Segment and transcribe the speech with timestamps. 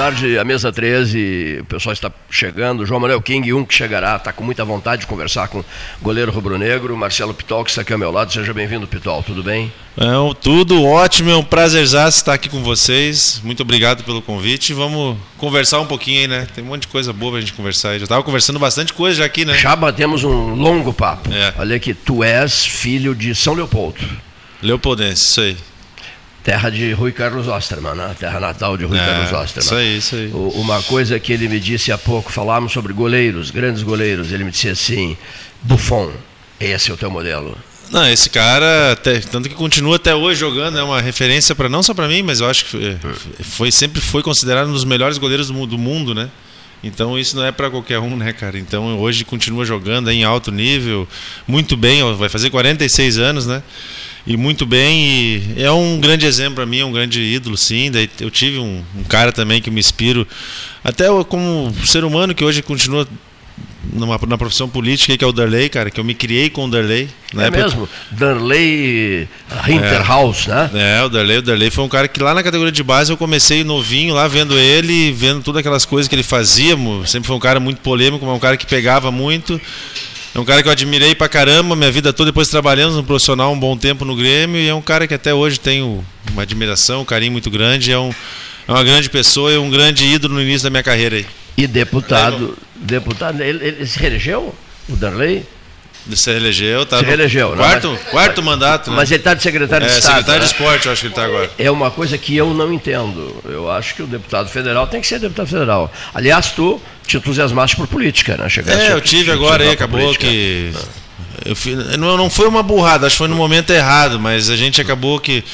[0.00, 2.86] tarde, a mesa 13, o pessoal está chegando.
[2.86, 5.64] João Manuel King, um que chegará, está com muita vontade de conversar com o
[6.00, 8.32] goleiro rubro-negro, Marcelo Pitol, que está aqui ao meu lado.
[8.32, 9.70] Seja bem-vindo, Pitol, tudo bem?
[9.98, 10.06] É,
[10.40, 13.42] tudo ótimo, é um prazer estar aqui com vocês.
[13.44, 14.72] Muito obrigado pelo convite.
[14.72, 16.46] Vamos conversar um pouquinho aí, né?
[16.54, 17.98] Tem um monte de coisa boa pra gente conversar aí.
[17.98, 19.52] Já estava conversando bastante coisa já aqui, né?
[19.58, 21.30] Já batemos um longo papo.
[21.30, 21.52] É.
[21.58, 24.00] Olha aqui, tu és filho de São Leopoldo.
[24.62, 25.56] Leopoldense, isso aí.
[26.42, 28.16] Terra de Rui Carlos Osterman, né?
[28.18, 29.64] terra natal de Rui é, Carlos Osterman.
[29.64, 30.30] Isso aí, isso aí.
[30.54, 34.50] Uma coisa que ele me disse há pouco, falávamos sobre goleiros, grandes goleiros, ele me
[34.50, 35.16] disse assim,
[35.62, 36.10] Buffon,
[36.58, 37.56] esse é o teu modelo.
[37.90, 41.82] Não, esse cara, até, tanto que continua até hoje jogando, é uma referência para não
[41.82, 42.96] só para mim, mas eu acho que
[43.42, 46.30] foi sempre foi considerado um dos melhores goleiros do, do mundo, né?
[46.82, 48.58] Então isso não é para qualquer um, né, cara?
[48.58, 51.06] Então hoje continua jogando em alto nível,
[51.48, 53.60] muito bem, vai fazer 46 anos, né?
[54.30, 55.42] E muito bem.
[55.56, 57.90] E é um grande exemplo para mim, é um grande ídolo, sim.
[57.90, 60.26] Daí eu tive um, um, cara também que me inspiro,
[60.84, 63.08] até como ser humano que hoje continua
[63.92, 66.70] numa, na profissão política, que é o Darley, cara, que eu me criei com o
[66.70, 67.08] Darley.
[67.36, 67.60] é época...
[67.60, 67.88] mesmo?
[68.12, 69.28] Darley
[69.68, 70.98] Hinterhaus, é, né?
[70.98, 73.16] É, o Darley, o Darley foi um cara que lá na categoria de base eu
[73.16, 76.76] comecei novinho lá vendo ele, vendo todas aquelas coisas que ele fazia.
[77.04, 79.60] Sempre foi um cara muito polêmico, mas um cara que pegava muito.
[80.34, 83.52] É um cara que eu admirei pra caramba, minha vida toda, depois trabalhando no profissional
[83.52, 87.02] um bom tempo no Grêmio, e é um cara que até hoje tenho uma admiração,
[87.02, 88.10] um carinho muito grande, é, um,
[88.68, 91.26] é uma grande pessoa e um grande ídolo no início da minha carreira aí.
[91.56, 94.54] E deputado, deputado, ele, ele se reelegeu,
[94.88, 95.44] o Darley?
[96.14, 96.98] Se reelegeu, tá?
[96.98, 98.96] Se reelegeu, quarto, mas, quarto mandato, né?
[98.96, 100.14] Mas ele está de secretário é, de Estado.
[100.14, 100.46] secretário né?
[100.46, 101.50] de esporte, eu acho que ele está agora.
[101.58, 103.36] É uma coisa que eu não entendo.
[103.44, 105.92] Eu acho que o deputado federal tem que ser deputado federal.
[106.14, 108.48] Aliás, tu te entusiasmaste por política, né?
[108.48, 110.26] Chegaste é, eu tive agora aí, acabou política.
[110.26, 110.72] que.
[111.44, 114.80] Eu, não, não foi uma burrada, acho que foi no momento errado, mas a gente
[114.80, 115.44] acabou que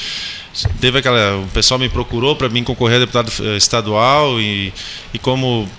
[0.79, 1.37] teve aquela.
[1.37, 4.73] O pessoal me procurou para mim concorrer a deputado eh, estadual e,
[5.13, 5.69] e como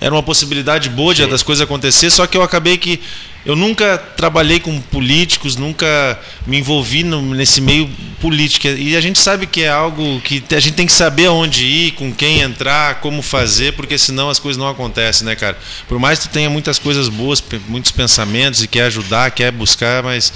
[0.00, 3.00] era uma possibilidade boa de, das coisas acontecer, só que eu acabei que
[3.44, 8.68] eu nunca trabalhei com políticos, nunca me envolvi no, nesse meio político.
[8.68, 11.90] E a gente sabe que é algo que a gente tem que saber aonde ir,
[11.92, 15.58] com quem entrar, como fazer, porque senão as coisas não acontecem, né, cara?
[15.88, 20.04] Por mais que tu tenha muitas coisas boas, muitos pensamentos e quer ajudar, quer buscar,
[20.04, 20.32] mas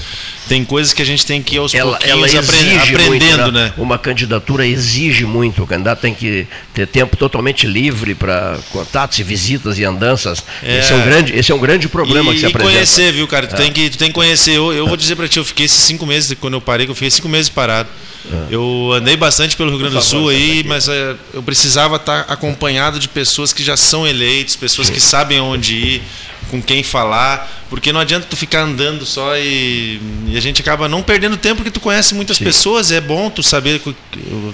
[0.49, 3.53] tem coisas que a gente tem que ir aos ela, pouquinhos ela apre aprendendo, muito,
[3.53, 3.73] né?
[3.77, 9.23] Uma candidatura exige muito, o candidato tem que ter tempo totalmente livre para contatos e
[9.23, 10.45] visitas e andanças.
[10.61, 10.81] É.
[10.81, 13.29] Esse, é um grande, esse é um grande problema e, que se apresenta conhecer, viu,
[13.29, 13.47] cara?
[13.47, 13.59] Tu, é.
[13.59, 14.53] tem, que, tu tem que conhecer.
[14.53, 16.91] Eu, eu vou dizer pra ti, eu fiquei esses cinco meses, quando eu parei, que
[16.91, 17.89] eu fiquei cinco meses parado.
[18.31, 18.55] É.
[18.55, 22.99] Eu andei bastante pelo Rio Grande do Sul aí, mas é, eu precisava estar acompanhado
[22.99, 26.03] de pessoas que já são eleitos, pessoas que sabem onde ir,
[26.51, 30.89] com quem falar, porque não adianta tu ficar andando só e, e a gente acaba
[30.89, 32.45] não perdendo tempo porque tu conhece muitas Sim.
[32.45, 33.81] pessoas, é bom tu saber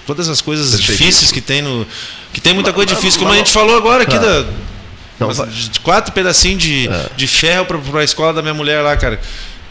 [0.06, 1.86] todas as coisas difíceis que tem no
[2.32, 4.46] que tem muita coisa difícil, como a gente falou agora aqui da
[5.30, 5.48] então,
[5.82, 7.06] quatro pedacinhos de, é.
[7.16, 9.20] de ferro para a escola da minha mulher lá, cara.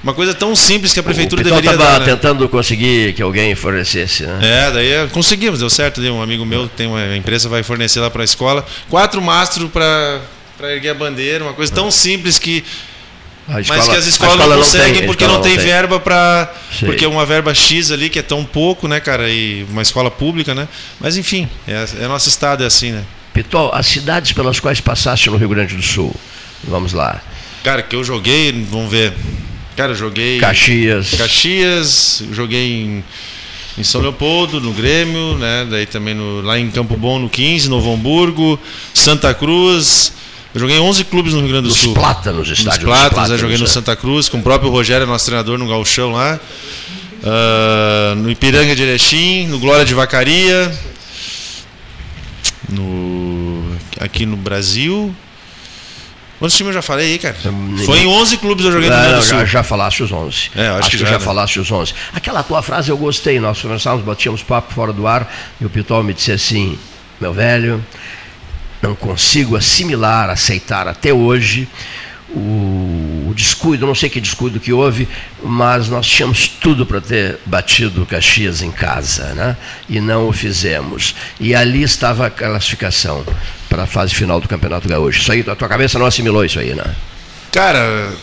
[0.03, 1.99] Uma coisa tão simples que a prefeitura o deveria dar.
[1.99, 2.05] Né?
[2.05, 4.39] tentando conseguir que alguém fornecesse, né?
[4.41, 6.01] É, daí é, conseguimos, deu certo.
[6.01, 9.69] Ali, um amigo meu tem uma empresa vai fornecer lá para a escola quatro mastros
[9.69, 10.21] para
[10.73, 12.63] erguer a bandeira, uma coisa tão simples que
[13.59, 17.03] Escola, mas que as escolas não conseguem tem, porque não tem, tem, verba para porque
[17.03, 20.55] é uma verba X ali que é tão pouco, né, cara, e uma escola pública,
[20.55, 20.67] né?
[20.99, 23.03] Mas enfim, é, é nosso estado é assim, né?
[23.33, 26.13] Pitol, as cidades pelas quais passaste no Rio Grande do Sul.
[26.63, 27.21] Vamos lá.
[27.63, 29.13] Cara, que eu joguei, vamos ver.
[29.75, 30.39] Cara, eu joguei.
[30.39, 31.11] Caxias.
[31.11, 33.03] Caxias, joguei em,
[33.77, 35.65] em São Leopoldo, no Grêmio, né?
[35.69, 38.59] Daí também no, lá em Campo Bom, no 15, Novo Hamburgo,
[38.93, 40.13] Santa Cruz.
[40.53, 41.93] Eu joguei 11 clubes no Rio Grande do Sul.
[41.93, 43.67] Plátanos, estádio Nos Plátanos, Plátanos, eu joguei no é.
[43.67, 46.39] Santa Cruz, com o próprio Rogério, nosso treinador, no Galchão lá.
[47.23, 50.71] Uh, no Ipiranga de Erechim, no Glória de Vacaria,
[52.71, 55.13] no, aqui no Brasil.
[56.39, 57.35] Quantos times eu já falei aí, cara?
[57.85, 60.51] Foi em 11 clubes eu joguei no Rio Já, já falaste os 11.
[60.55, 61.23] É, acho, acho que, que já, já né?
[61.23, 61.93] falaste os 11.
[62.13, 63.39] Aquela tua frase eu gostei.
[63.39, 65.31] Nós conversávamos, batíamos papo fora do ar
[65.61, 66.79] e o Pitol me disse assim:
[67.19, 67.85] meu velho,
[68.81, 71.67] não consigo assimilar, aceitar até hoje
[72.31, 75.07] o, o, descuido, não sei que descuido que houve,
[75.43, 79.57] mas nós tínhamos tudo para ter batido Caxias em casa, né?
[79.89, 81.15] e não o fizemos.
[81.39, 83.25] E ali estava a classificação
[83.69, 85.21] para a fase final do Campeonato Gaúcho.
[85.21, 86.95] Isso aí, a tua cabeça não assimilou isso aí, né?
[87.51, 88.13] Cara,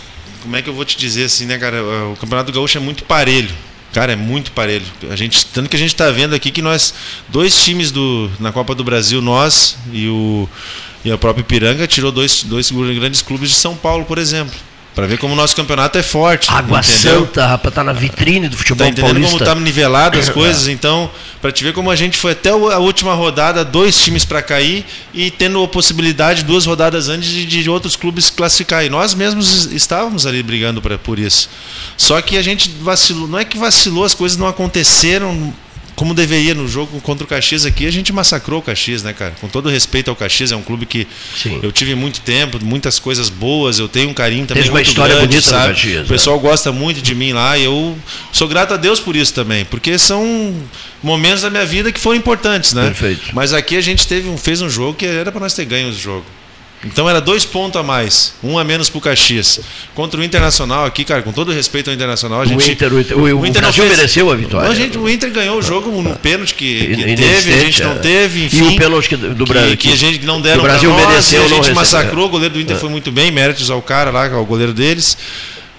[0.43, 1.83] como é que eu vou te dizer assim, né, cara?
[2.13, 3.55] O Campeonato Gaúcho é muito parelho.
[3.93, 4.85] Cara, é muito parelho.
[5.11, 6.95] A gente, tanto que a gente está vendo aqui que nós,
[7.29, 10.49] dois times do, na Copa do Brasil, nós e o
[11.05, 14.55] e a própria Ipiranga tirou dois, dois grandes clubes de São Paulo, por exemplo.
[14.95, 16.51] Para ver como o nosso campeonato é forte.
[16.51, 17.21] Água entendeu?
[17.21, 19.39] Santa, rapaz, tá na vitrine do futebol tá entendendo paulista.
[19.39, 21.09] como tá nivelado as coisas, então
[21.41, 24.85] Para te ver como a gente foi até a última rodada, dois times para cair
[25.15, 28.85] e tendo a possibilidade, duas rodadas antes, de, de outros clubes classificar.
[28.85, 31.49] E nós mesmos estávamos ali brigando pra, por isso.
[31.97, 35.55] Só que a gente vacilou, não é que vacilou, as coisas não aconteceram
[35.99, 39.35] como deveria no jogo contra o Caxias aqui, a gente massacrou o Caxias, né, cara?
[39.41, 41.59] Com todo respeito ao Caxias, é um clube que Sim.
[41.61, 44.91] eu tive muito tempo, muitas coisas boas, eu tenho um carinho também Teve uma muito
[44.91, 45.75] história grande, bonita sabe?
[45.75, 46.43] Caxias, o pessoal né?
[46.43, 47.99] gosta muito de mim lá e eu
[48.31, 50.55] sou grato a Deus por isso também, porque são
[51.03, 52.85] momentos da minha vida que foram importantes, né?
[52.85, 53.31] Perfeito.
[53.33, 55.89] Mas aqui a gente teve um, fez um jogo que era para nós ter ganho
[55.89, 56.25] o jogo.
[56.85, 59.61] Então era dois pontos a mais, um a menos pro Caxias.
[59.97, 62.69] Contra o Internacional aqui, cara, com todo respeito ao Internacional, a gente.
[62.69, 64.71] O Inter, o, Inter, o, o Inter Brasil fez, mereceu a vitória.
[64.71, 67.99] A gente, o Inter ganhou o jogo no pênalti que, que teve, a gente não
[67.99, 68.73] teve, enfim.
[68.73, 69.71] E o pênalti do Brasil.
[69.71, 72.55] Que, que, a gente não deram o Brasil nós, mereceu, a gente massacrou, o goleiro
[72.55, 72.79] do Inter é.
[72.79, 75.19] foi muito bem, méritos ao cara lá, ao goleiro deles.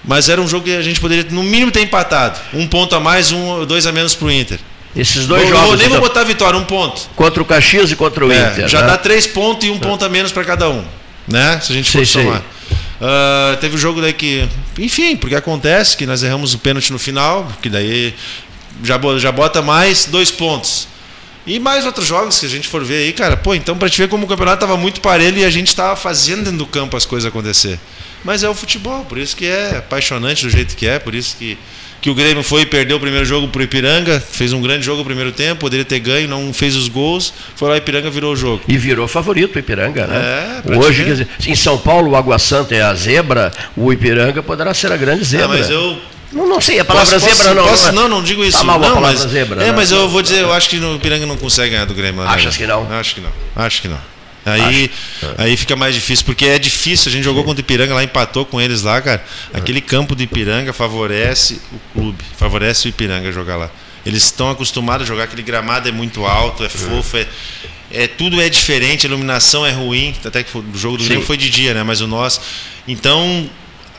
[0.04, 2.38] Mas era um jogo que a gente poderia, no mínimo, ter empatado.
[2.52, 4.58] Um ponto a mais, um, dois a menos pro Inter.
[4.94, 5.78] Esses dois vou, jogos.
[5.78, 7.08] Nem então, vou botar vitória, um ponto.
[7.14, 8.68] Contra o Caxias e contra o é, Inter.
[8.68, 8.88] Já né?
[8.88, 9.78] dá três pontos e um é.
[9.78, 10.84] ponto a menos para cada um
[11.30, 11.60] né?
[11.60, 12.42] Se a gente for somar.
[13.00, 14.46] Uh, teve o um jogo daí que,
[14.78, 18.14] enfim, porque acontece que nós erramos o pênalti no final, que daí
[18.82, 20.88] já, já bota mais dois pontos.
[21.46, 23.96] E mais outros jogos que a gente for ver aí, cara, pô, então pra te
[23.96, 26.96] ver como o campeonato tava muito parelho e a gente tava fazendo dentro do campo
[26.96, 27.78] as coisas acontecer.
[28.22, 31.36] Mas é o futebol, por isso que é apaixonante do jeito que é, por isso
[31.38, 31.56] que
[32.00, 34.84] que o Grêmio foi e perdeu o primeiro jogo para o Ipiranga, fez um grande
[34.84, 38.10] jogo no primeiro tempo, poderia ter ganho, não fez os gols, foi lá e Ipiranga
[38.10, 38.62] virou o jogo.
[38.66, 40.62] E virou favorito o Ipiranga, né?
[40.66, 44.42] É, Hoje, quer dizer, em São Paulo o Água Santa é a zebra, o Ipiranga
[44.42, 45.48] poderá ser a grande zebra.
[45.48, 45.98] mas eu
[46.32, 47.66] não, não sei, a palavra posso, zebra não.
[47.66, 48.58] Posso, não, não digo isso.
[48.58, 49.62] Tá mal não, a palavra mas, zebra.
[49.62, 49.72] É, né?
[49.72, 52.22] mas eu vou dizer, eu acho que no Ipiranga não consegue ganhar do Grêmio.
[52.22, 52.90] Achas que não?
[52.92, 53.30] Acho que não.
[53.56, 53.98] Acho que não.
[54.44, 54.90] Aí,
[55.36, 57.10] aí fica mais difícil, porque é difícil.
[57.10, 59.22] A gente jogou contra o Ipiranga lá, empatou com eles lá, cara.
[59.52, 63.70] Aquele campo do Ipiranga favorece o clube, favorece o Ipiranga jogar lá.
[64.04, 67.26] Eles estão acostumados a jogar, aquele gramado é muito alto, é fofo, é,
[67.92, 70.14] é tudo é diferente, a iluminação é ruim.
[70.24, 71.82] Até que o jogo do Grêmio foi de dia, né?
[71.82, 72.40] Mas o nosso.
[72.88, 73.48] Então,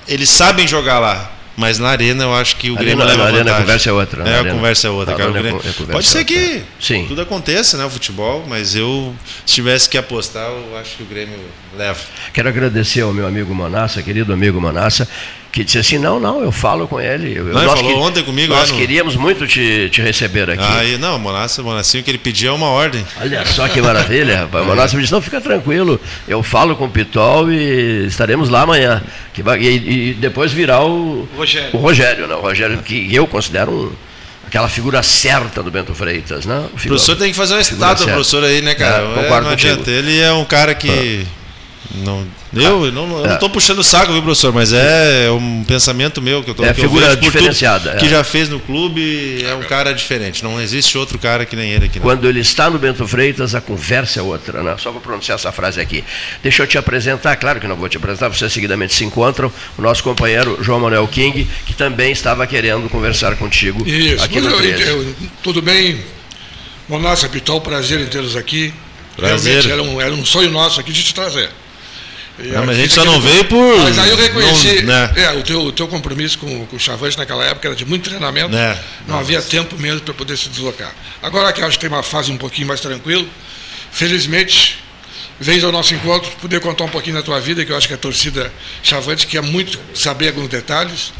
[0.08, 1.32] eles sabem jogar lá.
[1.58, 4.28] Mas na arena eu acho que o Grêmio leva na arena a conversa é outra.
[4.28, 5.16] É, a conversa é outra.
[5.16, 5.62] Cara, Grêmio...
[5.64, 7.06] é Pode ser que Sim.
[7.08, 9.14] tudo aconteça, né, o futebol, mas eu,
[9.46, 11.38] se tivesse que apostar, eu acho que o Grêmio
[11.78, 12.00] leva.
[12.34, 15.08] Quero agradecer ao meu amigo Manassa, querido amigo Manassa,
[15.52, 17.38] que disse assim, não, não, eu falo com ele.
[17.38, 18.54] Eu, não, nós ele falou que, ontem comigo.
[18.54, 18.78] Nós no...
[18.78, 20.64] queríamos muito te, te receber aqui.
[20.64, 23.06] Ah, e, não, Monassinho, o que ele pediu é uma ordem.
[23.20, 24.66] Olha só que maravilha, rapaz.
[24.66, 29.04] Monassa me disse, não, fica tranquilo, eu falo com o Pitol e estaremos lá amanhã.
[29.34, 31.70] Que vai, e, e depois virá o Rogério.
[31.74, 32.36] o Rogério, né?
[32.36, 33.92] O Rogério, que eu considero um,
[34.48, 36.60] aquela figura certa do Bento Freitas, né?
[36.74, 39.04] O, figura, professor tem que fazer uma estátua, professor aí, né, cara?
[39.04, 41.26] É, concordo é, não adianta, ele é um cara que...
[41.28, 41.41] Ah
[41.96, 43.52] não, eu, eu não estou é.
[43.52, 44.54] puxando o saco, viu, professor?
[44.54, 47.96] Mas é um pensamento meu que eu estou É figura diferenciada.
[47.96, 48.10] Que é.
[48.10, 50.44] já fez no clube, é um cara diferente.
[50.44, 52.00] Não existe outro cara que nem ele aqui.
[52.00, 52.04] Não.
[52.04, 54.76] Quando ele está no Bento Freitas, a conversa é outra, né?
[54.78, 56.04] Só vou pronunciar essa frase aqui.
[56.42, 59.52] Deixa eu te apresentar, claro que não vou te apresentar, vocês seguidamente se encontram.
[59.78, 64.24] O nosso companheiro João Manuel King, que também estava querendo conversar contigo Isso.
[64.24, 66.00] aqui no eu, eu, Tudo bem?
[66.88, 68.74] Monassa Pitol, prazer em tê-los aqui.
[69.16, 69.62] Prazer.
[69.62, 71.50] Realmente era um, era um sonho nosso aqui de te trazer.
[72.40, 73.78] Não, mas a gente só não veio por.
[73.80, 74.82] Mas aí eu reconheci.
[74.82, 75.14] Não, né?
[75.16, 78.10] É, o teu, o teu compromisso com, com o Chavante naquela época era de muito
[78.10, 78.56] treinamento.
[78.56, 78.80] É.
[79.08, 80.94] Não havia tempo mesmo para poder se deslocar.
[81.22, 83.26] Agora que acho que tem uma fase um pouquinho mais tranquila,
[83.92, 84.80] felizmente,
[85.40, 87.94] vens ao nosso encontro, poder contar um pouquinho da tua vida, que eu acho que
[87.94, 91.14] a torcida Chavante quer muito saber alguns detalhes.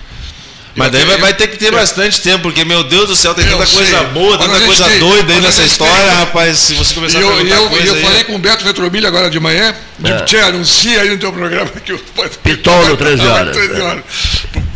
[0.76, 3.46] Mas daí vai, vai, ter que ter bastante tempo, porque, meu Deus do céu, tem
[3.46, 3.78] tanta sei.
[3.78, 6.16] coisa boa, tanta coisa tem, doida aí nessa história, tem.
[6.16, 6.60] rapaz.
[6.60, 8.02] Se você começar e a perguntar eu, coisa eu aí...
[8.02, 10.14] falei com o Beto Vetromilha agora de manhã, é.
[10.14, 12.00] de, tia, anuncia aí no teu programa que o
[12.44, 13.58] Pitol no 13 horas.
[13.58, 14.04] 13 horas.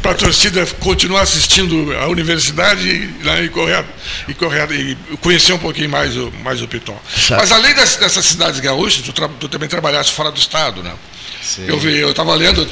[0.01, 3.83] Para a torcida continuar assistindo a universidade e, né, e, correr,
[4.27, 7.01] e, correr, e conhecer um pouquinho mais o, mais o Pitol.
[7.31, 10.91] Mas além das, dessas cidades gaúchas, tu, tu também trabalhaste fora do estado, né?
[11.41, 11.65] Sim.
[11.67, 12.65] Eu vi, eu estava lendo o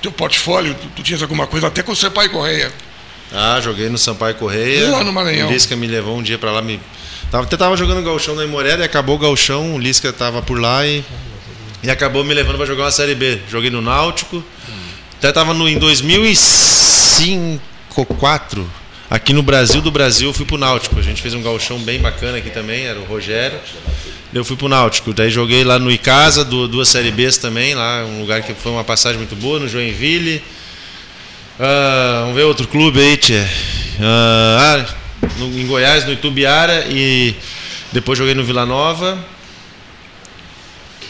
[0.00, 2.72] teu portfólio, tu, tu tinhas alguma coisa até com o Sampaio Correia.
[3.32, 4.90] Ah, joguei no Sampaio Correia.
[4.90, 5.48] Lá no Maranhão.
[5.48, 6.62] O Lisca me levou um dia para lá.
[6.62, 6.80] Me...
[7.30, 9.74] Tava, até tava jogando galchão na Imoreda e acabou o galchão.
[9.74, 11.04] O Lisca tava por lá e,
[11.82, 13.40] e acabou me levando para jogar uma Série B.
[13.50, 14.44] Joguei no Náutico.
[15.18, 17.60] Até tava no, em 2005,
[17.94, 18.68] 2004.
[19.08, 20.98] Aqui no Brasil do Brasil eu fui pro Náutico.
[20.98, 23.58] A gente fez um galchão bem bacana aqui também, era o Rogério.
[24.34, 25.14] Eu fui pro Náutico.
[25.14, 28.82] Daí joguei lá no Icasa, duas Série Bs também, lá, um lugar que foi uma
[28.82, 30.42] passagem muito boa, no Joinville.
[31.56, 33.48] Uh, vamos ver outro clube aí, tia.
[33.94, 37.32] Uh, no, em Goiás, no Itubiara e
[37.92, 39.24] depois joguei no Vila Nova.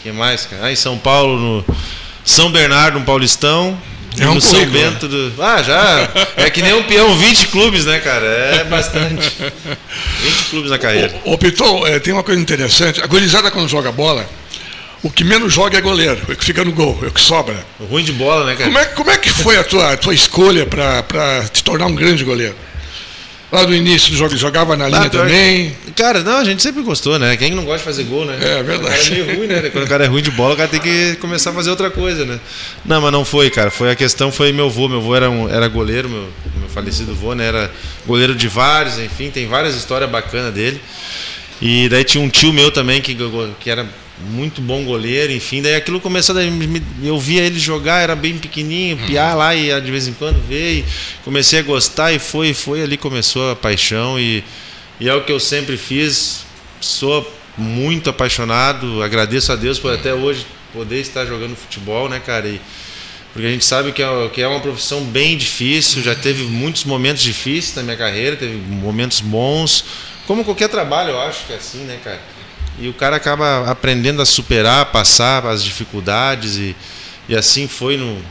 [0.03, 0.67] que mais, cara?
[0.67, 1.75] Ah, em São Paulo, no
[2.23, 3.75] São Bernardo, no Paulistão.
[4.19, 5.33] É um São Bento do...
[5.41, 6.09] Ah, já.
[6.37, 8.25] É que nem um peão, 20 clubes, né, cara?
[8.25, 9.31] É bastante.
[10.21, 11.13] 20 clubes na carreira.
[11.25, 13.01] Ô, Piton, é, tem uma coisa interessante.
[13.01, 14.27] A gorizada quando joga bola,
[15.03, 17.21] o que menos joga é goleiro, é o que fica no gol, é o que
[17.21, 17.55] sobra.
[17.89, 18.65] Ruim de bola, né, cara?
[18.65, 21.95] Como é, como é que foi a tua, a tua escolha para te tornar um
[21.95, 22.55] grande goleiro?
[23.51, 25.75] Lá no início do jogo, jogava na linha também.
[25.95, 27.37] Cara, não, a gente sempre gostou, né?
[27.37, 28.37] Quem não gosta de fazer gol, né?
[28.41, 28.85] É verdade.
[28.85, 29.69] O cara é meio ruim, né?
[29.69, 31.89] Quando o cara é ruim de bola, o cara tem que começar a fazer outra
[31.91, 32.39] coisa, né?
[32.83, 33.69] Não, mas não foi, cara.
[33.69, 34.89] Foi a questão, foi meu avô.
[34.89, 37.45] Meu avô era, um, era goleiro, meu, meu falecido avô, né?
[37.45, 37.71] Era
[38.05, 40.81] goleiro de vários, enfim, tem várias histórias bacanas dele.
[41.61, 43.15] E daí tinha um tio meu também que,
[43.59, 43.87] que era
[44.19, 45.61] muito bom goleiro, enfim.
[45.61, 46.49] Daí aquilo começou, daí
[47.03, 50.85] eu via ele jogar, era bem pequenininho, piar lá e de vez em quando veio.
[51.23, 54.43] Comecei a gostar e foi, foi ali começou a paixão e,
[54.99, 56.45] e é o que eu sempre fiz.
[56.79, 62.47] Sou muito apaixonado, agradeço a Deus por até hoje poder estar jogando futebol, né, cara?
[62.47, 62.59] E,
[63.33, 66.85] porque a gente sabe que é, que é uma profissão bem difícil, já teve muitos
[66.85, 69.83] momentos difíceis na minha carreira, teve momentos bons,
[70.25, 72.19] como qualquer trabalho, eu acho que é assim, né, cara?
[72.79, 76.75] E o cara acaba aprendendo a superar, passar as dificuldades e,
[77.29, 78.21] e assim foi no,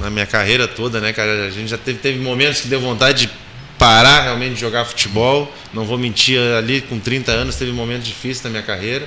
[0.00, 1.46] na minha carreira toda, né, cara?
[1.46, 3.32] A gente já teve, teve momentos que deu vontade de
[3.78, 5.52] parar realmente de jogar futebol.
[5.74, 9.06] Não vou mentir, ali com 30 anos teve momentos difíceis na minha carreira.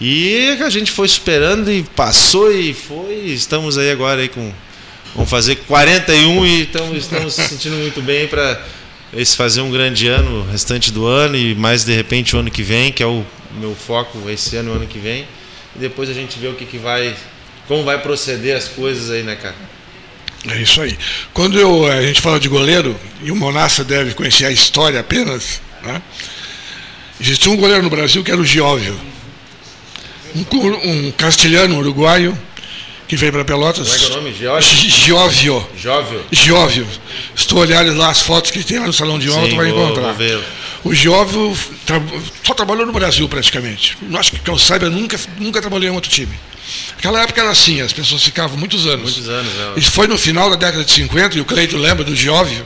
[0.00, 3.14] E a gente foi superando e passou e foi.
[3.26, 4.52] Estamos aí agora aí com
[5.14, 8.64] vamos fazer 41 e estamos, estamos se sentindo muito bem para
[9.12, 12.50] esse fazer um grande ano, o restante do ano e mais de repente o ano
[12.50, 13.24] que vem, que é o
[13.58, 15.26] meu foco esse ano e o ano que vem.
[15.74, 17.14] E depois a gente vê o que, que vai,
[17.66, 19.56] como vai proceder as coisas aí, né, cara?
[20.48, 20.96] É isso aí.
[21.34, 25.60] Quando eu, a gente fala de goleiro, e o Monassa deve conhecer a história apenas,
[25.82, 26.00] né?
[27.20, 28.98] existia um goleiro no Brasil que era o Gióvio.
[30.34, 32.38] Um, um castelhano uruguaio
[33.10, 33.88] que veio para Pelotas.
[33.88, 34.32] Como é que é o nome?
[34.88, 35.66] Gióvio.
[35.76, 36.24] Gióvio.
[36.30, 36.86] Gióvio.
[37.34, 39.84] Estou olhando lá as fotos que tem lá no Salão de Honra, tu vai vou,
[39.84, 40.12] encontrar.
[40.12, 40.42] Vou
[40.84, 42.00] o Gióvio tra
[42.46, 43.98] só trabalhou no Brasil praticamente.
[44.14, 46.32] Acho que, que eu saiba, nunca, nunca trabalhei em outro time.
[46.96, 49.16] Aquela época era assim, as pessoas ficavam muitos anos.
[49.16, 49.80] Muitos anos, é.
[49.80, 52.64] Isso foi no final da década de 50, e o Cleito lembra do Gióvio.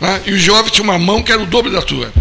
[0.00, 0.22] Né?
[0.26, 2.12] E o Gióvio tinha uma mão que era o dobro da tua.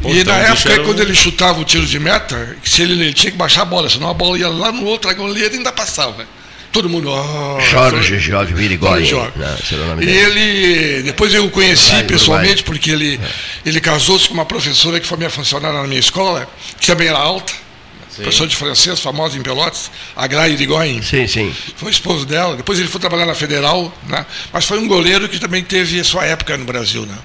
[0.00, 3.12] Pô, e então, na época, quando ele chutava o tiro de meta, se ele, ele,
[3.12, 5.72] tinha que baixar a bola, senão a bola ia lá no outro goleiro e ainda
[5.72, 6.26] passava.
[6.70, 7.10] Todo mundo.
[7.10, 9.10] Oh, Jorge Jorge Virigoi.
[9.36, 9.56] Né?
[10.02, 11.02] E ele.
[11.02, 12.64] Depois eu o conheci Uruguai, pessoalmente, Uruguai.
[12.66, 13.68] porque ele, é.
[13.68, 17.18] ele casou-se com uma professora que foi minha funcionária na minha escola, que também era
[17.18, 17.52] alta.
[18.10, 18.22] Sim.
[18.22, 21.00] Professora de francês, famosa em Pelotas, a Graia Irigoyen.
[21.02, 21.54] Sim, sim.
[21.76, 22.56] Foi esposo dela.
[22.56, 24.26] Depois ele foi trabalhar na Federal, né?
[24.52, 27.06] mas foi um goleiro que também teve a sua época no Brasil.
[27.06, 27.16] Né?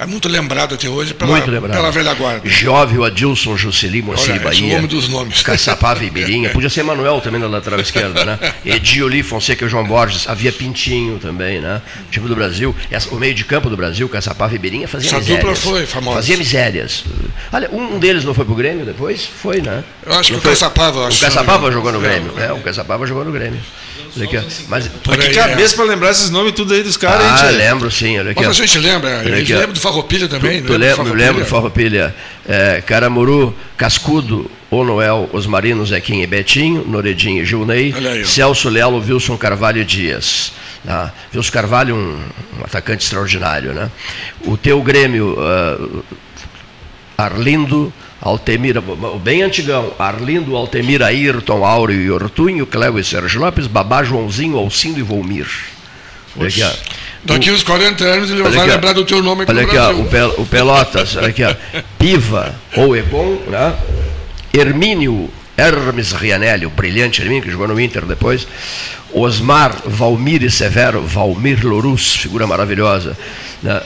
[0.00, 1.76] É muito lembrado até hoje pela, muito lembrado.
[1.76, 2.48] pela velha guarda.
[2.48, 4.64] Jóvio, Adilson, Juscelino, Moacir Bahia.
[4.64, 5.42] o nome dos nomes.
[5.42, 6.48] Caçapava e Birinha.
[6.48, 8.38] Podia ser Manuel também na lateral esquerda, né?
[8.64, 10.26] Edioli, Fonseca e João Borges.
[10.26, 11.82] Havia Pintinho também, né?
[12.08, 12.74] O time do Brasil.
[13.10, 15.44] O meio de campo do Brasil, Caçapava e Birinha, fazia Essa misérias.
[15.44, 16.16] dupla foi famosa.
[16.16, 17.04] Fazia misérias.
[17.52, 19.26] Olha, um deles não foi pro Grêmio depois?
[19.26, 19.84] Foi, né?
[20.06, 21.10] Eu acho não que o Caçapava.
[21.10, 22.32] O Caçapava jogou no Grêmio.
[22.38, 23.60] É, o Caçapava jogou no Grêmio.
[24.22, 25.76] Aqui, mas, Por que cabeça é.
[25.76, 28.18] para lembrar esses nomes tudo aí dos caras, Ah, lembro sim.
[28.18, 29.20] Olha aqui, mas a gente lembra.
[29.20, 30.60] A gente lembra do Farroupilha também.
[30.60, 32.14] Tu, tu lembra, do lembro do Farroupilha.
[32.48, 39.80] É, Caramuru, Cascudo, Onoel, Osmarino, Zequinha e Betinho, Noredinho e Gilney, Celso Lelo, Wilson Carvalho
[39.80, 40.52] e Dias.
[40.84, 41.12] Tá?
[41.34, 42.14] Wilson Carvalho, um,
[42.58, 43.72] um, atacante extraordinário.
[43.72, 43.90] Né?
[44.44, 46.04] O teu Grêmio, uh,
[47.24, 48.82] Arlindo, Altemira,
[49.22, 54.98] bem antigão, Arlindo, Altemira, Ayrton, Áureo e Ortunho, Cléo e Sérgio Lopes, Babá, Joãozinho, Alcindo
[54.98, 55.46] e Volmir.
[56.38, 56.62] Aqui,
[57.24, 60.04] Daqui uns 40 anos ele vai lembrar do teu nome aqui olha aqui, ó, o,
[60.06, 61.54] Pel, o, Pelotas, olha aqui, ó,
[61.98, 63.74] Piva, ou Econ, né?
[64.54, 68.46] Hermínio Hermes Rianelli, o brilhante Hermínio, que jogou no Inter depois,
[69.12, 73.16] Osmar, Valmir e Severo, Valmir Lorus, figura maravilhosa,
[73.62, 73.82] né?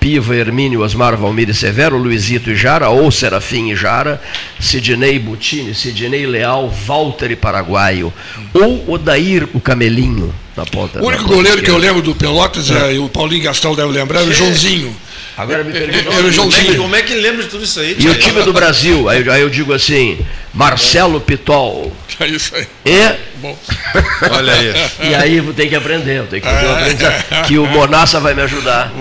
[0.00, 4.20] Piva, Hermínio, Osmar, Valmir e Severo, Luizito e Jara, ou Serafim e Jara,
[4.58, 8.10] Sidney Butini, Sidney Leal, Walter e Paraguaio,
[8.54, 11.02] ou Odair, o Camelinho, na ponta.
[11.02, 12.96] O único goleiro que eu lembro do Pelotas, é.
[12.96, 14.96] É, o Paulinho Gastão deve lembrar, é o Joãozinho.
[15.36, 16.14] Agora me pergunta.
[16.14, 16.76] Era o Joãozinho.
[16.76, 17.94] Como é que lembra de tudo isso aí?
[17.98, 20.18] E o time do Brasil, aí, aí eu digo assim,
[20.54, 21.92] Marcelo Pitol.
[22.18, 22.66] É isso aí.
[22.84, 23.29] E.
[23.40, 23.58] Bom.
[24.30, 24.74] Olha aí.
[25.10, 27.46] E aí eu tenho que aprender, eu tenho que fazer um aprendizado.
[27.46, 28.92] Que o Monassa vai me ajudar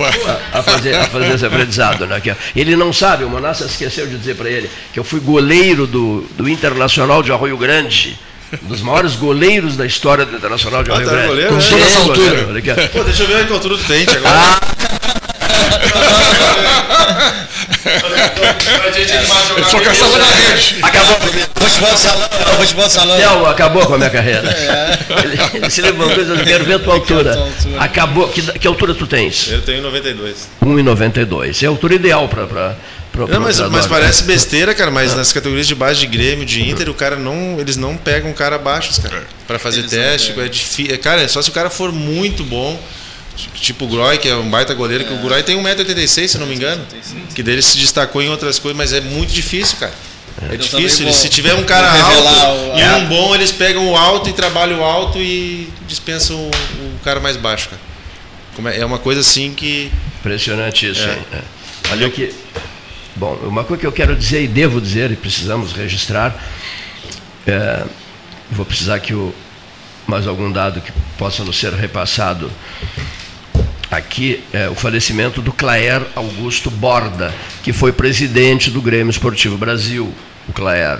[0.53, 2.07] a, a, fazer, a fazer esse aprendizado.
[2.07, 2.21] Né?
[2.55, 6.21] Ele não sabe, o Monassa esqueceu de dizer para ele que eu fui goleiro do,
[6.35, 8.17] do Internacional de Arroio Grande
[8.63, 11.27] um dos maiores goleiros da história do Internacional de ah, Arroio tá Grande.
[11.29, 12.47] Goleiro, Com toda essa altura.
[12.91, 14.23] Pô, deixa eu ver que altura tu tem agora.
[14.25, 14.59] Ah.
[19.57, 20.77] Eu só caçava na rede.
[20.81, 21.15] Acabou
[21.55, 23.19] futebol salão, futebol salão.
[23.19, 24.49] Não, acabou com a minha carreira.
[24.49, 24.97] É.
[25.55, 27.47] Ele, se levantou e disse, eu quero ver a tua altura.
[27.79, 28.27] Acabou.
[28.29, 29.51] Que, que altura tu tens?
[29.51, 30.49] Eu tenho 92.
[30.63, 31.63] 1,92.
[31.63, 32.75] É a altura ideal para
[33.27, 36.89] não, mas, mas, parece besteira, cara, mas nas categorias de base de Grêmio, de Inter,
[36.89, 37.59] o cara não.
[37.59, 39.23] Eles não pegam um cara abaixo, cara.
[39.47, 40.39] Pra fazer eles teste.
[40.39, 40.97] É difícil.
[40.99, 42.79] Cara, é só se o cara for muito bom.
[43.53, 45.07] Tipo o Groy, que é um baita goleiro, é.
[45.07, 46.85] que o Groy tem 1,86m, se não me engano.
[47.33, 49.93] Que dele se destacou em outras coisas, mas é muito difícil, cara.
[50.51, 51.11] É difícil.
[51.11, 54.83] se tiver um cara alto e um bom, eles pegam o alto e trabalham o
[54.83, 58.71] alto e dispensam o, o cara mais baixo, cara.
[58.73, 59.91] É, é uma coisa assim que.
[60.19, 61.13] Impressionante isso, é.
[61.13, 61.25] hein?
[61.33, 61.41] É.
[61.91, 62.33] Olha aqui.
[63.15, 66.41] Bom, uma coisa que eu quero dizer e devo dizer, e precisamos registrar,
[67.45, 67.83] é,
[68.49, 69.33] vou precisar que o,
[70.07, 72.51] mais algum dado que possa nos ser repassado
[73.89, 80.13] aqui, é o falecimento do Claer Augusto Borda, que foi presidente do Grêmio Esportivo Brasil,
[80.47, 80.99] o Claer.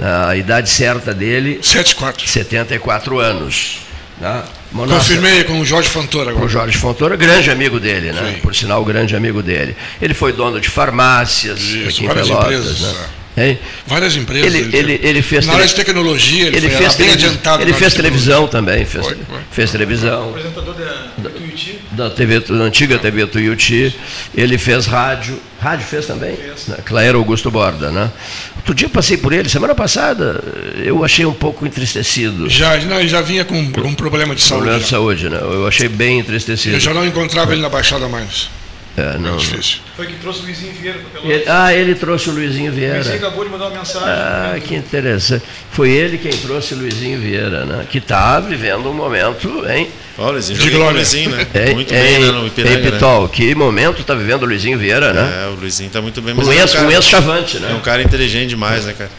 [0.00, 1.58] A idade certa dele...
[1.62, 2.28] 74.
[2.28, 3.80] 74 anos.
[4.20, 4.42] Né?
[4.72, 6.40] Confirmei com o Jorge Fontoura agora.
[6.40, 8.34] Com o Jorge Fontoura, grande amigo dele, né?
[8.34, 8.40] Sim.
[8.40, 9.76] Por sinal, grande amigo dele.
[10.00, 12.44] Ele foi dono de farmácias Isso, aqui em Pelotas.
[12.44, 12.94] Empresas, né?
[13.36, 13.56] É.
[13.86, 14.52] Várias empresas.
[14.52, 17.62] Ele, ele, ele fez Na área de tecnologia, ele, ele fez bem adiantado.
[17.62, 19.38] Ele fez televisão também, fez, foi, foi.
[19.52, 20.30] fez televisão.
[20.30, 21.78] Apresentador da, Tuiuti.
[21.92, 23.94] Da, TV, da antiga TV Tuiuti.
[24.34, 25.38] Ele fez rádio.
[25.60, 26.36] Rádio fez também?
[26.36, 26.68] Fez.
[26.68, 26.76] Né?
[26.84, 28.10] Claire Augusto Borda, né?
[28.56, 30.42] Outro dia eu passei por ele, semana passada,
[30.84, 32.48] eu achei um pouco entristecido.
[32.48, 34.62] Já, não, já vinha com um problema de saúde.
[34.62, 35.38] Problema de saúde, né?
[35.40, 36.76] Eu achei bem entristecido.
[36.76, 38.50] Eu já não encontrava ele na Baixada mais.
[38.98, 39.78] É, não, é difícil.
[39.96, 42.94] Foi que trouxe o Luizinho Vieira para ele, Ah, ele trouxe o Luizinho Vieira.
[42.94, 44.08] O Luizinho acabou de mandar uma mensagem.
[44.08, 44.60] Ah, né?
[44.60, 45.44] que interessante.
[45.70, 47.86] Foi ele quem trouxe o Luizinho Vieira, né?
[47.88, 49.88] Que está vivendo um momento, hein?
[50.18, 50.96] Olha, Luizinho, de glória.
[50.96, 51.46] Luizinho, né?
[51.54, 52.90] É, muito é, bem né, no Ipiranga, né?
[52.90, 53.28] Pitol, né?
[53.32, 55.44] que momento está vivendo o Luizinho Vieira, né?
[55.44, 56.34] É, o Luizinho está muito bem.
[56.34, 57.70] Mas um ex, é um, chavante, né?
[57.70, 59.10] É um cara inteligente demais, né, cara?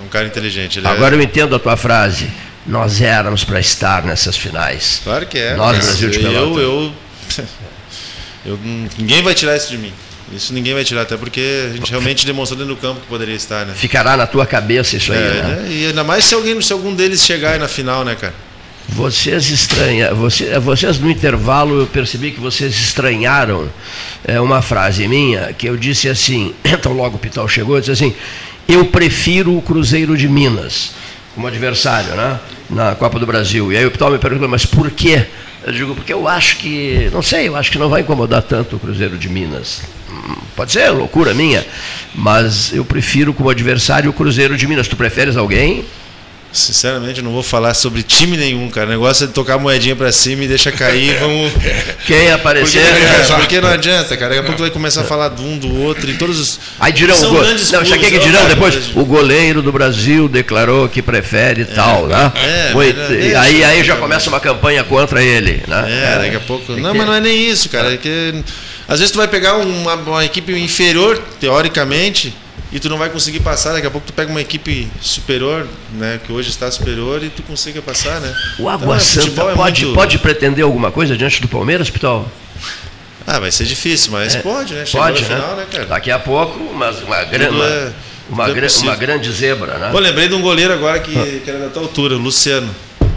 [0.00, 0.78] É um cara inteligente.
[0.78, 1.18] Ele Agora é...
[1.18, 2.30] eu entendo a tua frase.
[2.66, 5.00] Nós éramos para estar nessas finais.
[5.04, 5.54] Claro que é.
[5.54, 6.62] Nós, Brasil de Pelotas.
[6.62, 6.92] Eu, eu
[8.44, 8.58] eu,
[8.98, 9.92] ninguém vai tirar isso de mim.
[10.32, 13.34] Isso ninguém vai tirar, até porque a gente realmente demonstrou dentro do campo que poderia
[13.34, 13.72] estar, né?
[13.74, 15.42] Ficará na tua cabeça isso aí, é, né?
[15.42, 15.68] né?
[15.70, 18.34] E ainda mais se alguém, se algum deles chegar aí na final, né, cara?
[18.90, 23.68] Vocês estranham, você, vocês no intervalo eu percebi que vocês estranharam
[24.24, 27.92] é, uma frase minha que eu disse assim, então logo o Pital chegou, eu disse
[27.92, 28.14] assim,
[28.66, 30.92] eu prefiro o Cruzeiro de Minas
[31.34, 32.40] como adversário, né?
[32.68, 33.72] Na Copa do Brasil.
[33.72, 35.24] E aí o Pital me perguntou, mas por quê?
[35.64, 38.76] Eu digo, porque eu acho que, não sei, eu acho que não vai incomodar tanto
[38.76, 39.82] o Cruzeiro de Minas.
[40.10, 41.66] Hum, pode ser loucura minha,
[42.14, 44.88] mas eu prefiro como adversário o Cruzeiro de Minas.
[44.88, 45.84] Tu preferes alguém?
[46.50, 48.86] Sinceramente, não vou falar sobre time nenhum, cara.
[48.86, 51.16] O negócio é de tocar a moedinha pra cima e deixar cair.
[51.20, 51.52] Vamos.
[52.06, 52.80] Quem aparecer.
[52.80, 54.30] Porque, é, porque não adianta, cara.
[54.30, 56.60] Daqui a pouco vai começar a falar de um, do outro e todos os.
[56.80, 57.42] Aí dirão, São go...
[57.42, 58.96] Não, já que dirão depois.
[58.96, 62.32] O goleiro do Brasil declarou que prefere é, tal, né?
[62.36, 65.86] É, Foi, deixa, aí, aí já começa uma campanha contra ele, né?
[65.86, 66.72] É, daqui a pouco.
[66.72, 67.92] Não, mas não é nem isso, cara.
[67.92, 68.42] É que,
[68.88, 72.34] às vezes tu vai pegar uma, uma equipe inferior, teoricamente
[72.70, 76.20] e tu não vai conseguir passar, daqui a pouco tu pega uma equipe superior, né,
[76.24, 78.34] que hoje está superior e tu consiga passar, né?
[78.58, 79.94] O Água então, Santa é pode, muito...
[79.96, 82.30] pode pretender alguma coisa diante do Palmeiras, Pitol?
[83.26, 84.86] Ah, vai ser difícil, mas é, pode, né?
[84.86, 85.28] Chegou pode, né?
[85.28, 85.86] Final, né, cara?
[85.86, 87.92] Daqui a pouco, uma, uma, grama, é,
[88.28, 89.90] uma, é uma grande zebra, né?
[89.90, 92.74] Pô, lembrei de um goleiro agora que, que era da tua altura, o Luciano.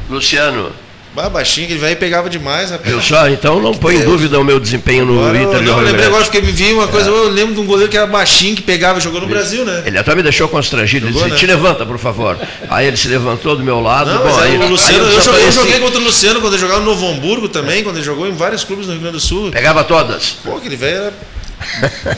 [0.10, 0.74] Luciano.
[1.14, 2.90] Bah, baixinho, que ele vai e pegava demais, rapaz.
[2.90, 5.62] Eu só, então não põe em dúvida o meu desempenho no agora, Inter.
[5.62, 7.14] Não, eu lembrei agora porque me vi uma coisa, é.
[7.14, 9.84] eu lembro de um goleiro que era baixinho, que pegava e jogou no Brasil, né?
[9.86, 11.36] Ele até me deixou constrangido, ele disse, né?
[11.36, 12.40] te levanta, por favor.
[12.70, 14.10] Aí ele se levantou do meu lado.
[14.10, 16.62] Não, bom, aí, o Luciano, aí eu, joguei, eu, joguei, contra o Luciano quando ele
[16.62, 19.22] jogava no Novo Hamburgo também, quando ele jogou em vários clubes no Rio Grande do
[19.22, 19.52] Sul.
[19.52, 20.38] Pegava todas.
[20.44, 21.14] Pô, aquele velho era.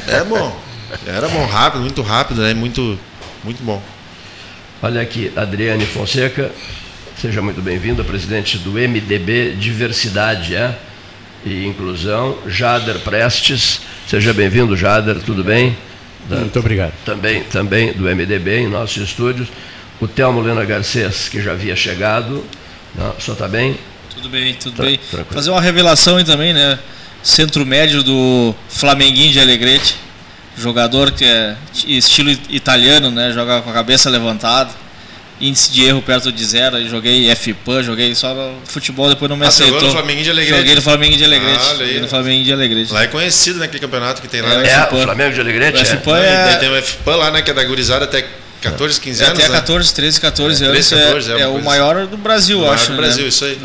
[0.07, 0.55] É bom.
[1.07, 2.53] Era bom, rápido, muito rápido, né?
[2.53, 2.99] Muito,
[3.43, 3.81] muito bom.
[4.83, 6.51] Olha aqui, Adriane Fonseca,
[7.19, 10.75] Seja muito bem-vindo, presidente do MDB Diversidade é?
[11.45, 13.81] e Inclusão, Jader Prestes.
[14.07, 15.77] Seja bem-vindo, Jader, tudo bem?
[16.27, 16.91] Da, muito obrigado.
[17.05, 19.47] Também, também do MDB em nossos estúdios.
[20.01, 22.43] O Telmo Lena Garcês, que já havia chegado.
[22.93, 23.77] Não, o senhor está bem?
[24.13, 24.97] Tudo bem, tudo tá, bem.
[24.97, 25.33] Tranquilo.
[25.33, 26.77] Fazer uma revelação aí também, né?
[27.21, 29.95] Centro médio do Flamenguinho de Alegrete.
[30.57, 31.55] Jogador que é
[31.87, 33.31] estilo italiano, né?
[33.31, 34.82] Joga com a cabeça levantada
[35.39, 36.87] índice de erro perto de zero.
[36.87, 39.79] Joguei FPAN, joguei só no futebol, depois não me ah, aceitou.
[39.79, 40.59] Jogou no Flamengo de Alegrete?
[40.59, 41.59] Joguei no Flamengo de Alegrete.
[41.59, 42.93] Ah, joguei no Flamengo de Alegrete.
[42.93, 44.53] Lá é conhecido naquele campeonato que tem lá.
[44.53, 44.69] É, né?
[44.69, 45.81] é o Flamengo de Alegrete?
[45.81, 46.47] O FPAN é...
[46.57, 48.25] Tem, tem o FPAN lá, né, que é da gurizada até
[48.63, 49.39] 14, 15 anos?
[49.39, 52.59] Até 14, 13, 14 é, 13, anos 14, é, é, é o maior do Brasil,
[52.59, 52.91] o acho.
[52.91, 53.29] do Brasil, né?
[53.29, 53.59] isso aí.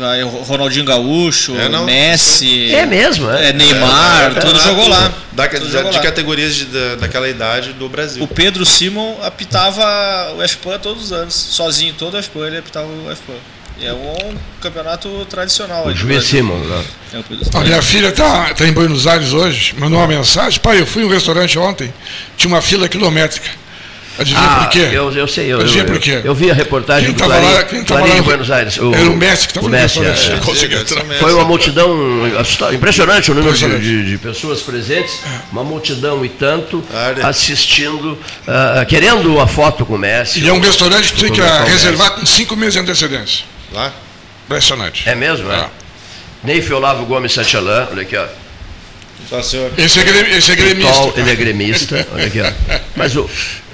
[0.45, 2.73] Ronaldinho Gaúcho, é, não, Messi.
[2.73, 3.53] É mesmo, é.
[3.53, 5.13] Neymar, é, tudo jogou lá.
[5.31, 6.03] Da, tudo jogou de lá.
[6.03, 8.23] categorias de, da, daquela idade do Brasil.
[8.23, 12.87] O Pedro Simon apitava o FPAN todos os anos, sozinho, todo o FPAN ele apitava
[12.87, 13.35] o FPAN.
[13.81, 15.87] É um campeonato tradicional.
[15.87, 16.57] O juiz Simon.
[16.57, 16.83] Né?
[17.13, 20.59] É a minha filha está tá em Buenos Aires hoje, mandou uma mensagem.
[20.59, 21.93] Pai, eu fui em um restaurante ontem,
[22.35, 23.49] tinha uma fila quilométrica.
[24.19, 24.89] Adivinha ah, por quê?
[24.91, 26.21] Eu, eu sei, eu, Adivinha eu, por quê?
[26.25, 28.77] Eu, vi a reportagem quem do Clarim, lá, quem Clarim lá em Buenos Aires.
[28.77, 31.97] O, era o Messi que estava no Messi, é, é, Foi uma multidão
[32.73, 36.83] impressionante o número de, de, de, pessoas presentes, uma multidão e tanto
[37.23, 40.41] assistindo, uh, querendo a foto com o Messi.
[40.41, 43.45] E é um restaurante que tem que reservar com cinco meses de antecedência.
[43.71, 43.93] Lá?
[44.45, 45.07] Impressionante.
[45.07, 45.55] É mesmo, é?
[45.55, 45.69] é.
[46.43, 48.25] Neif Olavo Gomes Sanchalan, olha aqui, ó.
[49.29, 49.71] Tá, senhor.
[49.77, 50.37] Esse é, gremista.
[50.37, 51.13] Esse é gremista.
[51.15, 52.51] Ele é gremista, olha aqui, ó.
[52.95, 53.29] Mas o,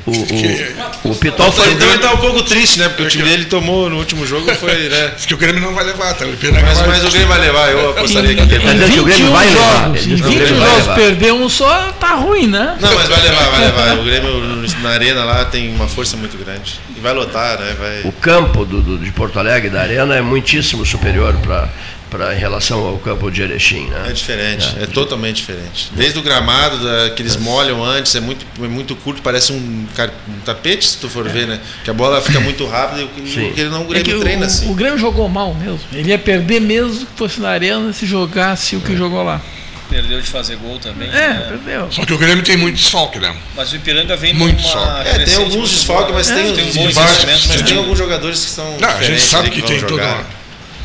[0.05, 1.71] o, o, o Pitol foi.
[1.71, 2.89] Então ele tá um pouco triste, né?
[2.89, 5.13] Porque o time dele tomou no último jogo foi, né?
[5.15, 6.25] Diz que o Grêmio não vai levar, tá?
[6.25, 8.99] O mas, mas o Grêmio vai levar, eu apostaria que ele vai levar.
[8.99, 9.83] O Grêmio vai levar.
[9.85, 12.77] Jogos, em 20 jogos, perder um só tá ruim, né?
[12.79, 13.97] Não, mas vai levar, vai levar.
[13.97, 16.79] O Grêmio na arena lá tem uma força muito grande.
[16.95, 17.75] E vai lotar, né?
[17.77, 18.01] Vai...
[18.03, 21.67] O campo do, do, de Porto Alegre, da arena, é muitíssimo superior para
[22.15, 23.87] pra, em relação ao campo de Erechim.
[23.87, 24.05] Né?
[24.09, 25.91] É diferente, é, é totalmente diferente.
[25.91, 29.57] Desde o gramado da, que eles molham antes, é muito, é muito curto, parece um,
[29.57, 31.59] um tapete, se tu for ver, né?
[31.83, 34.45] Que a bola fica muito rápida e ele não o é Grêmio é treina o,
[34.45, 34.71] assim.
[34.71, 35.79] O Grêmio jogou mal mesmo.
[35.91, 38.95] Ele ia perder mesmo que fosse na arena se jogasse o que é.
[38.95, 39.41] jogou lá.
[39.89, 41.07] Perdeu de fazer gol também.
[41.09, 41.45] É, né?
[41.47, 41.91] perdeu.
[41.91, 43.35] Só que o Grêmio tem muito desfalque, né?
[43.55, 47.61] Mas o Ipiranga vem muito numa é, tem alguns desfalques, mas tem, tem, tem, mas
[47.61, 48.77] tem alguns jogadores que são.
[48.79, 50.23] Não, a gente sabe que, que tem jogar.
[50.23, 50.34] todo.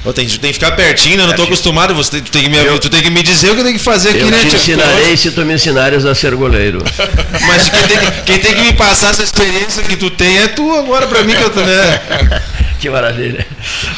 [0.05, 1.25] Eu tenho, tem que ficar pertinho, né?
[1.25, 1.95] eu não estou acostumado.
[1.95, 3.85] Você tem, que me, eu, tu tem que me dizer o que eu tenho que
[3.85, 4.41] fazer aqui, eu né?
[4.43, 6.83] Eu te ensinarei se tu me ensinares a ser goleiro.
[7.47, 10.75] Mas quem tem, quem tem, que me passar essa experiência que tu tem é tu
[10.75, 12.01] agora para mim que eu tô, né?
[12.81, 13.47] que maravilha.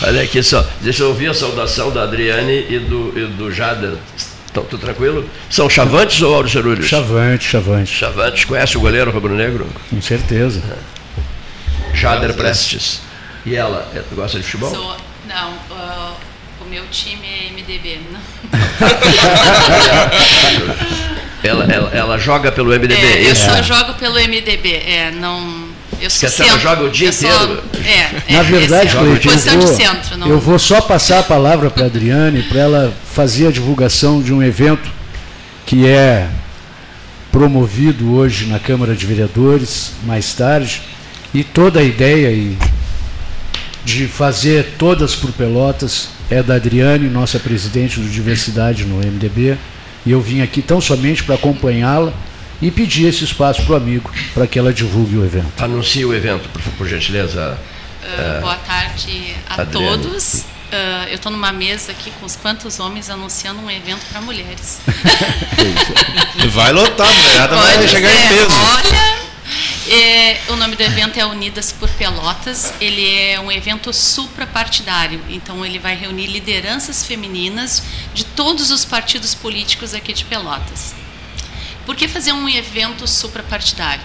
[0.03, 3.93] Olha aqui só, deixa eu ouvir a saudação da Adriane e do, e do Jader.
[4.45, 5.25] Estão tudo tranquilo?
[5.49, 6.87] São Chavantes ou Auro Cerúleos?
[6.87, 7.95] Chavante, Chavante.
[7.95, 9.69] Chavantes, conhece o goleiro rubro-negro?
[9.89, 10.61] Com certeza.
[11.95, 13.01] Jader Prestes.
[13.47, 14.75] E ela, tu gosta de futebol?
[14.75, 14.97] Sou
[15.33, 15.82] não, uh,
[16.73, 18.01] meu time é MDB.
[18.11, 18.19] Não.
[21.45, 25.71] ela, ela, ela, joga pelo MDB, é, Eu só jogo pelo MDB, é, não...
[26.01, 27.37] Eu sou centro, joga o dia inteiro?
[27.37, 30.29] Sou, é, é, Na verdade, é, Cleiton, eu, vou, centro, não...
[30.29, 34.33] eu vou só passar a palavra para a Adriane, para ela fazer a divulgação de
[34.33, 34.91] um evento
[35.67, 36.27] que é
[37.31, 40.81] promovido hoje na Câmara de Vereadores, mais tarde,
[41.35, 42.57] e toda a ideia e
[43.85, 49.57] de fazer todas por Pelotas é da Adriane, nossa presidente do Diversidade no MDB,
[50.07, 52.13] e eu vim aqui tão somente para acompanhá-la
[52.61, 55.63] e pedir esse espaço para o amigo, para que ela divulgue o evento.
[55.63, 57.59] Anuncie o evento, por, por gentileza.
[58.03, 60.03] Uh, boa tarde a Adriane.
[60.03, 60.45] todos.
[60.73, 64.81] Uh, eu estou numa mesa aqui com os quantos homens anunciando um evento para mulheres.
[66.51, 68.55] vai lotar, mulherada vai chegar em peso.
[68.75, 69.22] Olha,
[69.89, 72.73] é, o nome do evento é Unidas por Pelotas.
[72.81, 77.83] Ele é um evento suprapartidário, então ele vai reunir lideranças femininas
[78.15, 80.95] de todos os partidos políticos aqui de Pelotas.
[81.85, 84.05] Por que fazer um evento suprapartidário?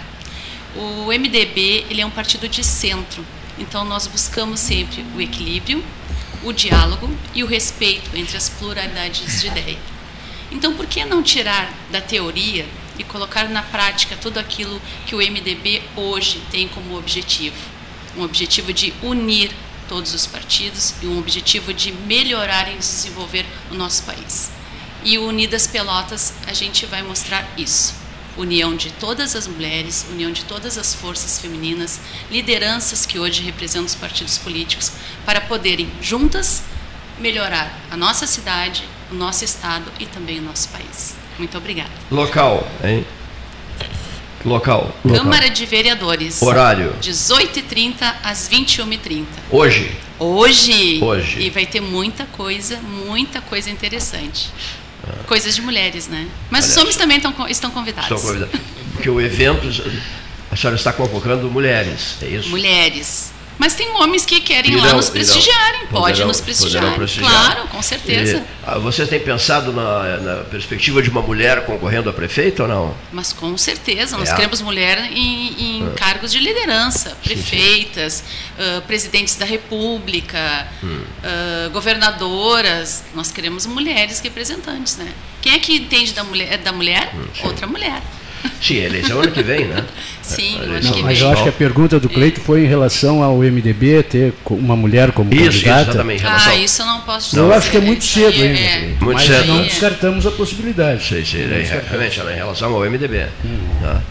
[0.76, 3.24] O MDB ele é um partido de centro,
[3.60, 5.84] então nós buscamos sempre o equilíbrio,
[6.44, 9.78] o diálogo e o respeito entre as pluralidades de ideia.
[10.52, 12.66] Então, por que não tirar da teoria
[12.98, 17.56] e colocar na prática tudo aquilo que o MDB hoje tem como objetivo.
[18.18, 19.52] Um objetivo de unir
[19.88, 24.52] todos os partidos e um objetivo de melhorar e desenvolver o nosso país.
[25.04, 27.96] E Unidas Pelotas, a gente vai mostrar isso.
[28.36, 33.86] União de todas as mulheres, união de todas as forças femininas, lideranças que hoje representam
[33.86, 34.92] os partidos políticos,
[35.26, 36.62] para poderem juntas
[37.20, 41.16] melhorar a nossa cidade, o nosso estado e também o nosso país.
[41.38, 41.92] Muito obrigada.
[42.10, 43.06] Local, hein?
[44.46, 44.96] Local.
[45.04, 45.50] Câmara local.
[45.50, 46.42] de Vereadores.
[46.42, 46.94] Horário.
[47.02, 49.26] 18h30 às 21h30.
[49.52, 49.92] Hoje.
[50.20, 51.00] Hoje.
[51.04, 51.42] Hoje.
[51.42, 54.50] E vai ter muita coisa, muita coisa interessante.
[55.04, 55.24] Ah.
[55.28, 56.28] Coisas de mulheres, né?
[56.50, 58.12] Mas Aliás, os homens também estão, estão convidados.
[58.12, 58.60] Estão convidados.
[58.94, 59.68] Porque o evento,
[60.52, 62.50] a senhora está convocando mulheres, é isso?
[62.50, 63.32] Mulheres.
[63.58, 66.96] Mas tem homens que querem irão, lá nos prestigiarem, irão, pode poderão, nos prestigiar.
[66.96, 67.32] prestigiar.
[67.32, 68.38] Claro, com certeza.
[68.38, 72.68] E, ah, vocês têm pensado na, na, perspectiva de uma mulher concorrendo a prefeito ou
[72.68, 72.96] não?
[73.12, 74.36] Mas com certeza, nós é.
[74.36, 75.94] queremos mulher em, em ah.
[75.98, 78.78] cargos de liderança, prefeitas, sim, sim.
[78.78, 81.04] Uh, presidentes da república, hum.
[81.24, 85.12] uh, governadoras, nós queremos mulheres representantes, né?
[85.42, 86.58] Quem é que entende da mulher?
[86.58, 87.12] Da mulher?
[87.16, 88.02] Hum, Outra mulher.
[88.62, 89.84] Sim, a eleição é ano que vem, né?
[90.22, 93.38] Sim, é, Não, mas eu acho que a pergunta do Cleito foi em relação ao
[93.38, 95.82] MDB ter uma mulher como isso, candidata.
[95.82, 96.24] Isso, exatamente.
[96.26, 97.40] Ah, isso eu não posso dizer.
[97.40, 98.60] Eu acho que é muito cedo ainda.
[98.60, 98.80] É.
[99.00, 99.48] Muito mas cedo.
[99.48, 101.04] não descartamos a possibilidade.
[101.08, 101.46] Sim, sim,
[101.90, 103.28] realmente, em relação ao MDB.
[103.46, 103.58] Hum.
[103.82, 104.02] Tá?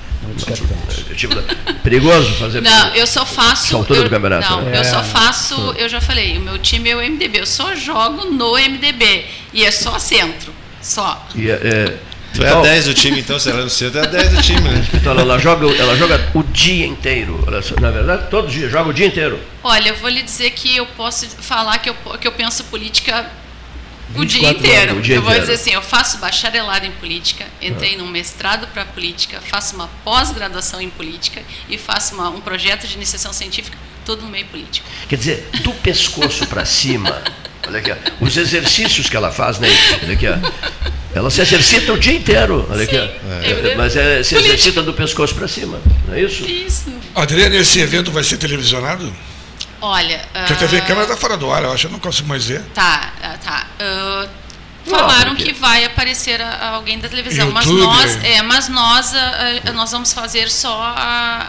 [1.14, 1.36] Tipo,
[1.82, 3.76] perigoso fazer Não, eu só faço.
[3.76, 4.50] Altura eu, do campeonato.
[4.50, 4.78] Não, né?
[4.78, 5.04] eu só é.
[5.04, 7.40] faço, eu já falei, o meu time é o MDB.
[7.40, 9.24] Eu só jogo no MDB.
[9.52, 10.52] E é só centro.
[10.82, 11.26] Só.
[11.34, 11.96] E, é, é
[12.36, 14.42] Tu é a 10 do time, então, se ela não tu é a 10 do
[14.42, 14.86] time, né?
[14.94, 17.42] Então ela joga, ela joga o dia inteiro.
[17.46, 19.40] Ela, na verdade, todo dia, joga o dia inteiro.
[19.64, 23.30] Olha, eu vou lhe dizer que eu posso falar que eu, que eu penso política
[24.14, 24.98] o dia inteiro.
[24.98, 27.98] O dia eu vou dizer assim, eu faço bacharelado em política, entrei ah.
[27.98, 32.94] num mestrado para política, faço uma pós-graduação em política e faço uma, um projeto de
[32.94, 34.86] iniciação científica, todo no meio político.
[35.08, 37.22] Quer dizer, do pescoço para cima,
[37.66, 39.68] olha aqui, os exercícios que ela faz, né?
[40.02, 40.26] Olha aqui,
[41.14, 42.96] ela se exercita o dia inteiro, olha aqui.
[42.96, 43.74] É.
[43.76, 46.44] Mas é, se exercita do pescoço para cima, não é isso?
[46.44, 46.92] Isso.
[47.14, 49.10] Adriana, esse evento vai ser televisionado?
[49.80, 50.20] Olha.
[50.32, 52.62] Porque a TV Câmara está fora do ar, eu acho, eu não consigo mais ver.
[52.74, 53.66] Tá, ah, tá.
[53.80, 54.28] Uh,
[54.90, 59.72] falaram não, que vai aparecer alguém da televisão, YouTube, mas nós, é, mas nós, uh,
[59.72, 60.94] nós vamos fazer só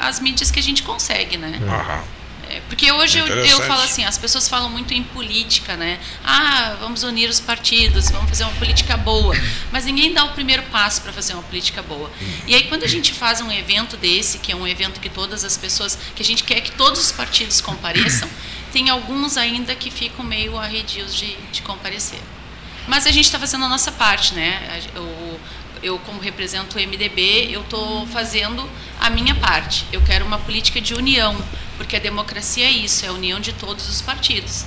[0.02, 1.60] as mídias que a gente consegue, né?
[1.68, 2.17] Aham.
[2.58, 6.00] É, porque hoje eu, eu falo assim, as pessoas falam muito em política, né?
[6.24, 9.36] Ah, vamos unir os partidos, vamos fazer uma política boa.
[9.72, 12.12] Mas ninguém dá o primeiro passo para fazer uma política boa.
[12.48, 15.44] E aí quando a gente faz um evento desse, que é um evento que todas
[15.44, 18.28] as pessoas, que a gente quer que todos os partidos compareçam,
[18.74, 22.20] tem alguns ainda que ficam meio arredios de, de comparecer.
[22.88, 24.82] Mas a gente está fazendo a nossa parte, né?
[24.96, 25.40] O,
[25.84, 28.68] eu como represento o MDB, eu estou fazendo
[29.00, 29.86] a minha parte.
[29.92, 31.38] Eu quero uma política de união,
[31.78, 34.66] porque a democracia é isso, é a união de todos os partidos.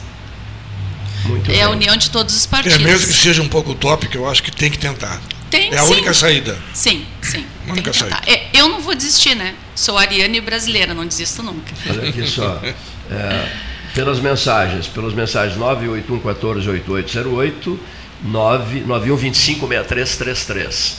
[1.25, 1.63] Muito é bem.
[1.63, 2.79] a união de todos os partidos.
[2.79, 5.21] É mesmo que seja um pouco utópico, eu acho que tem que tentar.
[5.51, 5.93] Tem, é a sim.
[5.93, 6.59] única saída.
[6.73, 7.45] Sim, sim.
[7.69, 8.23] A única saída.
[8.27, 9.55] É, eu não vou desistir, né?
[9.75, 11.75] Sou ariane brasileira, não desisto nunca.
[11.89, 12.63] Olha aqui só.
[13.11, 13.53] É,
[13.93, 17.81] pelas mensagens, pelas mensagens 981 14 8808
[18.27, 20.95] 991256333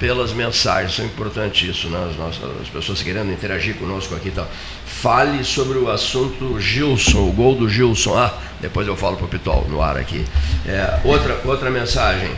[0.00, 2.08] pelas mensagens, isso é importante isso, né?
[2.10, 4.48] as, nossas, as pessoas querendo interagir conosco aqui e tal.
[4.86, 8.16] Fale sobre o assunto Gilson, o gol do Gilson.
[8.16, 10.24] Ah, depois eu falo para o Pitol no ar aqui.
[10.66, 12.30] É, outra, outra mensagem,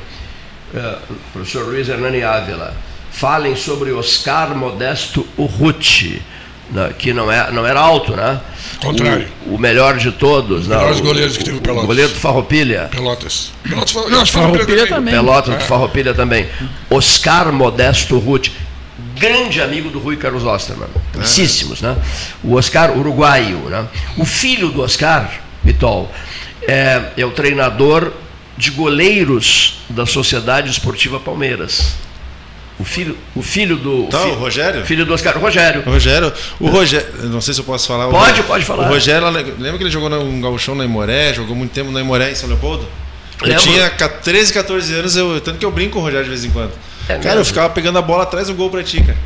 [0.75, 0.98] é,
[1.33, 2.75] professor Luiz Hernani Ávila.
[3.12, 6.20] Falem sobre Oscar Modesto Urruti
[6.98, 8.40] que não, é, não era alto, né?
[8.80, 9.28] Contrário.
[9.46, 10.66] O, o melhor de todos.
[10.66, 10.76] Né?
[10.90, 11.85] Os goleiros que teve o Pelotas.
[11.85, 12.88] O goleiro do Farroupilha.
[12.90, 13.52] Pelotas.
[13.62, 15.14] Pelotas, não, Farroupilha também.
[15.14, 15.58] Pelotas é.
[15.58, 16.48] do Farroupilha também.
[16.90, 18.48] Oscar Modesto Ruth,
[19.16, 20.88] grande amigo do Rui Carlos Osterman.
[21.12, 21.88] Conhecíssimos, é.
[21.88, 21.96] né?
[22.42, 23.87] O Oscar uruguaio, né?
[24.16, 25.30] O filho do Oscar,
[25.62, 26.11] Vitol,
[26.66, 28.12] é, é o treinador
[28.56, 31.94] de goleiros da Sociedade Esportiva Palmeiras.
[32.78, 34.04] O filho, o filho do.
[34.04, 34.85] Então, filho, o Rogério?
[34.87, 35.82] Filho do Oscar, o Rogério.
[35.87, 36.32] O Rogério.
[36.58, 37.06] O Rogério.
[37.24, 38.08] Não sei se eu posso falar.
[38.08, 38.87] Pode, o, pode falar.
[38.87, 41.35] O Rogério, lembra que ele jogou no Gauchão na Imoré?
[41.35, 42.88] Jogou muito tempo na Imoré em São Leopoldo?
[43.44, 46.44] Eu tinha 13, 14 anos, eu, tanto que eu brinco com o Rogério de vez
[46.44, 46.72] em quando.
[47.08, 49.18] É cara, eu ficava pegando a bola atrás do gol pra ti, cara.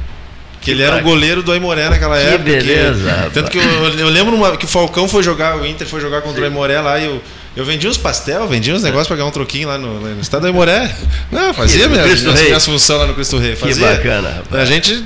[0.60, 2.42] Que ele era o goleiro do Aimoré naquela que época.
[2.42, 3.24] Beleza.
[3.24, 6.00] Que, tanto que eu, eu lembro uma, que o Falcão foi jogar, o Inter foi
[6.00, 6.42] jogar contra Sim.
[6.42, 7.22] o Aimoré lá e eu
[7.56, 10.42] eu vendia uns pastel, vendia uns negócios para ganhar um troquinho lá no, no estado
[10.42, 10.94] da Imoré.
[11.32, 13.56] Não, fazia minha, minhas, minhas funções lá no Cristo Rei.
[13.56, 13.74] Fazia.
[13.74, 14.62] Que bacana, rapaz.
[14.62, 15.04] A gente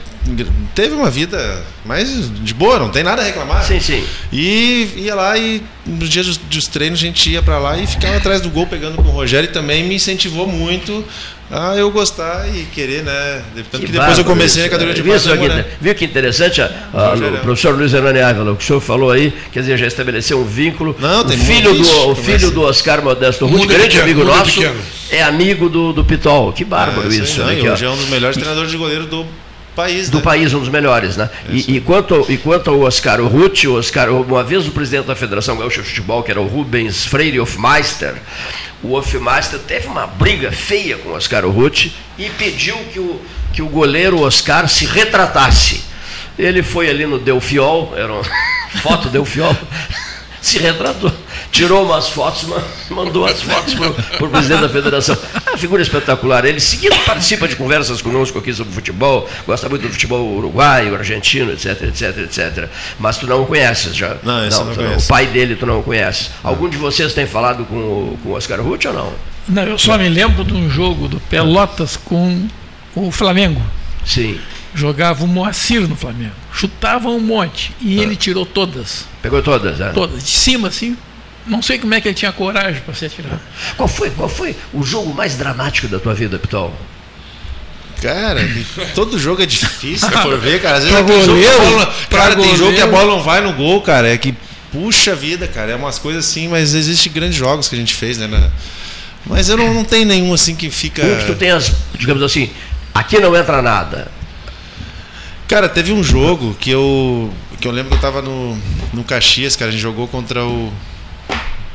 [0.75, 3.65] teve uma vida mais de boa, não tem nada a reclamar.
[3.65, 4.05] Sim, sim.
[4.33, 7.87] E ia lá e nos dias dos, dos treinos a gente ia para lá e
[7.87, 11.05] ficava atrás do gol pegando com o Rogério e também me incentivou muito
[11.51, 13.43] a eu gostar e querer, né?
[13.71, 14.69] Tanto que, que depois eu comecei isso.
[14.69, 15.31] a categoria de base.
[15.31, 15.65] Viu, né?
[15.81, 16.63] viu que interessante?
[16.63, 19.77] A, a, o professor Luiz Hernani Ávila, o que o senhor falou aí, quer dizer,
[19.77, 20.95] já estabeleceu um vínculo.
[20.99, 24.55] Não, tem o filho do O filho do Oscar Modesto Ruth, grande pequeno, amigo nosso,
[24.55, 24.81] pequeno.
[25.11, 26.53] é amigo do, do Pitol.
[26.53, 27.43] Que bárbaro é, isso.
[27.43, 27.61] Né?
[27.71, 29.27] Hoje é um dos melhores treinadores de goleiro do
[29.81, 30.11] país.
[30.11, 30.25] Do né?
[30.25, 31.29] país, um dos melhores, né?
[31.49, 35.07] É e, e, quanto, e quanto ao Oscar Ruth, o Oscar, uma vez o presidente
[35.07, 38.15] da Federação Gaúcha de Futebol, que era o Rubens Freire Hofmeister,
[38.83, 41.87] o Hofmeister teve uma briga feia com o Oscar Ruth
[42.19, 43.21] e pediu que o,
[43.53, 45.85] que o goleiro Oscar se retratasse.
[46.39, 48.25] Ele foi ali no Delfiol, era uma
[48.83, 49.55] foto Delfiol,
[50.41, 51.13] se retratou
[51.51, 52.47] tirou umas fotos,
[52.91, 55.17] mandou as fotos para o presidente da federação.
[55.47, 56.45] É uma figura espetacular.
[56.45, 61.53] Ele seguindo participa de conversas conosco aqui sobre futebol, gosta muito do futebol uruguaio, argentino,
[61.53, 62.69] etc, etc, etc.
[62.99, 64.17] Mas tu não o conheces já.
[64.23, 66.31] Não, não, não, não O pai dele tu não o conheces.
[66.43, 69.13] Algum de vocês tem falado com o, com o Oscar Ruth ou não?
[69.49, 72.47] Não, eu só me lembro de um jogo do Pelotas com
[72.95, 73.61] o Flamengo.
[74.05, 74.39] Sim.
[74.75, 76.35] Jogava o Moacir no Flamengo.
[76.53, 77.73] Chutava um monte.
[77.81, 78.03] E ah.
[78.03, 79.05] ele tirou todas.
[79.21, 79.91] Pegou todas, é?
[79.91, 80.23] Todas.
[80.23, 80.97] De cima, assim,
[81.47, 83.41] não sei como é que ele tinha coragem para se atirar.
[83.77, 86.75] Qual foi, qual foi o jogo mais dramático da tua vida, Pitol?
[88.01, 88.41] Cara,
[88.95, 90.79] todo jogo é difícil, se for ver, cara.
[90.79, 93.83] Às vezes pra goleiro, bola, cara, tem jogo que a bola não vai no gol,
[93.83, 94.09] cara.
[94.13, 94.35] É que
[94.73, 95.73] puxa vida, cara.
[95.73, 98.27] É umas coisas assim, mas existem grandes jogos que a gente fez, né?
[98.27, 98.51] Na...
[99.27, 101.05] Mas eu não, não tenho nenhum assim que fica.
[101.05, 102.51] Um que tu tenhas, digamos assim,
[102.95, 104.11] aqui não entra nada.
[105.47, 107.31] Cara, teve um jogo que eu.
[107.61, 108.57] Que eu lembro que eu tava no,
[108.95, 109.69] no Caxias, cara.
[109.69, 110.73] A gente jogou contra o.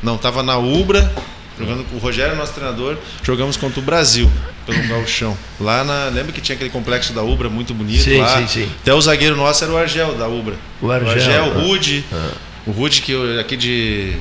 [0.02, 1.12] Não, tava na Ubra,
[1.58, 2.96] jogando com o Rogério, nosso treinador.
[3.22, 4.30] Jogamos contra o Brasil,
[4.66, 5.36] pelo Galchão.
[5.60, 6.06] Lá na.
[6.06, 8.02] Lembra que tinha aquele complexo da Ubra muito bonito?
[8.02, 8.38] Sim, lá.
[8.38, 8.70] sim, sim.
[8.82, 10.54] Até o zagueiro nosso era o Argel da Ubra.
[10.80, 11.08] O Argel.
[11.08, 12.04] O Argel, o Rude.
[12.12, 12.30] Ah.
[12.66, 14.16] O Rude que eu, aqui de.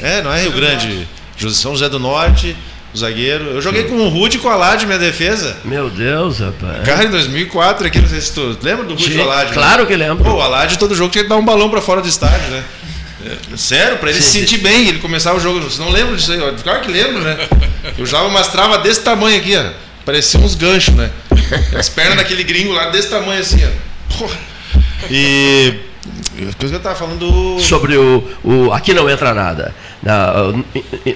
[0.00, 1.06] É, não é Rio Grande.
[1.50, 2.56] São José do Norte,
[2.94, 3.44] o zagueiro.
[3.44, 5.56] Eu joguei com o Rude e com o Alad, minha defesa.
[5.64, 6.84] Meu Deus, rapaz.
[6.84, 9.48] Cara, em 2004, aqui, não sei se tu lembra do Rude e o Alad?
[9.48, 9.54] Né?
[9.54, 9.88] Claro né?
[9.88, 10.24] que lembro.
[10.24, 12.64] Pô, o Alad, todo jogo tinha que dar um balão para fora do estádio, né?
[13.24, 14.62] É, sério, para ele sim, se sentir sim.
[14.62, 15.60] bem, ele começar o jogo.
[15.60, 16.38] Você não lembra disso aí?
[16.62, 17.48] Claro que lembro, né?
[17.96, 19.70] Eu usava umas travas desse tamanho aqui, ó.
[20.04, 21.10] Parecia uns ganchos, né?
[21.78, 24.18] As pernas daquele gringo lá desse tamanho assim, ó.
[24.18, 24.36] Porra.
[25.10, 25.78] E
[26.36, 29.74] depois eu estava falando sobre o, o aqui não entra nada.
[30.02, 30.32] Na,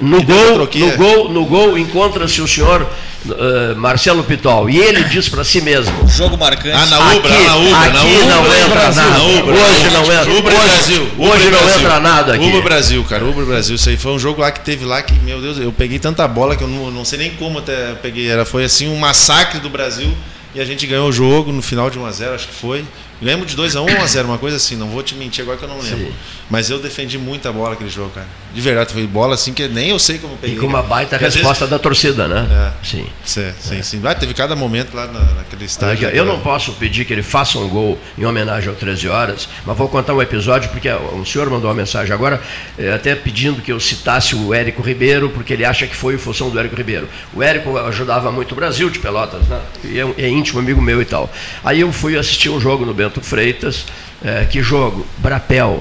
[0.01, 2.83] no, gol, no gol, no gol encontra-se o senhor
[3.27, 5.93] uh, Marcelo Pitol e ele diz para si mesmo.
[6.09, 6.77] Jogo marcante.
[6.77, 9.25] Ah, na Ubra, aqui, na Ubra, aqui na Ubra, não entra Brasil, nada.
[9.25, 10.33] Ubra, hoje não entra.
[10.33, 11.03] Ubra hoje, Brasil.
[11.19, 11.81] Ubra hoje não Brasil.
[11.81, 12.47] entra nada aqui.
[12.47, 13.25] Ubra Brasil, cara.
[13.25, 13.75] Ubra Brasil.
[13.75, 16.27] Isso aí foi um jogo lá que teve lá que, meu Deus, eu peguei tanta
[16.29, 18.29] bola que eu não, não sei nem como até peguei.
[18.29, 20.15] Era foi assim um massacre do Brasil
[20.55, 22.85] e a gente ganhou o jogo no final de 1 a 0, acho que foi.
[23.21, 25.69] Lembro de 2x1 ou 1x0, uma coisa assim, não vou te mentir agora que eu
[25.69, 26.07] não lembro.
[26.07, 26.13] Sim.
[26.51, 28.27] Mas eu defendi muita bola aquele jogo, cara.
[28.55, 30.57] De verdade, foi bola assim que nem eu sei como peguei.
[30.57, 31.71] E com uma baita resposta vezes...
[31.71, 32.47] da torcida, né?
[32.51, 32.85] É.
[32.87, 33.07] Sim.
[33.25, 33.83] Sim, sim, é.
[33.83, 34.03] sim.
[34.05, 36.09] Ah, teve cada momento lá na, naquele estádio.
[36.11, 39.77] Eu não posso pedir que ele faça um gol em homenagem ao 13 horas, mas
[39.77, 42.41] vou contar um episódio, porque um senhor mandou uma mensagem agora,
[42.79, 46.19] eh, até pedindo que eu citasse o Érico Ribeiro, porque ele acha que foi em
[46.19, 47.09] função do Érico Ribeiro.
[47.35, 49.61] O Érico ajudava muito o Brasil de Pelotas, né?
[49.85, 51.31] E é, é íntimo amigo meu e tal.
[51.65, 53.87] Aí eu fui assistir um jogo no Bento Freitas,
[54.25, 55.07] é, que jogo?
[55.19, 55.81] Brapel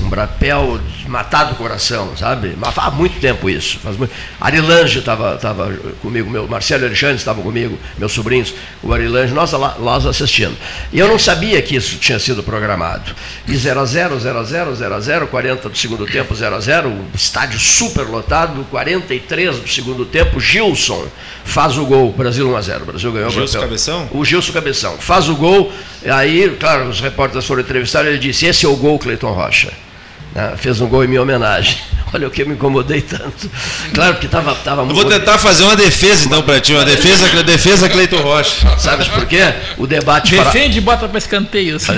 [0.00, 2.54] um brapel matado do coração, sabe?
[2.56, 3.78] Mas faz muito tempo isso.
[3.78, 4.12] Faz muito...
[4.40, 9.76] Arilange estava tava comigo, meu Marcelo Alexandre estava comigo, meus sobrinhos, o Arilange, nós lá,
[9.78, 10.56] nós assistindo.
[10.92, 13.14] E eu não sabia que isso tinha sido programado.
[13.46, 16.54] E 0 a 0 0 a 0 0 a 0 40 do segundo tempo, 0
[16.54, 21.06] a 0 o estádio super lotado, 43 do segundo tempo, Gilson
[21.44, 24.08] faz o gol, Brasil 1 a 0 o Brasil ganhou o Gilson Cabeção?
[24.12, 24.96] O Gilson Cabeção.
[24.98, 25.72] Faz o gol,
[26.04, 29.71] aí, claro, os repórteres foram entrevistados, ele disse, esse é o gol, Cleiton Rocha.
[30.34, 30.54] Né?
[30.56, 31.76] Fez um gol em minha homenagem.
[32.14, 33.50] Olha o que eu me incomodei tanto.
[33.94, 34.98] Claro que estava tava muito.
[34.98, 38.78] Eu vou tentar fazer uma defesa então para ti, uma defesa, defesa Cleiton Rocha.
[38.78, 39.40] Sabe por quê?
[39.78, 40.36] O debate.
[40.36, 41.76] Defende e bota para escanteio.
[41.76, 41.92] Assim,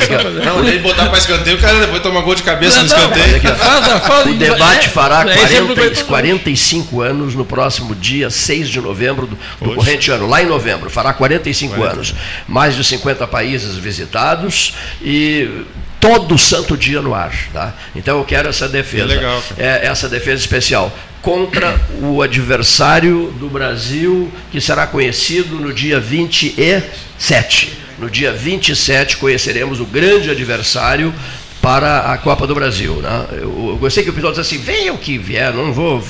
[0.45, 3.43] não, ele botar para escanteio, o cara depois toma gol de cabeça não, no escanteio.
[3.43, 9.75] Não, o debate fará 40, 45 anos no próximo dia 6 de novembro do, do
[9.75, 10.89] corrente ano, lá em novembro.
[10.89, 11.95] Fará 45 40.
[11.95, 12.15] anos.
[12.47, 15.65] Mais de 50 países visitados e
[16.05, 17.33] todo santo dia no ar.
[17.51, 17.73] Tá?
[17.97, 19.05] Então eu quero essa defesa.
[19.05, 25.73] É legal, é, essa defesa especial contra o adversário do Brasil, que será conhecido no
[25.73, 27.79] dia 27.
[27.99, 31.15] No dia 27 conheceremos o grande adversário
[31.63, 32.97] para a Copa do Brasil.
[32.97, 33.27] Né?
[33.33, 36.05] Eu, eu gostei que o piloto disse assim, venha o que vier, não vou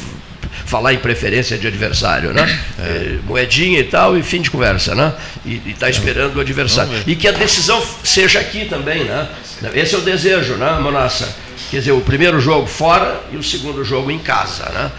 [0.75, 2.61] falar em preferência de adversário, né?
[2.77, 2.83] É.
[2.83, 5.15] É, moedinha e tal, e fim de conversa, né?
[5.47, 6.91] E está esperando o adversário.
[7.07, 9.29] E que a decisão seja aqui também, né?
[9.73, 11.33] Esse é o desejo, né, Monassa?
[11.71, 14.91] Quer dizer, o primeiro jogo fora e o segundo jogo em casa, né?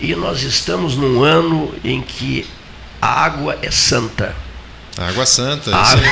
[0.00, 2.46] E nós estamos num ano em que
[3.02, 4.36] a água é santa.
[4.96, 5.74] Água santa.
[5.74, 6.08] Água...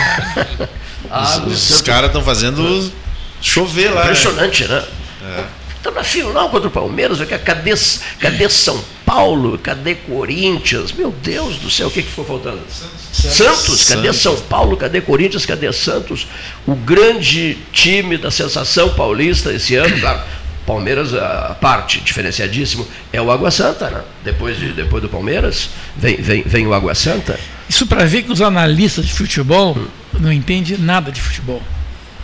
[1.09, 2.93] água os, os caras estão fazendo
[3.41, 4.01] chover lá.
[4.01, 4.07] Né?
[4.07, 4.83] Impressionante, né?
[5.21, 5.39] né?
[5.39, 5.62] É.
[5.83, 7.73] Estamos na final contra o Palmeiras, cadê,
[8.21, 9.59] cadê São Paulo?
[9.59, 10.93] Cadê Corinthians?
[10.93, 12.61] Meu Deus do céu, o que, que ficou faltando?
[12.71, 13.37] Santos.
[13.37, 14.13] Santos, cadê.
[14.13, 14.77] São Paulo?
[14.77, 15.45] Cadê Corinthians?
[15.45, 16.29] Cadê Santos?
[16.69, 20.21] O grande time da sensação paulista esse ano, claro.
[20.65, 24.03] Palmeiras, a parte diferenciadíssimo, é o Água Santa, né?
[24.23, 27.41] Depois, de, depois do Palmeiras, vem, vem, vem o Água Santa.
[27.69, 29.89] Isso para ver que os analistas de futebol hum.
[30.21, 31.61] não entendem nada de futebol.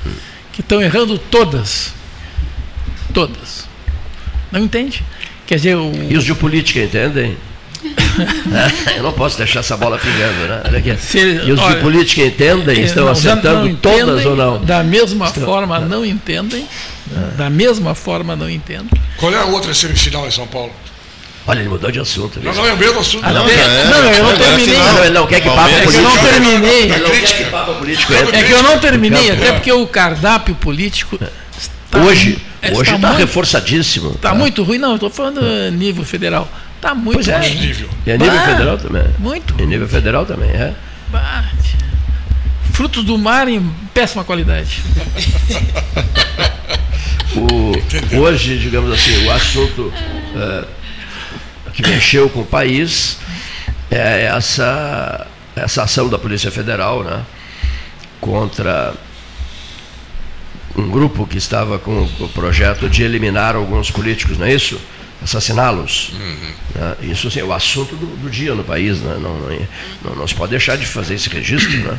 [0.06, 0.12] Hum.
[0.52, 1.97] Que estão errando todas
[3.18, 3.66] Todas.
[4.52, 5.02] Não entende.
[5.44, 5.90] Quer dizer, o...
[6.08, 7.36] E os de política entendem?
[8.96, 10.62] eu não posso deixar essa bola pingando, né?
[10.64, 10.96] Olha aqui.
[10.98, 12.80] Se, e os olha, de política entendem?
[12.80, 14.64] Estão não, acertando entendem, todas ou não?
[14.64, 16.64] Da mesma Estão, forma não entendem.
[17.12, 17.30] Ah.
[17.36, 18.88] Da mesma forma não entendem.
[19.16, 20.70] Qual é a outra semifinal em São Paulo?
[21.44, 22.38] Olha, ele mudou de assunto.
[22.40, 23.24] Não, não, é o mesmo assunto.
[23.26, 24.78] Ah, não, não, é, não, eu não terminei.
[24.78, 25.48] Não, ele não quer que
[27.50, 28.12] papo político.
[28.12, 28.40] É que eu não terminei.
[28.40, 31.18] É que eu não terminei, até porque o cardápio político
[31.90, 32.38] Tá hoje
[32.72, 34.10] hoje está reforçadíssimo.
[34.10, 35.40] Está tá muito ruim, não, estou falando
[35.70, 36.48] nível federal.
[36.76, 37.38] Está muito pois é.
[37.38, 37.54] ruim.
[37.54, 37.88] Nível.
[38.06, 39.04] E a nível ah, federal também.
[39.18, 39.54] Muito.
[39.58, 40.74] E nível federal também, é.
[42.72, 44.82] frutos do mar em péssima qualidade.
[47.34, 49.92] o, hoje, digamos assim, o assunto
[50.36, 50.64] é,
[51.72, 53.18] que mexeu com o país
[53.90, 57.22] é essa, essa ação da Polícia Federal né,
[58.20, 58.94] contra
[60.78, 64.78] um grupo que estava com o projeto de eliminar alguns políticos, não é isso?
[65.22, 66.12] assassiná-los.
[66.12, 66.52] Uhum.
[66.74, 66.96] Né?
[67.02, 69.00] Isso assim, é o assunto do, do dia no país.
[69.00, 69.18] Né?
[69.20, 69.66] Não, não,
[70.04, 71.76] não, não, se pode deixar de fazer esse registro.
[71.76, 71.98] Né?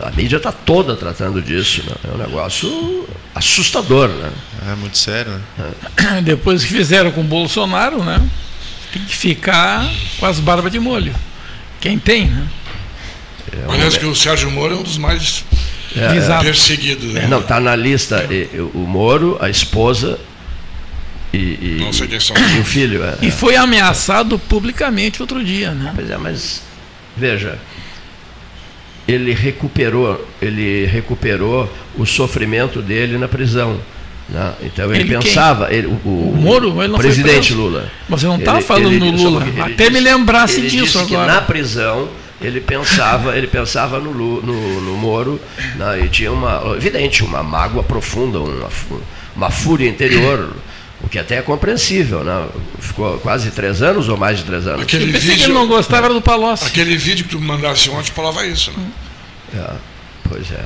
[0.00, 1.82] A mídia está toda tratando disso.
[1.86, 1.94] Né?
[2.08, 4.08] É um negócio assustador.
[4.08, 4.32] Né?
[4.68, 5.40] É muito sério.
[5.56, 5.70] Né?
[6.18, 6.22] É.
[6.22, 8.20] Depois que fizeram com o Bolsonaro, né?
[8.92, 9.88] tem que ficar
[10.18, 11.14] com as barbas de molho.
[11.80, 12.48] Quem tem, né?
[13.52, 15.44] É Parece que o Sérgio Moro é um dos mais
[15.96, 17.12] é, perseguidos.
[17.12, 17.26] Né?
[17.28, 18.26] Não, está na lista
[18.74, 20.18] o Moro, a esposa
[21.32, 23.04] e, e, e o filho.
[23.04, 23.30] É, e é.
[23.30, 25.92] foi ameaçado publicamente outro dia, né?
[25.94, 26.62] Pois é, mas
[27.16, 27.58] veja,
[29.06, 33.80] ele recuperou, ele recuperou o sofrimento dele na prisão.
[34.28, 34.52] Né?
[34.62, 37.90] Então ele, ele pensava, ele, o, o, o, Moro, ele presidente Lula.
[38.08, 39.44] Mas você não estava falando no Lula.
[39.60, 41.34] Até disse, me lembrasse disso agora.
[41.34, 42.08] na prisão
[42.40, 45.40] ele pensava, ele pensava no, no, no Moro,
[45.76, 46.04] né?
[46.04, 48.68] e tinha uma, evidente, uma mágoa profunda, uma,
[49.36, 50.54] uma fúria interior
[51.02, 52.46] o que até é compreensível, né?
[52.78, 54.82] Ficou quase três anos ou mais de três anos.
[54.82, 56.66] Aquele vídeo, que ele não gostava era do Palocci.
[56.66, 58.86] Aquele vídeo que tu mandasse ontem falava isso, né?
[59.54, 59.74] É,
[60.28, 60.64] pois é.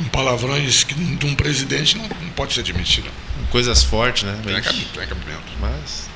[0.00, 3.08] Um palavrões que de um presidente não, não pode ser admitido.
[3.50, 4.36] Coisas fortes, né?
[4.42, 5.52] Tem, tem cabimento.
[5.60, 6.08] Mas.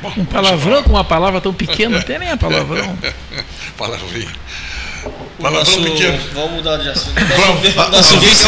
[0.00, 2.98] Bom, um palavrão com uma palavra tão pequena, não tem nem a palavrão.
[3.80, 4.30] Palavrinho.
[5.40, 5.82] Palavrão nosso...
[5.82, 6.18] pequeno.
[6.34, 7.14] Vamos mudar de assunto.
[7.14, 7.74] Vamos.
[7.90, 8.44] Nosso vice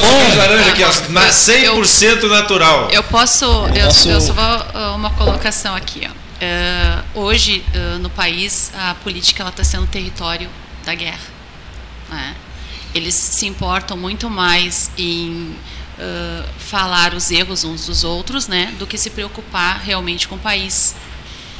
[0.00, 2.90] bom laranja aqui, ó, 100% natural.
[2.90, 6.10] Eu posso, eu, eu só vou uh, uma colocação aqui, ó.
[6.10, 10.50] Uh, hoje uh, no país a política ela está sendo território
[10.84, 11.18] da guerra.
[12.10, 12.34] Né?
[12.94, 15.56] Eles se importam muito mais em
[15.98, 20.38] uh, falar os erros uns dos outros, né, do que se preocupar realmente com o
[20.38, 20.94] país,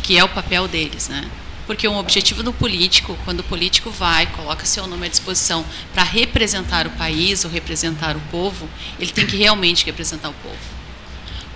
[0.03, 1.29] que é o papel deles, né?
[1.71, 6.03] porque um objetivo do político, quando o político vai, coloca seu nome à disposição para
[6.03, 10.59] representar o país ou representar o povo, ele tem que realmente representar o povo.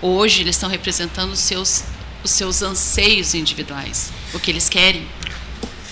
[0.01, 1.83] Hoje eles estão representando os seus,
[2.23, 5.05] os seus anseios individuais, o que eles querem.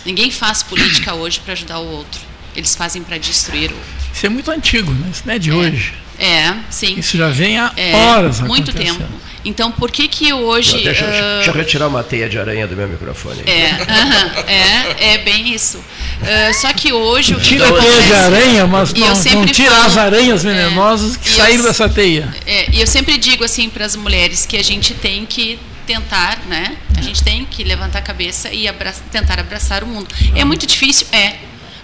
[0.07, 2.21] Ninguém faz política hoje para ajudar o outro.
[2.55, 3.91] Eles fazem para destruir o outro.
[4.15, 5.11] Isso é muito antigo, né?
[5.11, 5.55] Isso não é de é.
[5.55, 5.95] hoje.
[6.17, 6.97] É, sim.
[6.97, 9.03] Isso já vem há é, horas Muito tempo.
[9.45, 10.77] Então, por que que hoje...
[10.77, 11.09] Não, deixa, uh...
[11.09, 13.43] deixa, eu retirar uma teia de aranha do meu microfone.
[13.47, 15.79] É, uh -huh, é, é bem isso.
[15.79, 17.35] Uh, só que hoje...
[17.41, 21.31] Tira a teia de aranha, mas não, não tira falo, as aranhas venenosas é, que
[21.31, 22.33] saíram eu, dessa teia.
[22.47, 26.39] É, e eu sempre digo assim para as mulheres que a gente tem que tentar,
[26.47, 26.77] né?
[26.97, 28.67] A gente tem que levantar a cabeça e
[29.11, 30.09] tentar abraçar o mundo.
[30.35, 31.07] É muito difícil?
[31.13, 31.37] É.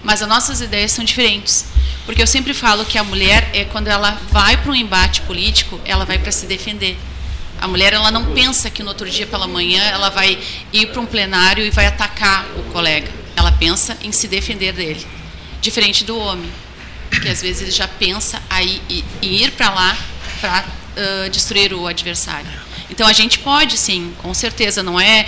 [0.03, 1.65] Mas as nossas ideias são diferentes.
[2.05, 5.79] Porque eu sempre falo que a mulher, é quando ela vai para um embate político,
[5.85, 6.97] ela vai para se defender.
[7.61, 10.39] A mulher ela não pensa que no outro dia pela manhã ela vai
[10.71, 13.11] ir para um plenário e vai atacar o colega.
[13.35, 15.05] Ela pensa em se defender dele.
[15.61, 16.49] Diferente do homem,
[17.21, 18.81] que às vezes ele já pensa aí
[19.21, 19.97] em ir para lá
[20.39, 22.68] para uh, destruir o adversário.
[22.89, 25.25] Então a gente pode sim, com certeza, não é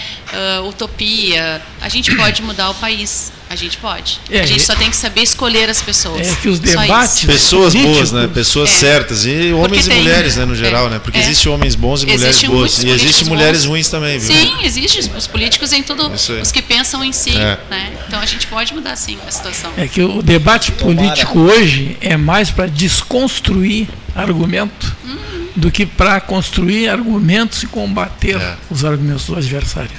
[0.62, 1.62] uh, utopia.
[1.80, 3.32] A gente pode mudar o país.
[3.50, 4.18] A gente pode.
[4.30, 6.26] É, a gente só tem que saber escolher as pessoas.
[6.26, 7.26] É que os debates.
[7.26, 8.30] Pessoas boas, né?
[8.34, 8.74] Pessoas é.
[8.74, 9.26] certas.
[9.26, 11.00] E homens tem, e mulheres, né, no geral, é, né?
[11.00, 11.22] Porque é.
[11.22, 12.82] existem homens bons e mulheres boas.
[12.82, 14.34] E existem mulheres ruins também, viu?
[14.34, 17.36] Sim, existem os políticos em tudo, os que pensam em si.
[17.36, 17.60] É.
[17.70, 17.92] Né?
[18.08, 19.74] Então a gente pode mudar sim a situação.
[19.76, 25.31] É que o debate político hoje é mais para desconstruir argumento hum.
[25.56, 28.58] Do que para construir argumentos e combater é.
[28.70, 29.92] os argumentos do adversário.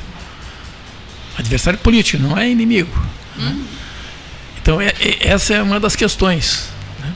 [1.36, 2.90] Adversário político, não é inimigo.
[3.38, 3.64] Hum.
[4.60, 6.68] Então, é, é, essa é uma das questões.
[7.00, 7.12] Né?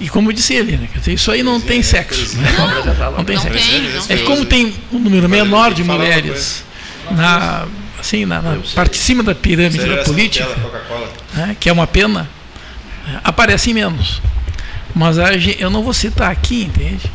[0.00, 0.88] E como disse ele, né?
[1.06, 2.36] isso aí não tem sexo.
[2.36, 2.52] Né?
[2.58, 3.68] Não, não tem não sexo.
[3.68, 6.64] Tem, não é como tem um número menor de mulheres
[7.10, 7.66] na,
[7.98, 10.48] assim, na, na parte de cima da pirâmide da política,
[11.34, 11.56] né?
[11.58, 12.28] que é uma pena,
[13.06, 13.20] né?
[13.22, 14.20] aparecem menos.
[14.92, 15.16] Mas
[15.58, 17.08] eu não vou citar aqui, entende?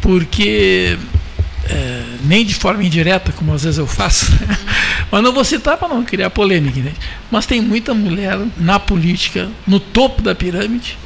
[0.00, 0.98] Porque
[1.68, 4.26] é, nem de forma indireta, como às vezes eu faço,
[5.10, 6.92] mas não vou citar para não criar polêmica, né?
[7.30, 10.96] mas tem muita mulher na política, no topo da pirâmide,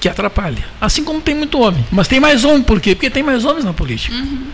[0.00, 0.64] que atrapalha.
[0.80, 1.84] Assim como tem muito homem.
[1.90, 2.94] Mas tem mais homem, por quê?
[2.94, 4.14] Porque tem mais homens na política.
[4.14, 4.46] Uhum.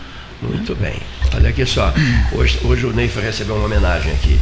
[0.42, 0.96] Muito bem.
[1.34, 1.92] Olha aqui só.
[2.32, 4.38] Hoje, hoje o Ney recebeu uma homenagem aqui.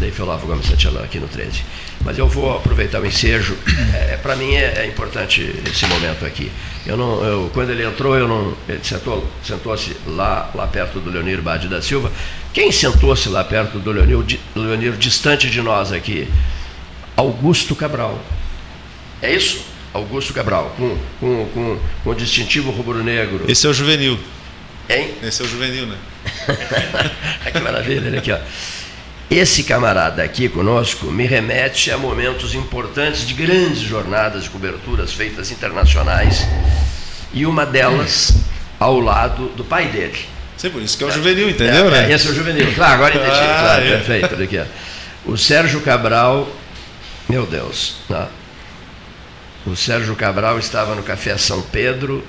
[0.00, 1.62] Ney Olavo Gomes Santillan, aqui no 13.
[2.04, 3.56] Mas eu vou aproveitar o ensejo.
[3.94, 6.50] É, Para mim é, é, importante esse momento aqui.
[6.84, 11.10] Eu não, eu, quando ele entrou, eu não, ele sentou, sentou-se lá, lá perto do
[11.10, 12.10] Leonir Bade da Silva.
[12.52, 16.28] Quem sentou-se lá perto do Leonir, Leonir, distante de nós aqui?
[17.16, 18.20] Augusto Cabral.
[19.20, 19.64] É isso?
[19.94, 23.44] Augusto Cabral, com, com, com, com distintivo rubro-negro.
[23.46, 24.18] Esse é o juvenil.
[24.88, 25.14] Hein?
[25.22, 25.96] Esse é o juvenil, né?
[27.52, 28.38] que maravilha, olha aqui, ó.
[29.32, 35.50] Esse camarada aqui conosco me remete a momentos importantes de grandes jornadas de coberturas feitas
[35.50, 36.46] internacionais
[37.32, 38.36] e uma delas
[38.78, 40.18] ao lado do pai dele.
[40.58, 42.10] Sim, por isso que é o juvenil, entendeu, é, né?
[42.10, 42.74] É, esse é o juvenil.
[42.74, 43.30] Claro, agora entendi.
[43.30, 43.90] Ah, claro, é.
[43.96, 44.68] perfeito.
[45.24, 46.46] O Sérgio Cabral,
[47.26, 48.28] meu Deus, tá?
[49.64, 52.22] o Sérgio Cabral estava no Café São Pedro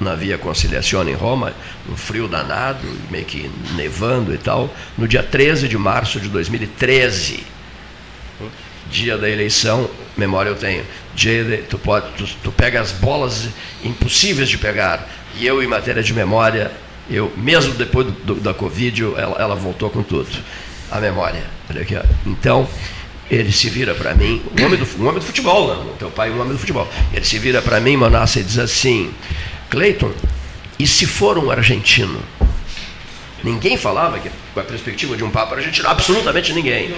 [0.00, 1.52] não havia conciliação em Roma,
[1.88, 7.44] um frio danado, meio que nevando e tal, no dia 13 de março de 2013,
[8.90, 10.84] dia da eleição, memória eu tenho,
[11.14, 13.48] dia tu, pode, tu, tu pega as bolas
[13.84, 16.70] impossíveis de pegar, e eu, em matéria de memória,
[17.10, 20.28] eu, mesmo depois do, do, da Covid, ela, ela, voltou com tudo,
[20.90, 21.42] a memória.
[21.70, 21.94] Aqui,
[22.26, 22.68] então,
[23.30, 26.30] ele se vira para mim, um homem, do, um homem do futebol, não, teu pai
[26.30, 29.12] é um homem do futebol, ele se vira para mim, Manassa, e diz assim,
[29.70, 30.12] Cleiton,
[30.78, 32.20] e se for um argentino?
[33.42, 36.94] Ninguém falava que, com a perspectiva de um Papa argentino, absolutamente ninguém.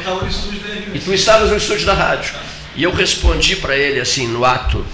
[0.95, 2.35] E tu estavas no estúdio da rádio.
[2.77, 4.85] E eu respondi para ele assim, no ato,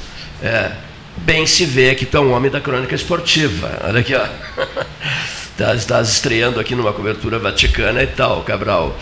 [0.43, 0.73] é,
[1.19, 3.81] bem se vê que tu é um homem da crônica esportiva.
[3.85, 4.27] Olha aqui, ó.
[5.57, 8.95] Estás, estás estreando aqui numa cobertura vaticana e tal, Cabral.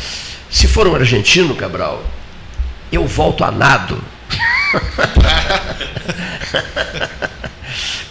[0.49, 2.05] Se for um argentino, Cabral,
[2.93, 4.01] eu volto a nado.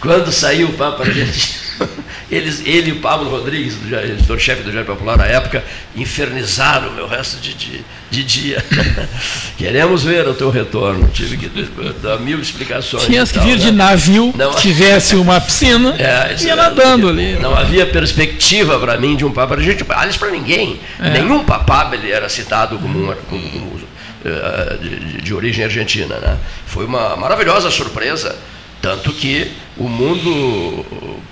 [0.04, 1.54] Quando saiu o Papa Argentino,
[2.30, 5.64] eles, ele e o Pablo Rodrigues, editor-chefe do Diário Popular na época,
[5.96, 8.62] infernizaram o meu resto de, de, de dia.
[9.56, 11.08] Queremos ver o teu retorno.
[11.08, 11.68] Tive que
[12.02, 13.04] dar mil explicações.
[13.04, 13.64] Tinha que vir né?
[13.64, 17.38] de navio, não, tivesse uma piscina, é, ia nadando ali.
[17.38, 19.86] Não havia perspectiva para mim de um Papa Argentino.
[19.88, 20.78] Aliás, para ninguém.
[21.00, 21.08] É.
[21.08, 26.18] Nenhum Papa ele era citado como, um, como, como uh, de, de, origem argentina.
[26.18, 26.36] Né?
[26.66, 28.36] Foi uma maravilhosa surpresa
[28.84, 30.84] tanto que o mundo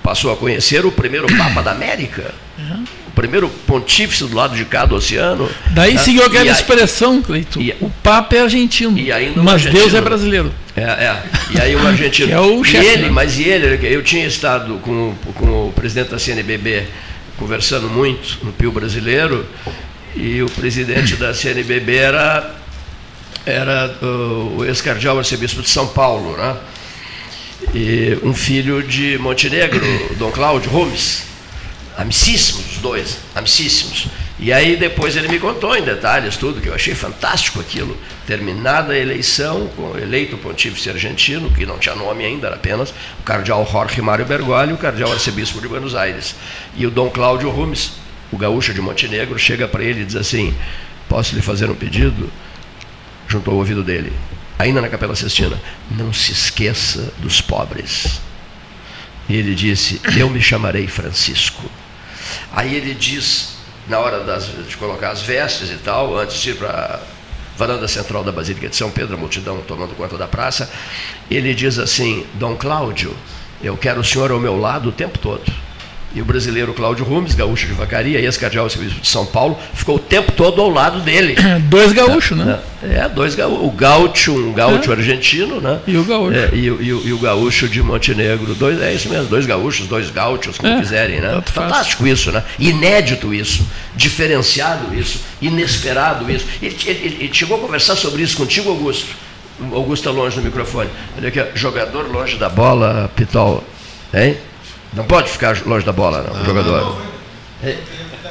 [0.02, 2.34] passou a conhecer o primeiro Papa da América.
[2.58, 2.84] Uhum.
[3.08, 5.50] O primeiro pontífice do lado de cá do oceano.
[5.72, 6.00] Daí né?
[6.00, 7.60] seguiu aquela expressão, Cleito.
[7.78, 8.92] o Papa é argentino,
[9.36, 10.50] mas argentino, Deus é brasileiro.
[10.74, 11.22] É, é.
[11.50, 12.32] E aí o argentino.
[12.32, 13.10] é o chefe, e ele, né?
[13.10, 16.86] mas e ele, eu tinha estado com, com o presidente da CNBB
[17.38, 19.44] conversando muito no Pio Brasileiro,
[20.16, 22.54] e o presidente da CNBB era,
[23.44, 26.56] era o ex-cardeal arcebispo de São Paulo, né?
[27.74, 29.80] E um filho de Montenegro,
[30.16, 31.24] Dom Cláudio Rumes,
[31.96, 34.08] amicíssimos os dois, amicíssimos.
[34.38, 37.96] E aí depois ele me contou em detalhes tudo, que eu achei fantástico aquilo.
[38.26, 42.90] Terminada a eleição, eleito pontífice argentino, que não tinha nome ainda, era apenas
[43.20, 46.34] o cardeal Jorge Mário Bergoglio, o cardeal arcebispo de Buenos Aires.
[46.76, 47.92] E o Dom Cláudio Rumes,
[48.32, 50.52] o gaúcho de Montenegro, chega para ele e diz assim,
[51.08, 52.28] posso lhe fazer um pedido?
[53.28, 54.12] Junto ao ouvido dele,
[54.62, 55.60] ainda na Capela Sistina,
[55.90, 58.20] não se esqueça dos pobres.
[59.28, 61.62] E ele disse: Eu me chamarei Francisco.
[62.52, 63.56] Aí ele diz,
[63.88, 67.88] na hora das, de colocar as vestes e tal, antes de ir para a varanda
[67.88, 70.70] central da Basílica de São Pedro, a multidão tomando conta da praça,
[71.30, 73.16] ele diz assim: Dom Cláudio,
[73.62, 75.52] eu quero o senhor ao meu lado o tempo todo.
[76.14, 79.98] E o brasileiro Cláudio Rumes, gaúcho de Vacaria, ex-cardeal serviço de São Paulo, ficou o
[79.98, 81.36] tempo todo ao lado dele.
[81.68, 82.58] Dois gaúchos, né?
[82.82, 83.64] É, dois gaúchos.
[83.64, 84.96] O gaúcho, um gaúcho é.
[84.96, 85.78] argentino, né?
[85.86, 86.36] E o gaúcho.
[86.36, 88.54] É, e, e, e, o gaúcho de Montenegro.
[88.54, 91.40] Dois, é isso mesmo, dois gaúchos, dois gaúchos, como é, quiserem, né?
[91.46, 92.42] Fantástico isso, né?
[92.58, 96.44] Inédito isso, diferenciado isso, inesperado isso.
[96.60, 99.14] Ele, ele, ele chegou a conversar sobre isso contigo, Augusto.
[99.72, 100.90] Augusto está longe do microfone.
[101.16, 103.62] Olha aqui, jogador longe da bola, Pitol.
[104.12, 104.36] Hein?
[104.92, 106.80] Não pode ficar longe da bola, não, o jogador.
[106.80, 107.12] Não, não.
[107.62, 107.78] É,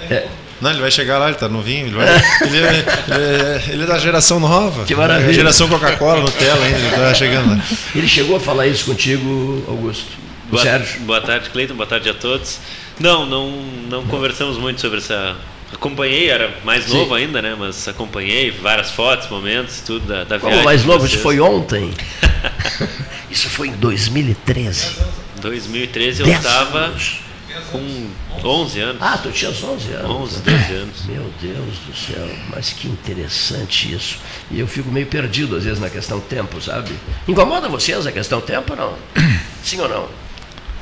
[0.09, 0.27] é.
[0.59, 1.87] não, ele vai chegar lá, ele está novinho.
[1.87, 4.83] Ele, vai, ele, é, ele, é, ele, é, da geração nova.
[4.85, 5.33] Que maravilha.
[5.33, 7.63] Geração Coca-Cola, Nutella ainda, ele está chegando lá.
[7.95, 10.05] Ele chegou a falar isso contigo, Augusto?
[10.49, 10.99] Boa, Sérgio?
[11.01, 11.75] Boa tarde, Cleiton.
[11.75, 12.59] Boa tarde a todos.
[12.99, 13.49] Não, não,
[13.89, 15.35] não conversamos muito sobre essa.
[15.73, 16.97] Acompanhei, era mais Sim.
[16.97, 17.55] novo ainda, né?
[17.57, 21.05] Mas acompanhei várias fotos, momentos, tudo da, da Como mais novo?
[21.05, 21.91] Isso foi ontem.
[23.31, 24.97] isso foi em 2013.
[25.41, 26.93] 2013 eu estava
[27.71, 28.07] com
[28.43, 29.01] 11 anos.
[29.01, 30.09] Ah, tu tinhas 11 anos.
[30.09, 31.05] 11, 12 anos.
[31.05, 34.17] Meu Deus do céu, mas que interessante isso.
[34.49, 36.91] E eu fico meio perdido às vezes na questão tempo, sabe?
[37.27, 38.95] Incomoda vocês a questão tempo ou não?
[39.63, 40.07] Sim ou não?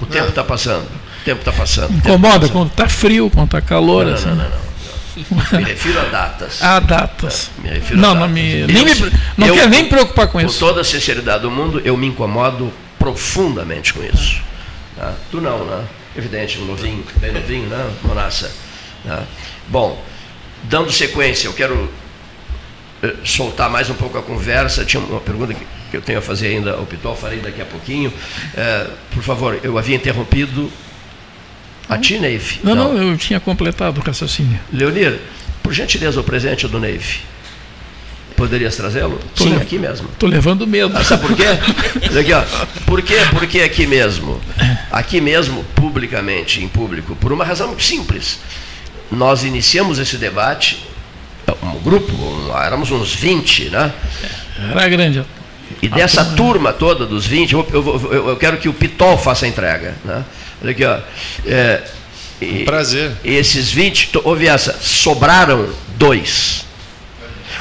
[0.02, 0.86] O tempo está passando.
[0.86, 1.94] O tempo está passando.
[1.94, 4.06] Incomoda tá quando está frio, quando está calor.
[4.06, 4.28] Não, assim.
[4.28, 5.60] não, não, não.
[5.60, 6.62] Me refiro a datas.
[6.64, 7.50] A datas.
[7.62, 8.28] Me refiro não, a datas.
[8.28, 8.94] não, me, nem me,
[9.38, 10.60] não eu, quero nem preocupar com, com isso.
[10.60, 14.42] Com toda a sinceridade do mundo, eu me incomodo profundamente com isso.
[15.00, 15.16] Tá?
[15.32, 15.88] Tu não, né?
[16.18, 18.52] Evidente, um novinho, bem novinho, né, Monassa?
[19.06, 19.24] Tá?
[19.70, 20.04] Bom,
[20.64, 21.90] dando sequência, eu quero
[23.02, 24.84] eh, soltar mais um pouco a conversa.
[24.84, 27.66] Tinha uma pergunta que, que eu tenho a fazer ainda ao Pitol, farei daqui a
[27.66, 28.12] pouquinho.
[28.58, 30.70] É, por favor, eu havia interrompido
[31.88, 32.60] a ti, Neif?
[32.62, 34.60] Não, não, não, eu tinha completado o raciocínio.
[34.74, 35.18] Leonir,
[35.64, 37.22] por gentileza, o presente do Neif.
[38.40, 39.20] Poderias trazê-lo?
[39.36, 40.08] Sim, aqui mesmo.
[40.14, 40.98] Estou levando medo.
[40.98, 41.44] Ah, sabe por quê?
[42.18, 42.42] Aqui, ó.
[42.86, 43.18] Por quê?
[43.32, 44.40] Porque aqui mesmo.
[44.90, 48.40] Aqui mesmo, publicamente, em público, por uma razão muito simples.
[49.12, 50.88] Nós iniciamos esse debate,
[51.62, 52.14] um grupo,
[52.64, 53.92] éramos uns 20, né?
[54.72, 55.26] Era grande.
[55.82, 59.50] E dessa turma toda dos 20, eu, eu, eu, quero que o Pitol faça a
[59.50, 59.96] entrega.
[60.06, 60.24] Né?
[60.62, 60.98] Olha aqui, ó.
[61.46, 61.84] É,
[62.42, 63.12] um prazer.
[63.22, 65.68] E esses 20, ouve essa, sobraram
[65.98, 66.69] dois.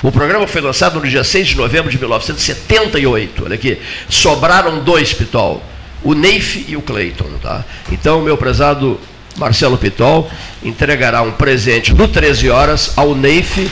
[0.02, 3.44] O programa foi lançado no dia 6 de novembro de 1978.
[3.44, 3.78] Olha aqui.
[4.08, 5.62] Sobraram dois, Pitol.
[6.02, 7.30] O Neif e o Clayton.
[7.42, 7.64] Tá?
[7.90, 9.00] Então, meu prezado
[9.36, 10.30] Marcelo Pitol
[10.62, 13.70] entregará um presente do 13 horas ao Neif,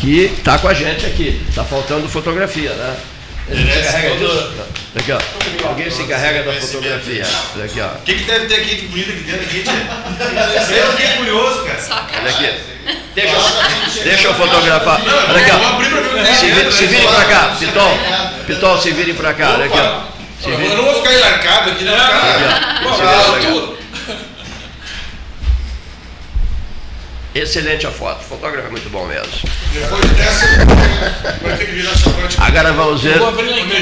[0.00, 1.40] que está com a gente aqui.
[1.48, 2.96] Está faltando fotografia, né?
[3.52, 4.52] Ele se encarrega disso.
[5.12, 5.68] Ó.
[5.68, 7.26] Alguém se encarrega da fotografia.
[7.64, 7.86] Aqui, ó.
[7.86, 10.76] O que, que deve ter aqui de bonito aqui dentro aqui, tia?
[10.76, 12.08] Eu fiquei curioso, cara.
[12.20, 12.50] Olha aqui.
[13.14, 13.36] Deixa,
[14.04, 15.00] deixa eu fotografar.
[15.28, 16.34] Olha aqui, ó.
[16.34, 17.98] Se, se virem pra cá, Pitol.
[18.46, 19.50] Pitol, se virem pra cá.
[19.54, 20.12] Olha aqui, ó.
[20.50, 21.94] Eu não vou ficar enlarcado aqui, não.
[21.94, 23.71] Aqui, ó.
[27.34, 29.32] Excelente a foto, o fotógrafo é muito bom mesmo.
[29.72, 30.46] Depois dessa,
[31.42, 31.92] vai ter que virar
[32.38, 33.18] Agora vamos ver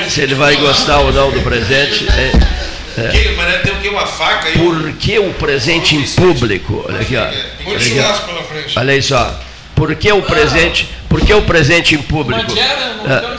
[0.08, 2.06] se ele vai gostar ou não do presente.
[2.10, 3.08] É, é.
[3.08, 3.88] Que, mas tem o que?
[3.88, 4.56] Uma faca aí?
[4.56, 6.84] Por que o presente em público?
[6.88, 7.22] Olha aqui, ó.
[7.22, 7.94] Olha, aqui,
[8.26, 8.78] pela frente.
[8.78, 9.32] Olha isso, ó.
[9.74, 12.42] Por que o presente, por que o presente em público?
[12.42, 13.38] Madiara no hotel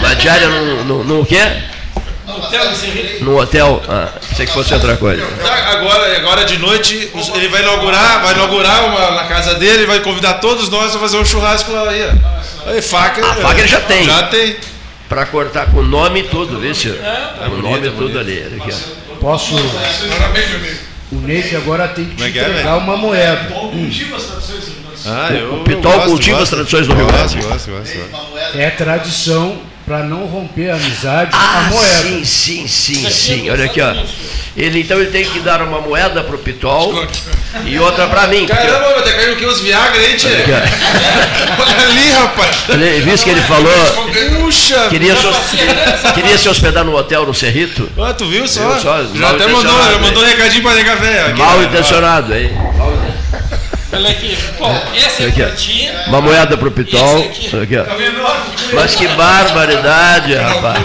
[0.00, 1.40] Madiara no, no, no quê?
[2.38, 2.72] No hotel
[3.20, 3.82] No hotel?
[3.88, 5.26] Ah, sei que fosse outra coisa.
[5.72, 10.34] Agora, agora de noite, ele vai inaugurar, vai inaugurar uma, na casa dele, vai convidar
[10.34, 12.10] todos nós a fazer um churrasco lá aí.
[12.66, 13.24] Aí, faca.
[13.24, 14.04] A faca ele já tem.
[14.04, 14.56] Já tem.
[15.08, 16.98] Para cortar com o nome e tudo, viu, senhor?
[16.98, 18.60] É, o nome e tudo ali.
[18.60, 18.74] Aqui,
[19.20, 19.54] Posso.
[19.54, 20.88] Parabéns, meu amigo.
[21.10, 23.48] O Neif agora tem que te é que é, entregar uma moeda.
[25.06, 27.38] Ah, eu, o Pitol cultiva as tradições do Rio Grande.
[28.54, 29.58] É tradição
[29.88, 32.02] para não romper a amizade, ah, a moeda.
[32.02, 33.50] Sim, sim, sim, sim.
[33.50, 33.94] Olha aqui, ó.
[34.54, 37.06] Ele, então ele tem que dar uma moeda pro Pitol
[37.64, 38.46] e outra para mim.
[38.46, 40.30] Caramba, caído o que os Viagra aí, tia?
[41.58, 42.56] Olha ali, rapaz.
[42.68, 44.12] Olha, viu que ele falou?
[44.40, 44.88] Puxa!
[44.90, 47.88] Queria se, queria se hospedar no hotel no Cerrito.
[47.98, 48.78] Ah, tu viu só?
[48.78, 51.34] só já até mandou, já mandou um recadinho pra nega velha.
[51.34, 52.50] Mal intencionado, hein?
[52.76, 52.97] Mal intencionado.
[53.90, 54.36] Olha aqui.
[54.58, 57.18] Bom, esse é aqui, Uma moeda pro Pitol.
[57.18, 57.56] Aqui.
[57.56, 57.84] Aqui, ó.
[58.74, 60.78] Mas que barbaridade, rapaz.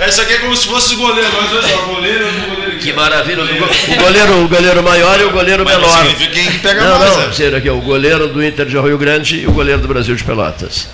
[0.00, 1.30] Essa aqui é como se fosse o goleiro.
[1.32, 3.44] Nós dois, ó, goleiro e goleiro Que maravilha.
[3.44, 6.16] O goleiro, o goleiro maior e o goleiro Mas menor.
[6.32, 7.38] Quem pega não, mais.
[7.38, 7.56] Não, é.
[7.56, 10.88] aqui, o goleiro do Inter de Rio Grande e o goleiro do Brasil de Pelotas.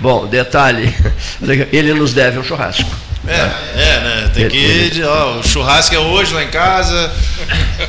[0.00, 0.94] Bom, detalhe.
[1.72, 2.90] Ele nos deve um churrasco.
[3.26, 3.32] É,
[3.76, 4.30] é, né?
[4.34, 5.04] Tem que ir.
[5.04, 7.12] Ó, o churrasco é hoje lá em casa.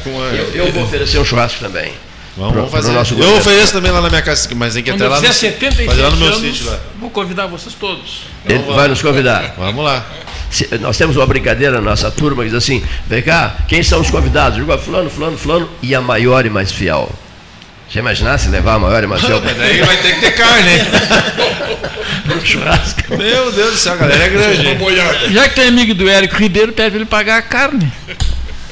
[0.06, 1.94] Eu, eu vou oferecer um churrasco também.
[2.38, 2.92] Vamos, pro, vamos fazer.
[2.92, 6.02] Nosso eu ofereço também lá na minha casa, mas tem que entrar lá no, fazer
[6.02, 6.80] lá no meu sítio lá.
[7.00, 8.24] Vou convidar vocês todos.
[8.46, 9.56] Ele vamos vai nos convidar.
[9.58, 10.06] Vamos lá.
[10.50, 14.02] Se, nós temos uma brincadeira na nossa turma que diz assim: vem cá, quem são
[14.02, 14.58] os convidados?
[14.58, 17.10] Eu digo, fulano, fulano, fulano, e a maior e mais fiel.
[17.90, 19.42] Já imaginasse levar a maior e mais fiel?
[19.44, 20.86] Mas daí vai ter que ter carne, hein?
[22.26, 23.16] Pro churrasco.
[23.16, 25.34] Meu Deus do céu, a galera é grande.
[25.34, 27.92] Já que tem amigo do Érico Ribeiro, pede ele pagar a carne.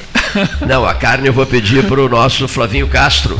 [0.67, 3.39] Não, a carne eu vou pedir para o nosso Flavinho Castro.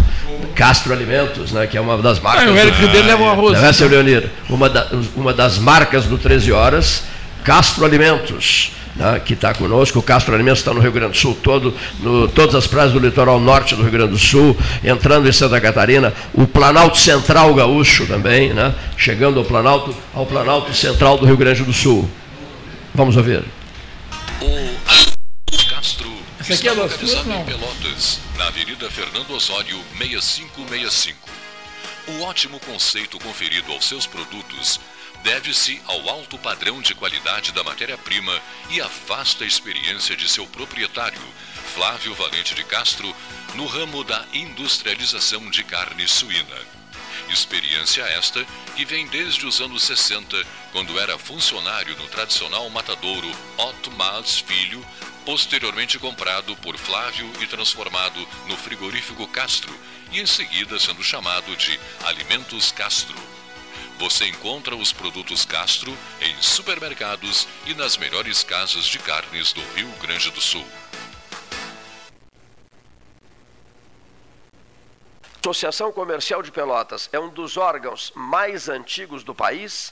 [0.56, 2.48] Castro Alimentos, né, que é uma das marcas.
[2.48, 3.60] Ah, o Érico Ribeiro leva o arroz.
[3.60, 4.30] Não é, seu Leonir?
[4.48, 7.04] Uma, da, uma das marcas do 13 Horas,
[7.44, 10.00] Castro Alimentos né, que está conosco.
[10.00, 13.00] O Castro Alimentos está no Rio Grande do Sul todo, no, todas as praias do
[13.00, 18.06] litoral norte do Rio Grande do Sul, entrando em Santa Catarina, o Planalto Central Gaúcho
[18.06, 22.10] também, né, chegando ao Planalto, ao Planalto Central do Rio Grande do Sul.
[22.94, 23.44] Vamos ouvir.
[24.42, 31.18] O Castro Essa aqui é localizado em Pelotas, na Avenida Fernando Osório 6565.
[32.06, 34.80] O ótimo conceito conferido aos seus produtos
[35.24, 41.22] deve-se ao alto padrão de qualidade da matéria-prima e à vasta experiência de seu proprietário,
[41.74, 43.16] Flávio Valente de Castro,
[43.56, 46.58] no ramo da industrialização de carne suína.
[47.30, 48.46] Experiência esta
[48.76, 54.86] que vem desde os anos 60, quando era funcionário no tradicional matadouro Otto Mas Filho,
[55.26, 59.74] posteriormente comprado por Flávio e transformado no frigorífico Castro,
[60.12, 63.16] e em seguida sendo chamado de Alimentos Castro.
[64.00, 69.90] Você encontra os produtos Castro em supermercados e nas melhores casas de carnes do Rio
[70.02, 70.66] Grande do Sul.
[75.42, 79.92] Associação Comercial de Pelotas é um dos órgãos mais antigos do país,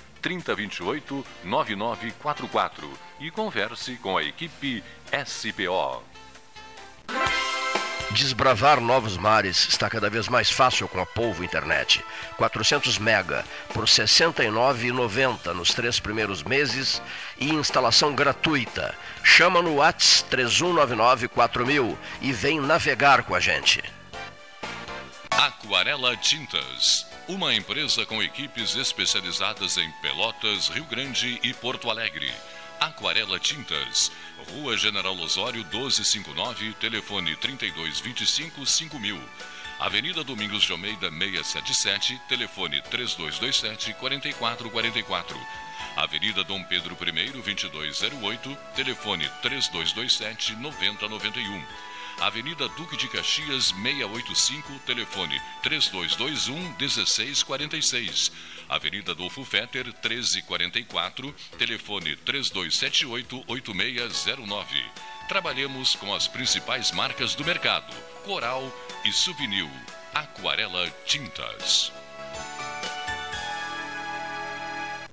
[0.21, 4.83] 3028 9944 e converse com a equipe
[5.25, 6.03] SPO.
[8.11, 12.03] Desbravar novos mares está cada vez mais fácil com a Polvo Internet.
[12.35, 17.01] 400 mega por R$ 69,90 nos três primeiros meses
[17.39, 18.93] e instalação gratuita.
[19.23, 23.81] Chama no Whats 31994000 e vem navegar com a gente.
[25.29, 32.31] Aquarela Tintas uma empresa com equipes especializadas em Pelotas, Rio Grande e Porto Alegre.
[32.79, 34.11] Aquarela Tintas,
[34.51, 39.21] Rua General Osório 1259, telefone 3225 5000.
[39.79, 45.37] Avenida Domingos de Almeida 677, telefone 3227 4444.
[45.95, 51.90] Avenida Dom Pedro I 2208, telefone 3227 9091.
[52.21, 58.31] Avenida Duque de Caxias 685, telefone 3221 1646.
[58.69, 64.83] Avenida Adolfo Fetter 1344, telefone 3278 8609.
[65.27, 67.91] Trabalhamos com as principais marcas do mercado:
[68.23, 68.71] Coral
[69.03, 69.67] e Souvenir.
[70.13, 71.91] Aquarela Tintas.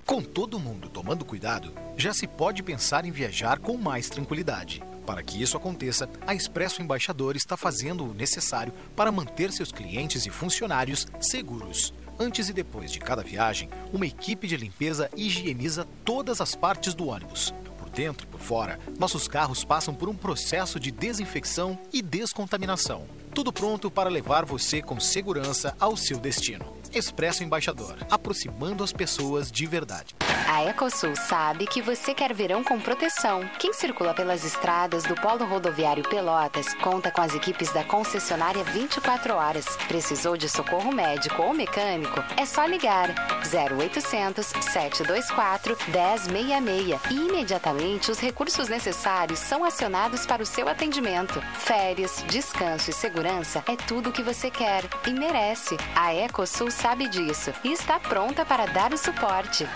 [0.05, 4.83] Com todo mundo tomando cuidado, já se pode pensar em viajar com mais tranquilidade.
[5.09, 10.27] Para que isso aconteça, a Expresso Embaixador está fazendo o necessário para manter seus clientes
[10.27, 11.95] e funcionários seguros.
[12.19, 17.07] Antes e depois de cada viagem, uma equipe de limpeza higieniza todas as partes do
[17.07, 17.51] ônibus.
[17.79, 23.07] Por dentro e por fora, nossos carros passam por um processo de desinfecção e descontaminação.
[23.33, 26.78] Tudo pronto para levar você com segurança ao seu destino.
[26.93, 30.15] Expresso Embaixador, aproximando as pessoas de verdade.
[30.47, 33.47] A Ecosul sabe que você quer verão com proteção.
[33.59, 39.35] Quem circula pelas estradas do Polo Rodoviário Pelotas conta com as equipes da concessionária 24
[39.35, 39.65] horas.
[39.87, 42.23] Precisou de socorro médico ou mecânico?
[42.35, 43.13] É só ligar
[43.45, 51.39] 0800 724 1066 e imediatamente os recursos necessários são acionados para o seu atendimento.
[51.59, 55.77] Férias, descanso e segurança é tudo o que você quer e merece.
[55.95, 59.67] A Ecosul sabe disso e está pronta para dar o suporte.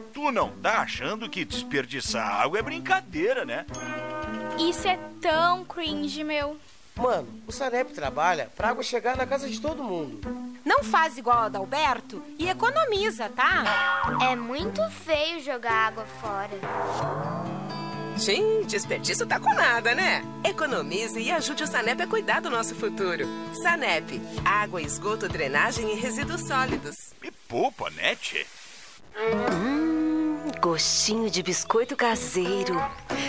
[0.13, 3.65] tu não tá achando que desperdiçar água é brincadeira, né?
[4.59, 6.57] Isso é tão cringe, meu.
[6.95, 10.19] Mano, o Sanep trabalha pra água chegar na casa de todo mundo.
[10.65, 14.03] Não faz igual a Adalberto e economiza, tá?
[14.29, 16.51] É muito feio jogar água fora.
[18.17, 20.21] Sim, desperdício tá com nada, né?
[20.43, 23.25] Economize e ajude o Sanep a cuidar do nosso futuro.
[23.63, 27.13] Sanep, água, esgoto, drenagem e resíduos sólidos.
[27.21, 28.45] Me poupa, né, tchê?
[29.17, 32.75] Hum, gostinho de biscoito caseiro.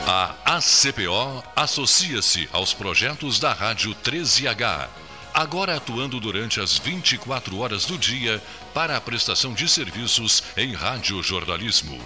[0.06, 4.88] A ACPO associa-se aos projetos da Rádio 13H,
[5.32, 8.42] agora atuando durante as 24 horas do dia
[8.74, 12.00] para a prestação de serviços em radiojornalismo.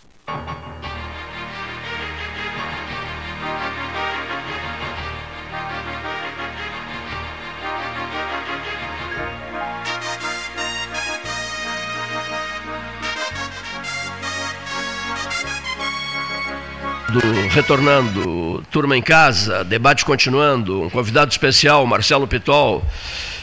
[17.10, 22.84] Do retornando, turma em casa, debate continuando, um convidado especial, Marcelo Pitol,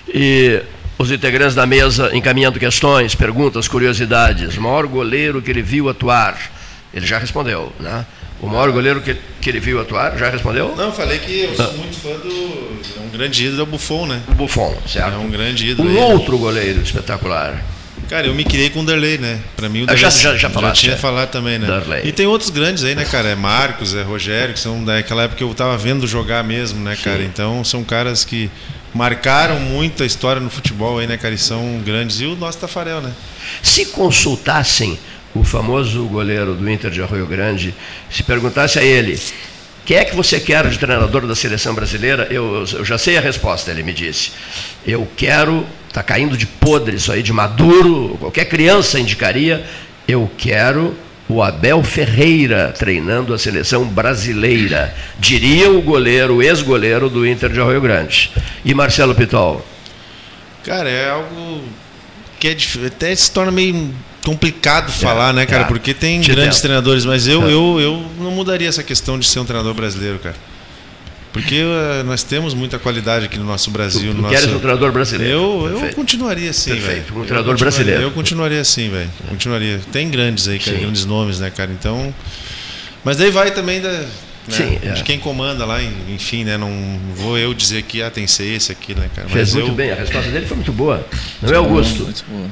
[0.08, 0.62] e
[0.98, 4.58] os integrantes da mesa encaminhando questões, perguntas, curiosidades.
[4.58, 6.40] O maior goleiro que ele viu atuar,
[6.94, 8.06] ele já respondeu, né?
[8.42, 10.76] O maior goleiro que, que ele viu atuar, já respondeu?
[10.76, 12.98] Não, falei que eu sou muito fã do.
[12.98, 14.22] É um grande ídolo, é o Buffon, né?
[14.28, 15.14] O Buffon, certo.
[15.14, 15.90] É um grande ídolo.
[15.90, 16.14] Um ele.
[16.14, 17.64] outro goleiro espetacular.
[18.10, 19.40] Cara, eu me criei com o Derlei, né?
[19.56, 20.98] Para mim o Derlei, já, já, já, falaste, já tinha é.
[20.98, 21.68] falado também, né?
[22.04, 23.30] E tem outros grandes aí, né, cara?
[23.30, 26.98] É Marcos, é Rogério, que são daquela época que eu tava vendo jogar mesmo, né,
[27.04, 27.20] cara?
[27.20, 27.26] Sim.
[27.26, 28.50] Então são caras que
[28.94, 31.36] marcaram muito a história no futebol aí, né, cara?
[31.36, 32.22] E são grandes.
[32.22, 33.12] E o nosso Tafarel, né?
[33.62, 34.98] Se consultassem
[35.36, 37.74] o famoso goleiro do Inter de Arroio Grande,
[38.10, 39.20] se perguntasse a ele
[39.88, 42.28] quem é que você quer de treinador da seleção brasileira?
[42.30, 44.34] Eu, eu já sei a resposta, ele me disse.
[44.86, 49.66] Eu quero, está caindo de podre isso aí, de maduro, qualquer criança indicaria,
[50.06, 50.94] eu quero
[51.30, 57.62] o Abel Ferreira treinando a seleção brasileira, diria o goleiro, o ex-goleiro do Inter de
[57.62, 58.30] Arroio Grande.
[58.66, 59.66] E Marcelo Pitol?
[60.66, 61.64] Cara, é algo
[62.38, 62.58] que é,
[62.88, 63.94] até se torna meio
[64.28, 65.64] complicado falar, é, né, cara?
[65.64, 65.68] É.
[65.68, 67.54] Porque tem Te grandes treinadores, mas eu, é.
[67.54, 70.36] eu, eu não mudaria essa questão de ser um treinador brasileiro, cara.
[71.32, 74.12] Porque uh, nós temos muita qualidade aqui no nosso Brasil.
[74.12, 74.58] Tu, tu no queres nosso...
[74.58, 75.34] um treinador brasileiro?
[75.34, 76.84] Eu, eu continuaria assim, velho.
[76.84, 78.02] Perfeito, um treinador brasileiro.
[78.02, 79.10] Eu continuaria assim, velho.
[79.30, 79.80] Continuaria.
[79.92, 81.72] Tem grandes aí, cara, grandes nomes, né, cara?
[81.72, 82.14] Então.
[83.04, 84.08] Mas daí vai também da, né,
[84.50, 85.04] Sim, de é.
[85.04, 86.58] quem comanda lá, enfim, né?
[86.58, 89.30] Não vou eu dizer que ah, tem que ser esse aqui, né, cara?
[89.30, 89.76] Fez Mas muito eu...
[89.76, 91.06] bem, a resposta dele foi muito boa.
[91.42, 92.04] Não é, Augusto?
[92.04, 92.50] Muito boa.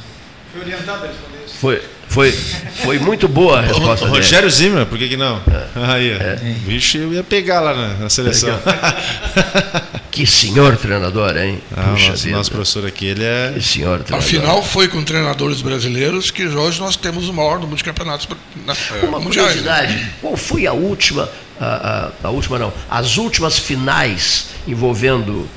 [0.54, 1.35] Foi orientado a responder.
[1.60, 4.22] Foi, foi, foi muito boa a resposta O dele.
[4.22, 5.42] Rogério Zimmer, por que, que não?
[5.48, 5.66] É.
[5.94, 6.66] Aí, ó.
[6.68, 8.58] Bicho, eu ia pegar lá na, na seleção.
[10.16, 11.60] Que senhor treinador, hein?
[11.76, 13.52] Ah, Puxa nosso professor aqui, ele é.
[13.54, 14.18] Que senhor treinador.
[14.18, 18.26] Afinal, foi com treinadores brasileiros que hoje nós temos o maior número de campeonatos
[18.66, 19.62] na, eh, Uma mundiais.
[19.62, 19.74] né?
[19.74, 21.30] curiosidade, qual foi a última,
[21.60, 25.50] a, a, a última não, as últimas finais envolvendo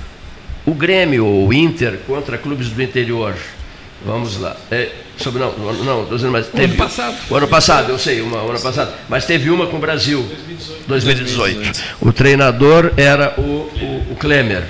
[0.66, 3.36] o Grêmio ou o Inter contra clubes do interior?
[4.04, 4.56] Vamos lá.
[4.72, 7.16] É, sobre, não, não, não, tô dizendo, mas teve, passado.
[7.28, 8.92] O ano passado, eu sei, uma, o ano passado.
[9.08, 10.26] Mas teve uma com o Brasil.
[10.86, 11.80] 2018.
[12.00, 14.64] O treinador era o, o, o Klemer,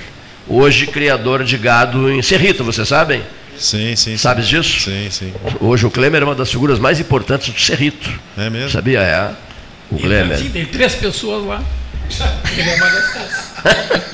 [0.47, 3.21] hoje criador de gado em Cerrito, vocês sabem?
[3.57, 4.17] Sim, sim.
[4.17, 4.79] Sabes disso?
[4.79, 5.33] Sim, sim.
[5.59, 8.09] Hoje o Klemer é uma das figuras mais importantes do Cerrito.
[8.37, 8.69] É mesmo?
[8.69, 9.01] Sabia?
[9.01, 9.31] É.
[9.91, 10.37] O Klemer.
[10.37, 11.61] Sim, tem três pessoas lá.
[12.57, 12.87] Ele é uma.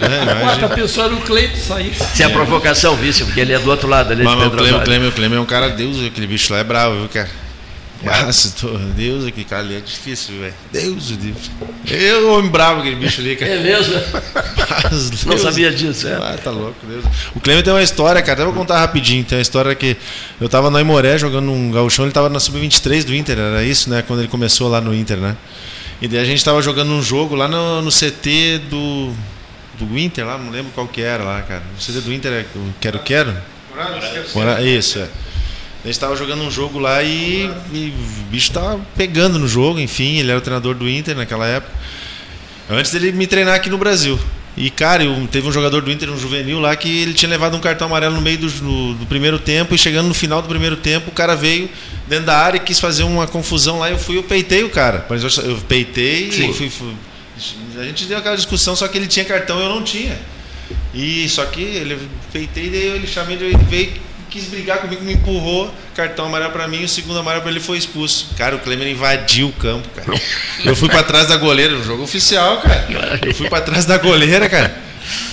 [0.06, 1.94] É, quarta pessoa era o Cleito sair.
[1.94, 4.50] Se a provocação visse, porque ele é do outro lado, ele é de Mas, o
[4.50, 4.82] Pedro
[5.14, 7.30] Clêmio, o é um cara, Deus, aquele bicho lá é bravo, viu, cara?
[8.04, 10.54] Nossa, tô, Deus, aquele cara ali é difícil, velho.
[10.72, 11.50] Deus, Deus.
[11.88, 13.52] Eu, homem bravo, aquele bicho ali, cara.
[13.52, 13.96] É mesmo?
[14.84, 15.42] Mas, Não Deus.
[15.42, 16.14] sabia disso, é.
[16.14, 17.04] Ah, tá louco, Deus.
[17.36, 19.24] O Clêmio tem uma história, cara, até vou contar rapidinho.
[19.24, 19.98] Tem uma história que
[20.40, 23.90] eu tava no Aimoré jogando um gauchão, ele tava na sub-23 do Inter, era isso,
[23.90, 24.04] né?
[24.06, 25.36] Quando ele começou lá no Inter, né?
[26.02, 29.14] E daí a gente tava jogando um jogo lá no, no CT do,
[29.80, 31.64] do Inter, lá, não lembro qual que era lá, cara.
[31.78, 33.36] O CT do Inter é o Quero Quero?
[34.36, 35.08] Mora- Isso, é.
[35.84, 39.80] A gente tava jogando um jogo lá e, e o bicho tava pegando no jogo,
[39.80, 41.72] enfim, ele era o treinador do Inter naquela época.
[42.70, 44.20] Antes dele me treinar aqui no Brasil.
[44.58, 47.58] E, cara, eu, teve um jogador do Inter, um juvenil lá, que ele tinha levado
[47.58, 50.48] um cartão amarelo no meio do, no- do primeiro tempo, e chegando no final do
[50.48, 51.70] primeiro tempo, o cara veio
[52.08, 55.06] dentro da área e quis fazer uma confusão lá, eu fui, eu peitei o cara.
[55.10, 56.94] Mas eu, eu peitei e fui, fui-
[57.78, 60.18] A gente deu aquela discussão, só que ele tinha cartão e eu não tinha.
[60.94, 61.98] E só que ele
[62.32, 63.92] peitei, daí ele chamei, ele veio,
[64.36, 67.78] quis brigar comigo, me empurrou, cartão amarelo pra mim, o segundo amarelo pra ele foi
[67.78, 68.32] expulso.
[68.38, 70.12] Cara, o Klemer invadiu o campo, cara.
[70.66, 72.86] Eu fui pra trás da goleira, no jogo oficial, cara.
[73.26, 74.78] Eu fui pra trás da goleira, cara.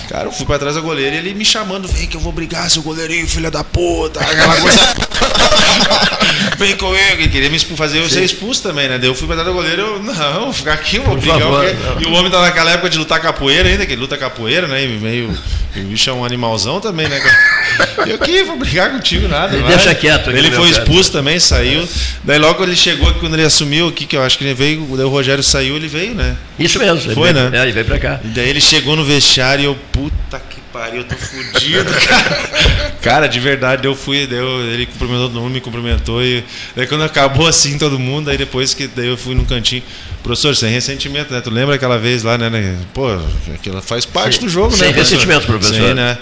[0.09, 2.31] Cara, eu fui pra trás da goleira e ele me chamando, vem que eu vou
[2.31, 4.79] brigar, seu goleirinho, filha da puta, aquela coisa.
[6.57, 8.97] vem comigo, ele queria me fazer eu ser expulso também, né?
[8.97, 11.21] Daí eu fui pra trás da goleira, eu, não, vou ficar aqui, eu vou Por
[11.21, 11.39] brigar.
[11.39, 11.75] favor, o quê?
[11.95, 12.01] não.
[12.01, 14.83] E o homem tá naquela época de lutar capoeira ainda, que ele luta capoeira, né?
[14.83, 15.37] E meio.
[15.75, 18.07] O bicho é um animalzão também, né, cara?
[18.07, 19.55] Eu que vou brigar contigo, nada.
[19.55, 20.83] Ele deixa quieto Ele foi cara.
[20.83, 21.87] expulso também, saiu.
[22.23, 24.85] Daí logo ele chegou aqui, quando ele assumiu aqui, que eu acho que ele veio,
[24.95, 26.35] daí o Rogério saiu, ele veio, né?
[26.59, 26.99] Isso mesmo.
[27.07, 27.57] ele Foi, veio- né?
[27.57, 28.19] É, ele veio pra cá.
[28.23, 32.91] E daí ele chegou no vestiário e eu, puta que pariu, eu tô fudido, cara.
[33.01, 36.21] Cara, de verdade, eu fui, eu- ele cumprimentou todo mundo, me cumprimentou.
[36.23, 36.43] E
[36.75, 39.83] daí quando acabou assim todo mundo, aí depois que daí eu fui num cantinho.
[40.23, 41.39] Professor, sem ressentimento, né?
[41.41, 42.49] Tu lembra aquela vez lá, né?
[42.49, 42.77] né?
[42.93, 43.07] Pô,
[43.53, 44.41] aquilo faz parte Sim.
[44.45, 44.93] do jogo, Sem né?
[44.93, 45.15] professor?
[45.15, 45.87] ressentimento, professor.
[45.89, 46.17] Sim, né?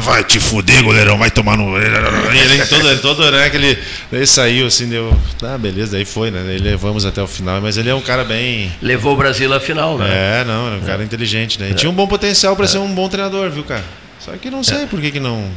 [0.00, 1.76] Vai te fuder, goleirão, vai tomar no.
[1.78, 3.44] E ele todo, ele todo, né?
[3.44, 3.78] Aquele.
[4.10, 5.14] Daí saiu assim, deu.
[5.42, 6.42] Ah, beleza, daí foi, né?
[6.46, 7.60] Daí levamos até o final.
[7.60, 8.72] Mas ele é um cara bem.
[8.80, 10.40] Levou o Brasil à final, né?
[10.40, 11.70] É, não, é um cara inteligente, né?
[11.70, 13.84] E tinha um bom potencial para ser um bom treinador, viu, cara?
[14.18, 15.50] Só que não sei por que, que não.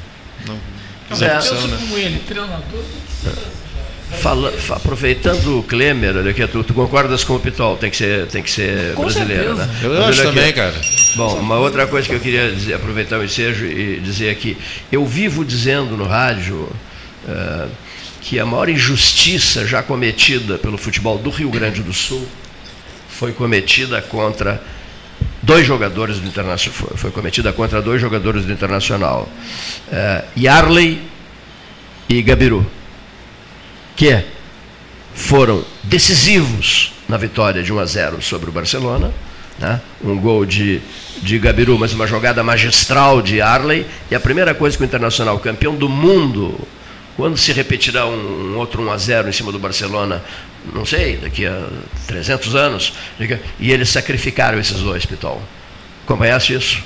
[0.46, 0.58] Não
[1.22, 1.32] É.
[1.32, 1.78] a opção, né?
[1.80, 2.84] como ele, treinador.
[4.22, 7.76] Fala- fa- aproveitando o Klemer, olha aqui, tu, tu concordas com o Pitol?
[7.76, 9.66] Tem que ser, tem que ser Com brasileiro, certeza.
[9.66, 9.80] né?
[9.84, 10.74] Eu Mas acho também, cara.
[11.16, 14.58] Bom, uma outra coisa que eu queria dizer, aproveitar o ensejo e dizer aqui.
[14.92, 16.70] Eu vivo dizendo no rádio
[17.28, 17.66] eh,
[18.22, 22.26] que a maior injustiça já cometida pelo futebol do Rio Grande do Sul
[23.10, 24.62] foi cometida contra
[25.44, 26.74] dois jogadores do Internacional.
[26.74, 29.28] Foi, foi cometida contra dois jogadores do Internacional.
[29.92, 31.02] Eh, Yarley
[32.08, 32.66] e Gabiru.
[33.98, 34.24] Que
[35.14, 39.12] foram decisivos na vitória de 1 a 0 sobre o Barcelona.
[39.58, 39.82] né?
[40.04, 40.80] Um gol de,
[41.22, 43.86] de Gabiru, mas uma jogada magistral de Arley.
[44.12, 46.60] E a primeira coisa que o Internacional, campeão do mundo,
[47.16, 50.24] quando se repetirá um, um outro 1 a 0 em cima do Barcelona,
[50.72, 51.68] não sei, daqui a
[52.06, 52.94] 300 anos,
[53.60, 55.42] e eles sacrificaram esses dois, Pitol.
[56.06, 56.84] Conhece isso?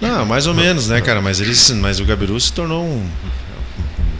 [0.00, 1.20] Não, mais ou menos, né, cara?
[1.20, 3.06] Mas, eles, mas o Gabiru se tornou um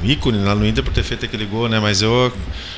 [0.02, 1.78] ícone lá no Inter por ter feito aquele gol, né?
[1.80, 2.32] Mas eu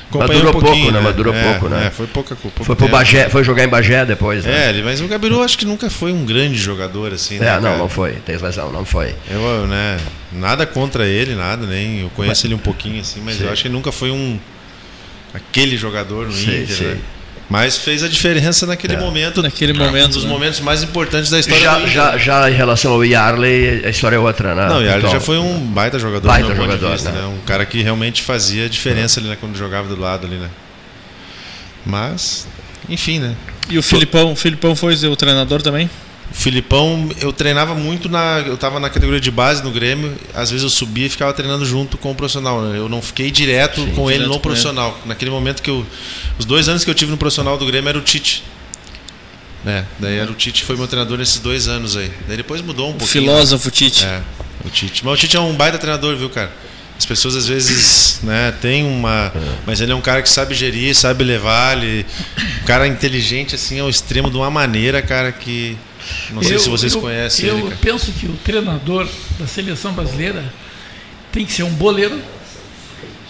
[0.09, 0.91] acompanhei durou um pouco, né?
[0.91, 0.99] né?
[1.01, 1.87] Mas durou É, pouco, né?
[1.87, 2.91] É, foi pouca pouco Foi, pro tempo.
[2.97, 4.65] Bagé, foi jogar em Bagé depois, né?
[4.65, 7.47] É, ele- mas o Gabiru acho que nunca foi um grande jogador, assim, né?
[7.47, 7.77] É, não, cara?
[7.77, 9.15] não foi, tem razão, não foi.
[9.29, 9.97] Eu, né,
[10.31, 12.01] nada contra ele, nada, nem.
[12.01, 13.45] Eu conheço ele um pouquinho, assim, mas Sim.
[13.45, 14.39] eu acho que ele nunca foi um.
[15.33, 16.87] aquele jogador no Sei, Inter, sei.
[16.87, 16.97] né?
[17.49, 18.99] Mas fez a diferença naquele é.
[18.99, 19.41] momento.
[19.41, 20.05] Naquele momento.
[20.05, 20.29] Um dos né?
[20.29, 24.19] momentos mais importantes da história já, já, já, em relação ao Yarley, a história é
[24.19, 24.67] outra, né?
[24.67, 26.27] Não, o Yarley então, já foi um baita jogador.
[26.27, 27.21] Baita jogador, vista, né?
[27.21, 27.27] né?
[27.27, 30.49] Um cara que realmente fazia diferença ali né, quando jogava do lado ali, né?
[31.85, 32.47] Mas,
[32.89, 33.35] enfim, né?
[33.69, 35.89] E o Filipão, o Filipão foi o treinador também?
[36.31, 38.43] Filipão, eu treinava muito na.
[38.45, 41.65] Eu estava na categoria de base no Grêmio, às vezes eu subia e ficava treinando
[41.65, 42.61] junto com o profissional.
[42.61, 42.77] Né?
[42.77, 44.97] Eu não fiquei direto Sim, com direto ele no profissional.
[44.99, 45.09] Ele.
[45.09, 45.85] Naquele momento que eu.
[46.37, 48.43] Os dois anos que eu tive no profissional do Grêmio era o Tite.
[49.65, 52.11] É, daí era o Tite foi meu treinador nesses dois anos aí.
[52.27, 53.23] Daí depois mudou um pouquinho.
[53.23, 54.05] Filósofo Tite.
[54.05, 54.21] É,
[54.63, 55.03] o Tite.
[55.05, 56.51] Mas o Tite é um baita treinador, viu, cara?
[56.97, 59.33] As pessoas às vezes, né, tem uma,
[59.65, 62.05] mas ele é um cara que sabe gerir, sabe levar, ele,
[62.61, 65.77] um cara inteligente assim ao extremo de uma maneira, cara, que
[66.31, 67.67] não sei eu, se vocês eu, conhecem eu ele.
[67.67, 69.07] Eu penso que o treinador
[69.39, 70.43] da seleção brasileira
[71.31, 72.21] tem que ser um boleiro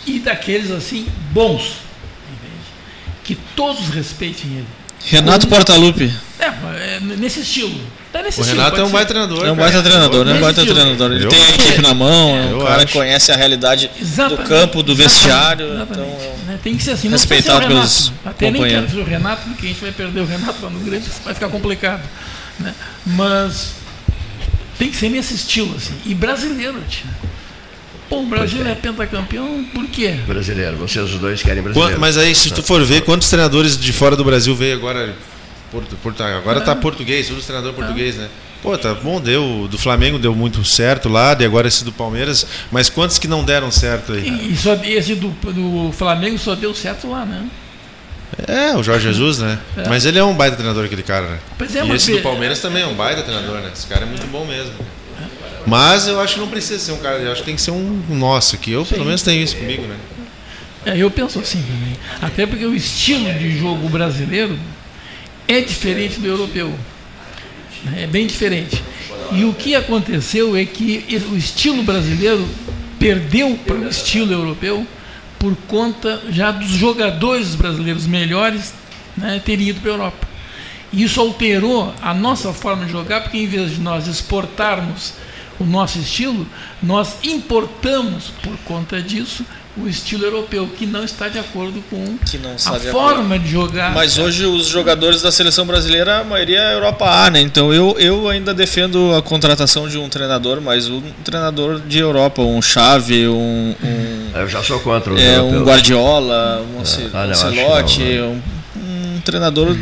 [0.05, 2.65] e daqueles assim bons, entende?
[3.23, 4.67] que todos respeitem ele.
[5.05, 6.11] Renato Portaluppi.
[6.39, 7.80] É, é, nesse estilo.
[8.11, 9.45] Tá nesse o estilo, Renato é um baita treinador.
[9.45, 11.11] É um baita treinador, é um baita treinador.
[11.11, 12.88] Ele eu, tem a equipe na mão, é um cara acho.
[12.88, 14.41] que conhece a realidade Exatamente.
[14.41, 15.73] do campo, do vestiário.
[15.73, 16.11] Exatamente.
[16.43, 19.65] Então, é tem que ser assim, não respeitado pelos Até nem quero o Renato, porque
[19.65, 22.01] a gente vai perder o Renato lá no Grêmio, vai ficar complicado.
[22.60, 22.74] Né?
[23.06, 23.74] Mas
[24.78, 25.93] tem que ser nesse estilo, assim.
[26.06, 27.10] E brasileiro, tia.
[28.10, 28.72] Pô, o Brasil é.
[28.72, 30.20] é pentacampeão, por quê?
[30.28, 31.99] Brasileiro, vocês os dois querem brasileiro.
[31.99, 35.16] Mas aí, se tu for ver, quantos treinadores de fora do Brasil veio agora?
[35.72, 38.30] Porto, Porto, agora tá português, todos treinador português, né?
[38.62, 39.68] Pô, tá bom, deu.
[39.70, 42.47] Do Flamengo deu muito certo lá, e agora esse do Palmeiras.
[42.72, 44.28] Mas quantos que não deram certo aí?
[44.28, 47.45] E, e só, esse do, do Flamengo só deu certo lá, né?
[48.47, 49.59] É, o Jorge Jesus, né?
[49.78, 49.88] É.
[49.88, 51.39] Mas ele é um baita treinador, aquele cara, né?
[51.57, 53.71] Pois é, e esse do Palmeiras também é um baita treinador, né?
[53.73, 54.73] Esse cara é muito bom mesmo.
[55.65, 57.71] Mas eu acho que não precisa ser um cara, eu acho que tem que ser
[57.71, 58.71] um nosso aqui.
[58.71, 58.95] Eu, Sim.
[58.95, 59.95] pelo menos, tenho isso comigo, né?
[60.86, 61.97] É, eu penso assim também.
[62.21, 64.57] Até porque o estilo de jogo brasileiro
[65.47, 66.71] é diferente do europeu.
[67.95, 68.84] É bem diferente.
[69.32, 72.47] E o que aconteceu é que o estilo brasileiro
[72.99, 74.86] perdeu para o estilo europeu
[75.40, 78.74] por conta já dos jogadores brasileiros melhores
[79.16, 80.28] né, terem ido para a Europa.
[80.92, 85.14] E isso alterou a nossa forma de jogar, porque em vez de nós exportarmos
[85.60, 86.48] o nosso estilo,
[86.82, 89.46] nós importamos, por conta disso,
[89.78, 92.17] o estilo europeu, que não está de acordo com
[92.65, 93.93] a forma de jogar.
[93.93, 97.41] Mas hoje os jogadores da seleção brasileira, a maioria é Europa A, né?
[97.41, 102.41] Então eu, eu ainda defendo a contratação de um treinador, mas um treinador de Europa,
[102.41, 103.76] um Chave, um.
[103.84, 106.82] um eu já sou contra o é, Um Guardiola, um
[107.13, 108.41] ah, Ancelotti, um,
[108.78, 109.76] um treinador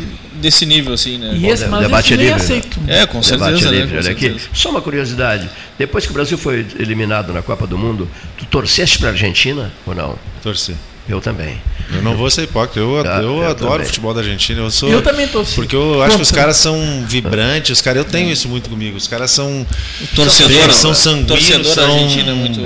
[0.44, 1.32] desse nível, assim, né?
[1.34, 2.30] E esse, mas debate esse livre.
[2.30, 2.36] Né?
[2.36, 2.80] Aceito.
[2.86, 3.50] É, com certeza.
[3.50, 3.70] Debate né?
[3.70, 4.36] livre, com olha certeza.
[4.36, 4.48] aqui.
[4.52, 5.48] Só uma curiosidade.
[5.78, 9.72] Depois que o Brasil foi eliminado na Copa do Mundo, tu torceste para a Argentina
[9.86, 10.18] ou não?
[10.42, 10.76] Torci.
[11.08, 11.60] Eu também.
[11.92, 14.60] Eu não vou ser hipócrita, eu, ah, eu, eu adoro o futebol da Argentina.
[14.60, 15.54] Eu, sou, eu também torci.
[15.54, 18.96] Porque eu acho que os caras são vibrantes, os caras, eu tenho isso muito comigo.
[18.96, 19.66] Os caras são
[20.14, 22.60] torcedor, são sanguíneos, são, Argentina é muito.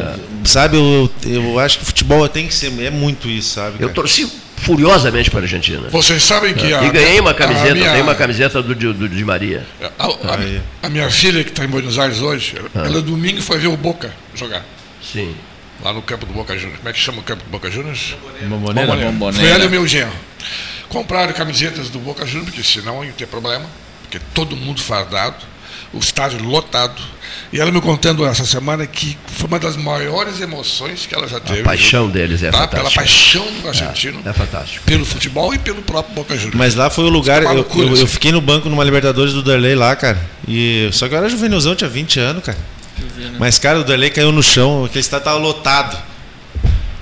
[0.44, 3.78] Sabe, eu, eu acho que o futebol tem que ser, é muito isso, sabe?
[3.78, 3.90] Cara?
[3.90, 4.28] Eu torci
[4.58, 5.88] furiosamente para a Argentina.
[5.90, 9.08] Vocês sabem que a, E ganhei uma camiseta, minha, ganhei uma camiseta do, do, do
[9.08, 9.66] Di Maria.
[9.98, 12.86] A, a, a, minha filha, que está em Buenos Aires hoje, ah.
[12.86, 14.64] ela domingo foi ver o Boca jogar.
[15.02, 15.34] Sim.
[15.82, 16.78] Lá no campo do Boca Juniors.
[16.78, 18.16] Como é que chama o campo do Boca Juniors?
[18.42, 18.96] Bomboneira.
[18.96, 19.46] Bomboneira.
[19.46, 20.12] Foi ela e meu genro.
[20.88, 23.66] Compraram camisetas do Boca Juniors, porque senão ia ter problema,
[24.02, 25.36] porque todo mundo fardado,
[25.92, 27.00] o estádio lotado
[27.52, 31.40] e ela me contando essa semana que foi uma das maiores emoções que ela já
[31.40, 31.60] teve.
[31.60, 32.58] A paixão deles é tá?
[32.58, 32.82] fantástica.
[32.82, 34.20] Pela paixão do argentino.
[34.24, 34.84] É, é, fantástico.
[34.84, 36.56] Pelo futebol e pelo próprio Boca Juniors.
[36.56, 37.42] Mas lá foi o lugar.
[37.42, 38.06] Eu, loucura, eu, eu, assim.
[38.06, 40.20] fiquei no banco numa Libertadores do Darley lá, cara.
[40.46, 42.58] E, só que eu era juvenilzão, tinha 20 anos, cara.
[43.16, 43.36] Né?
[43.38, 45.96] Mas, cara, o Darley caiu no chão, aquele estádio tava lotado.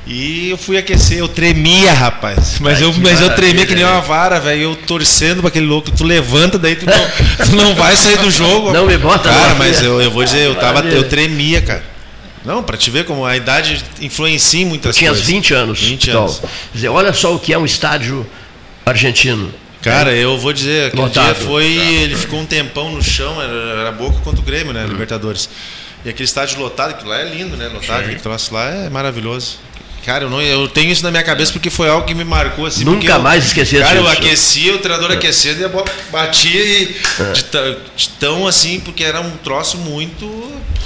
[0.06, 2.60] E eu fui aquecer, eu tremia, rapaz.
[2.60, 4.62] Mas, Ai, eu, mas eu tremia que nem uma vara, velho.
[4.62, 5.90] Eu torcendo pra aquele louco.
[5.90, 7.10] Tu levanta, daí tu não,
[7.44, 8.72] tu não vai sair do jogo.
[8.72, 11.84] Não me bota Cara, mas eu, eu vou dizer, eu, tava, eu tremia, cara.
[12.44, 15.26] Não, pra te ver como a idade influencia em muitas eu tinha coisas.
[15.26, 15.80] Tinha 20 anos.
[15.80, 16.42] 20 então, anos.
[16.72, 18.24] Dizer, olha só o que é um estádio
[18.84, 19.52] argentino.
[19.82, 21.24] Cara, eu vou dizer, aquele Lotado.
[21.24, 21.64] dia foi.
[21.64, 24.84] Ele ficou um tempão no chão, era, era boca contra o Grêmio, né?
[24.84, 24.88] Hum.
[24.88, 25.48] Libertadores.
[26.04, 27.66] E aquele estádio lotado, que lá é lindo, né?
[27.66, 29.58] Lotado, aquele troço lá é maravilhoso.
[30.06, 32.64] Cara, eu, não, eu tenho isso na minha cabeça porque foi algo que me marcou
[32.64, 32.84] assim.
[32.84, 35.14] Nunca eu, mais esqueci Cara, eu aquecia, o treinador é.
[35.14, 37.32] aquecia e a bola batia e é.
[37.32, 37.44] de,
[37.96, 40.24] de, tão assim, porque era um troço muito.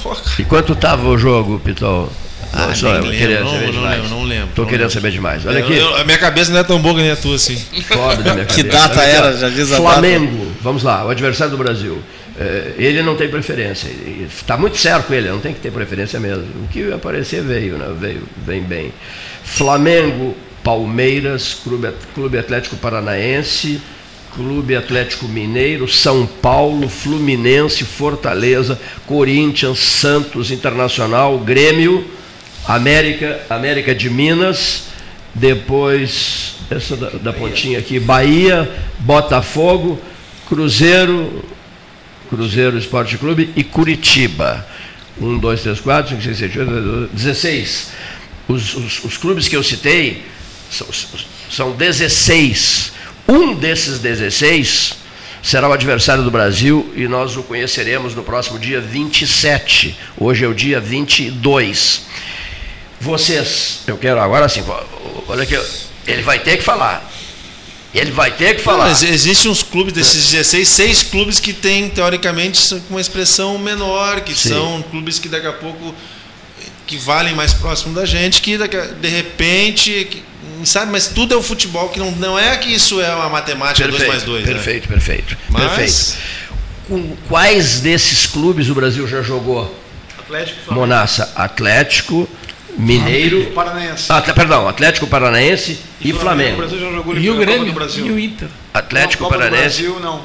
[0.02, 0.22] Porra.
[0.38, 2.10] E quanto tava o jogo, Pitol?
[2.50, 3.96] Ah, não, só, lembro, queria não, saber não, demais.
[3.96, 4.48] Lembro, não lembro.
[4.54, 4.94] Tô querendo lembro.
[4.94, 5.46] saber demais.
[5.46, 5.76] Olha aqui.
[5.76, 7.62] Eu, a minha cabeça não é tão boa que nem a tua assim.
[7.88, 8.54] Pobre da minha cabeça.
[8.54, 9.36] que data era?
[9.36, 10.56] Já diz a Flamengo, data.
[10.62, 12.02] vamos lá, o adversário do Brasil.
[12.40, 13.90] É, ele não tem preferência.
[14.26, 16.44] Está muito certo ele, não tem que ter preferência mesmo.
[16.64, 17.94] O que aparecer veio, né?
[17.94, 18.94] veio, vem bem.
[19.44, 20.34] Flamengo
[20.64, 23.78] Palmeiras, Clube, Clube Atlético Paranaense,
[24.34, 32.06] Clube Atlético Mineiro, São Paulo, Fluminense, Fortaleza, Corinthians, Santos, Internacional, Grêmio,
[32.66, 34.84] América, América de Minas,
[35.34, 39.98] depois essa da, da pontinha aqui, Bahia, Botafogo,
[40.48, 41.44] Cruzeiro,
[42.30, 44.66] Cruzeiro Esporte Clube e Curitiba.
[45.20, 47.90] Um, dois, três, quatro, cinco, seis, sete, oito, dezesseis.
[48.48, 50.24] Os, os, os clubes que eu citei
[50.70, 50.86] são,
[51.50, 53.00] são 16
[53.30, 54.94] um desses 16
[55.40, 59.96] será o adversário do Brasil e nós o conheceremos no próximo dia 27.
[60.18, 62.02] Hoje é o dia 22.
[63.00, 64.64] Vocês, eu quero agora assim,
[65.28, 65.56] olha aqui,
[66.08, 67.08] ele vai ter que falar.
[67.92, 68.84] Ele vai ter que falar.
[68.84, 74.20] Não, mas existem uns clubes desses 16, seis clubes que têm, teoricamente, uma expressão menor,
[74.20, 74.50] que Sim.
[74.50, 75.94] são clubes que daqui a pouco
[76.86, 80.22] que valem mais próximo da gente, que de repente
[80.64, 80.90] sabe?
[80.92, 84.06] Mas tudo é o futebol, que não, não é que isso é uma matemática 2
[84.06, 84.44] mais 2.
[84.44, 84.96] Perfeito, né?
[84.96, 85.62] perfeito, Mas...
[85.62, 86.40] perfeito.
[86.88, 89.78] Com quais desses clubes o Brasil já jogou?
[90.18, 92.28] Atlético, Monassa, Atlético,
[92.78, 94.06] Mineiro, Paranaense.
[94.08, 96.54] Ah, perdão, Atlético Paranaense e, e Flamengo.
[96.54, 98.48] O Brasil já jogou e o Grêmio e o Inter.
[98.72, 99.82] Atlético não, Paranaense.
[99.82, 100.22] Brasil não.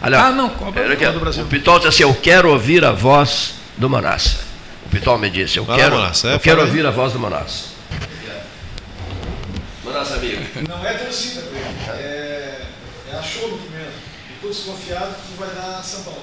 [0.00, 1.44] Ah, não, Copa, Copa do Brasil.
[1.44, 4.38] O Pitol disse assim: "Eu quero ouvir a voz do Monassa".
[4.86, 7.74] O Pitol me disse: "Eu quero, lá, eu quero ouvir a voz do Monassa"
[10.04, 10.42] nosso amigo?
[10.68, 11.42] Não é torcida,
[11.88, 12.66] é,
[13.10, 13.92] é achômetro mesmo.
[14.34, 16.22] Estou desconfiado que vai dar São Paulo.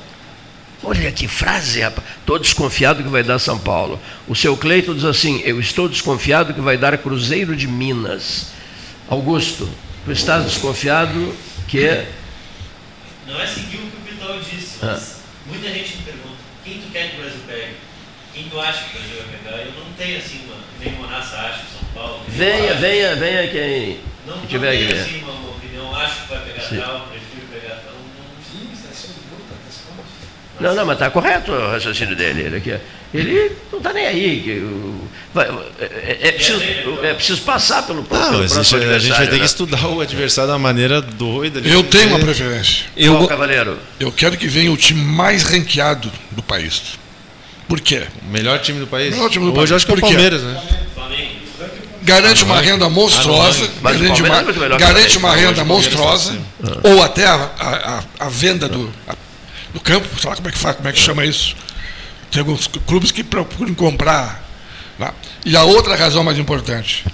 [0.83, 2.07] Olha que frase, rapaz.
[2.19, 3.99] Estou desconfiado que vai dar São Paulo.
[4.27, 8.47] O seu Cleito diz assim: Eu estou desconfiado que vai dar Cruzeiro de Minas.
[9.07, 9.69] Augusto,
[10.05, 11.35] tu estás desconfiado
[11.67, 11.85] que.
[11.85, 12.11] É-
[13.27, 15.21] Não é seguir o que o Pitol disse, mas ah.
[15.45, 17.75] muita gente me pergunta: quem tu quer que o Brasil pegue?
[18.33, 19.57] Quem tu acha que o Brasil vai pegar?
[19.63, 22.23] Eu não tenho assim, uma, nem Monassa acha, São Paulo.
[22.27, 24.93] Venha, venha, venha quem não, não tiver aqui.
[24.93, 26.79] assim uma, uma opinião, acho que vai pegar Sim.
[26.79, 27.93] tal, prefiro pegar tal.
[27.93, 29.51] Não, não, está sendo muito,
[30.61, 32.41] não, não, mas está correto o raciocínio dele.
[32.41, 32.75] Ele, aqui,
[33.13, 34.41] ele não está nem aí.
[34.41, 34.99] Que,
[35.33, 35.47] vai,
[35.79, 36.61] é, é, é, preciso,
[37.03, 39.39] é preciso passar pelo, não, pelo próximo A gente vai ter né?
[39.39, 41.59] que estudar o adversário de uma maneira doida.
[41.67, 42.85] Eu tenho uma preferência.
[42.95, 43.77] Eu, Qual, Cavaleiro?
[43.99, 46.99] Eu quero que venha o time mais ranqueado do país.
[47.67, 48.03] Por quê?
[48.21, 49.15] O melhor time do país?
[49.15, 49.71] Melhor time do Hoje país.
[49.71, 50.61] acho que é o Palmeiras, né?
[52.03, 56.35] Garante uma renda monstruosa, garante uma, garante uma renda monstruosa,
[56.81, 58.91] ou até a, a, a venda do,
[59.73, 61.55] do campo, sei lá como é que faz, como é que chama isso.
[62.31, 64.43] Tem alguns clubes que procuram comprar.
[64.99, 65.13] Lá.
[65.45, 67.05] E a outra razão mais importante,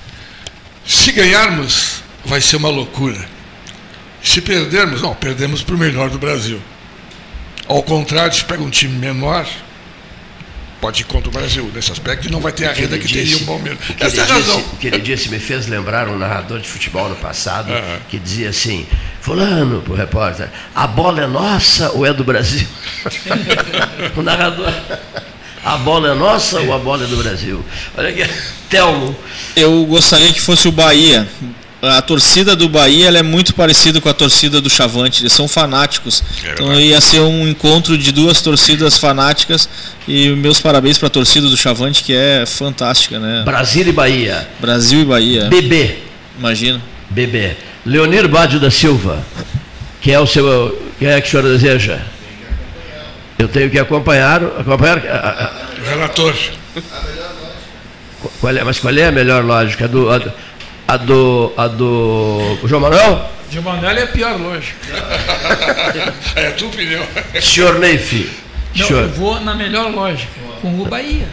[0.85, 3.27] se ganharmos, vai ser uma loucura.
[4.21, 6.61] Se perdermos, não, perdemos para o melhor do Brasil.
[7.67, 9.47] Ao contrário, se pega um time menor,
[10.79, 13.13] pode ir contra o Brasil nesse aspecto e não vai ter a renda que, que
[13.13, 13.79] teria um Palmeiras.
[13.99, 14.59] Essa é a razão.
[14.59, 17.99] o que ele disse me fez lembrar um narrador de futebol no passado uhum.
[18.09, 18.85] que dizia assim:
[19.21, 22.67] Fulano, para o repórter, a bola é nossa ou é do Brasil?
[24.15, 24.71] o narrador.
[25.63, 27.63] A bola é nossa ou a bola é do Brasil?
[27.97, 28.25] Olha aqui,
[28.69, 29.13] Telmo.
[29.55, 31.27] Eu gostaria que fosse o Bahia
[31.81, 36.23] a torcida do Bahia é muito parecida com a torcida do Chavante, eles são fanáticos.
[36.43, 39.69] É então ia ser um encontro de duas torcidas fanáticas
[40.07, 43.43] e meus parabéns para a torcida do Chavante que é fantástica, né?
[43.45, 44.47] Brasil e Bahia.
[44.59, 45.45] Brasil e Bahia.
[45.45, 45.97] BB.
[46.39, 46.81] Imagina.
[47.09, 47.55] BB.
[47.85, 49.23] Leonir Bádio da Silva,
[50.01, 51.99] que é o seu, quem é que o senhor deseja?
[53.37, 54.97] Eu tenho que acompanhar, acompanhar.
[55.87, 56.33] Relator.
[58.41, 59.85] Qual é, mas qual é a melhor lógica?
[59.85, 60.19] A do, a,
[60.87, 63.29] a do, a do João Manuel?
[63.51, 64.77] João Manuel é a pior lógica.
[66.35, 67.05] é a tua opinião.
[67.41, 68.29] Senhor Neife.
[68.75, 69.03] Não, senhor.
[69.03, 70.31] eu vou na melhor lógica,
[70.61, 71.27] com o Bahia.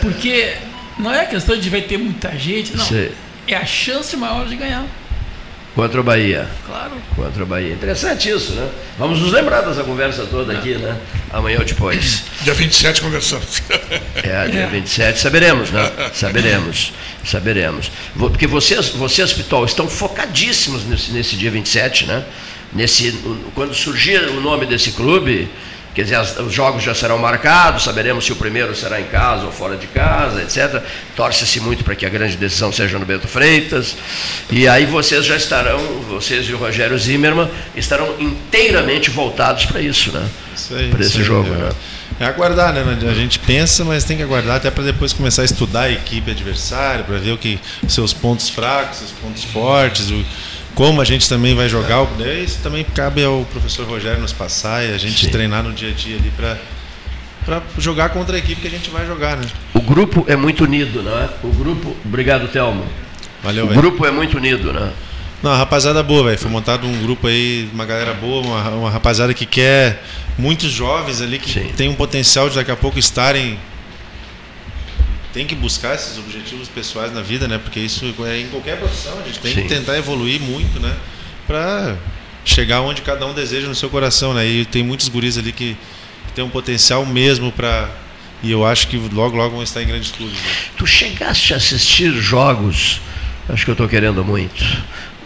[0.00, 0.54] Porque
[0.98, 2.84] não é questão de vai ter muita gente, não.
[2.84, 3.10] Sim.
[3.46, 4.84] É a chance maior de ganhar.
[5.78, 6.48] Contra o Bahia.
[6.66, 6.90] Claro.
[7.14, 7.72] Contra o Bahia.
[7.72, 8.68] Interessante isso, né?
[8.98, 10.98] Vamos nos lembrar dessa conversa toda aqui, né?
[11.30, 12.24] Amanhã ou depois.
[12.42, 13.62] Dia 27 conversamos.
[14.16, 14.66] É, dia é.
[14.66, 15.88] 27 saberemos, né?
[16.12, 16.92] Saberemos.
[17.24, 17.92] Saberemos.
[18.18, 22.24] Porque vocês, vocês, Pitol, estão focadíssimos nesse, nesse dia 27, né?
[22.72, 23.16] Nesse,
[23.54, 25.48] quando surgir o nome desse clube,
[25.94, 29.44] Quer dizer, as, os jogos já serão marcados, saberemos se o primeiro será em casa
[29.44, 30.82] ou fora de casa, etc.
[31.16, 33.96] Torce-se muito para que a grande decisão seja no Bento Freitas.
[34.50, 35.78] E aí vocês já estarão,
[36.08, 40.28] vocês e o Rogério Zimmermann, estarão inteiramente voltados para isso, né?
[40.54, 41.56] Isso aí, para esse jogo, é.
[41.56, 41.70] né?
[42.20, 42.82] É aguardar, né?
[43.08, 46.30] A gente pensa, mas tem que aguardar até para depois começar a estudar a equipe
[46.30, 50.24] adversária, para ver o que seus pontos fracos, seus pontos fortes, o,
[50.74, 52.06] como a gente também vai jogar,
[52.42, 55.30] isso também cabe ao professor Rogério nos passar e a gente Sim.
[55.30, 56.56] treinar no dia a dia ali para
[57.48, 59.46] para jogar contra a equipe que a gente vai jogar, né?
[59.72, 61.30] O grupo é muito unido, não é?
[61.42, 62.84] O grupo, obrigado, Telmo.
[63.42, 63.80] Valeu, o véio.
[63.80, 64.92] grupo é muito unido, né?
[65.42, 66.38] Não, rapaziada boa, velho.
[66.38, 70.02] Foi montado um grupo aí, uma galera boa, uma, uma rapaziada que quer.
[70.36, 71.72] Muitos jovens ali que Sim.
[71.74, 73.58] tem um potencial de daqui a pouco estarem.
[75.32, 77.58] Tem que buscar esses objetivos pessoais na vida, né?
[77.58, 79.62] Porque isso é em qualquer profissão, a gente tem Sim.
[79.62, 80.96] que tentar evoluir muito, né?
[81.46, 81.96] Pra
[82.44, 84.46] chegar onde cada um deseja no seu coração, né?
[84.46, 85.76] E tem muitos guris ali que,
[86.26, 87.88] que tem um potencial mesmo para
[88.42, 90.36] e eu acho que logo logo vão estar em grandes clubes.
[90.36, 90.50] Né?
[90.76, 93.00] Tu chegaste a assistir jogos,
[93.48, 94.64] acho que eu estou querendo muito,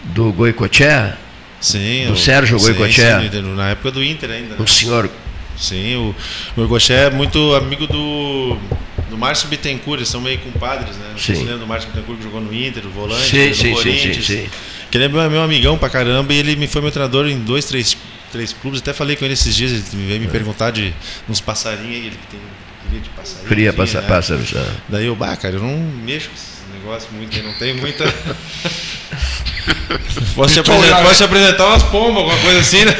[0.05, 1.17] do Goicoechea?
[1.61, 2.07] Sim.
[2.07, 3.19] Do o, Sérgio Goicoechea?
[3.55, 4.55] na época do Inter ainda.
[4.55, 4.57] Né?
[4.59, 5.09] O senhor.
[5.55, 6.15] Sim, o, o
[6.55, 8.57] Goicoechea é muito amigo do
[9.09, 11.13] do Márcio Bittencourt, eles são meio compadres, né?
[11.17, 11.35] Sim.
[11.35, 14.15] Você lembra do Márcio Bittencourt que jogou no Inter, o volante, sim, do sim, Corinthians.
[14.17, 14.49] Sim, sim, sim.
[14.89, 17.39] Que ele é meu, meu amigão pra caramba e ele me foi meu treinador em
[17.39, 17.97] dois, três,
[18.31, 18.79] três clubes.
[18.79, 20.29] Até falei com ele esses dias, ele veio me é.
[20.29, 20.93] perguntar de
[21.27, 22.39] uns passarinhos, ele tem
[22.93, 23.47] cria de passarinho.
[23.47, 24.07] Cria passa, né?
[24.07, 24.53] pássaros.
[24.53, 24.65] É.
[24.89, 28.03] Daí eu, bah, cara, eu não mexo com esses negócios muito, eu não tenho muita.
[30.35, 32.95] posso, te apresentar, posso te apresentar umas pombas, alguma coisa assim, né?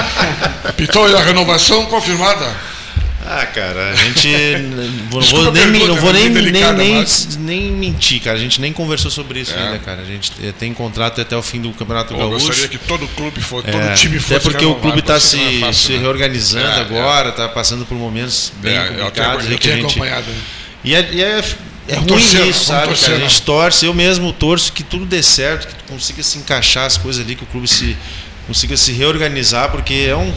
[0.76, 2.46] Pitou e a renovação confirmada?
[3.32, 4.28] Ah, cara, a gente.
[5.08, 7.04] não vou, nem, não vou nem, nem, nem,
[7.38, 8.36] nem, mentir, cara.
[8.36, 9.62] A gente nem conversou sobre isso é.
[9.62, 10.02] ainda, cara.
[10.02, 12.26] A gente tem contrato até o fim do Campeonato Gaúcho.
[12.26, 14.34] Eu gostaria que todo clube fosse, é, todo time fosse.
[14.34, 15.98] Até porque o clube está se, fácil, se né?
[16.00, 19.44] reorganizando é, agora, está passando por momentos bem é, complicados.
[19.44, 19.86] Eu, eu, eu gente...
[19.86, 20.26] acompanhado.
[20.82, 21.44] E é, e é,
[21.86, 22.98] é ruim torcer, isso, sabe?
[22.98, 23.14] Cara?
[23.14, 26.84] A gente torce, eu mesmo torço que tudo dê certo, que tu consiga se encaixar
[26.84, 27.96] as coisas ali, que o clube se
[28.48, 30.34] consiga se reorganizar, porque é um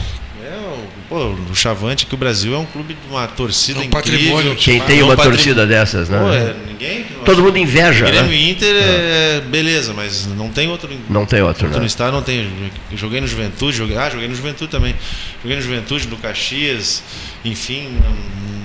[1.08, 4.34] Pô, o Chavante que o Brasil é um clube de uma torcida é um incrível.
[4.36, 4.56] Patrimônio.
[4.56, 6.18] Quem tem uma torcida dessas, né?
[6.18, 7.04] Pô, é, ninguém.
[7.24, 8.50] Todo mundo inveja, Grêmio né?
[8.50, 9.36] Inter é.
[9.36, 10.88] é beleza, mas não tem outro.
[11.08, 11.78] Não tem outro, outro né?
[11.78, 12.50] No estado não tem.
[12.94, 14.94] Joguei no Juventude, joguei, ah, joguei no Juventude também.
[15.42, 17.02] Joguei no Juventude, no Caxias,
[17.44, 17.98] enfim,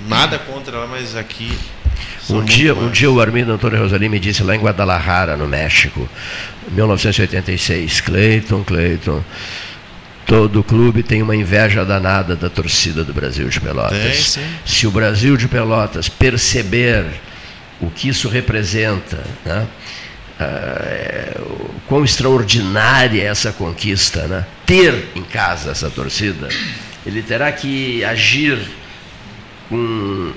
[0.07, 1.51] nada contra lá, mas aqui
[2.29, 6.07] um dia, um dia o Armindo Antônio Rosalim me disse lá em Guadalajara, no México,
[6.71, 9.23] 1986, Cleiton, Cleiton,
[10.25, 14.37] Todo clube tem uma inveja danada da torcida do Brasil de Pelotas.
[14.65, 17.05] Se o Brasil de Pelotas perceber
[17.81, 19.67] o que isso representa, né?
[20.39, 21.41] Ah,
[21.87, 24.45] quão extraordinária é essa conquista, né?
[24.69, 26.47] ter em casa essa torcida,
[27.03, 28.59] ele terá que agir
[29.67, 30.31] com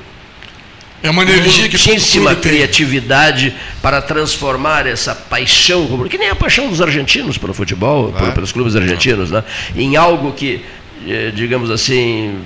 [1.03, 6.81] é uma energia que muitíssima criatividade para transformar essa paixão, que nem a paixão dos
[6.81, 9.43] argentinos pelo futebol, por, pelos clubes argentinos, né,
[9.75, 10.65] em algo que,
[11.07, 12.39] eh, digamos assim,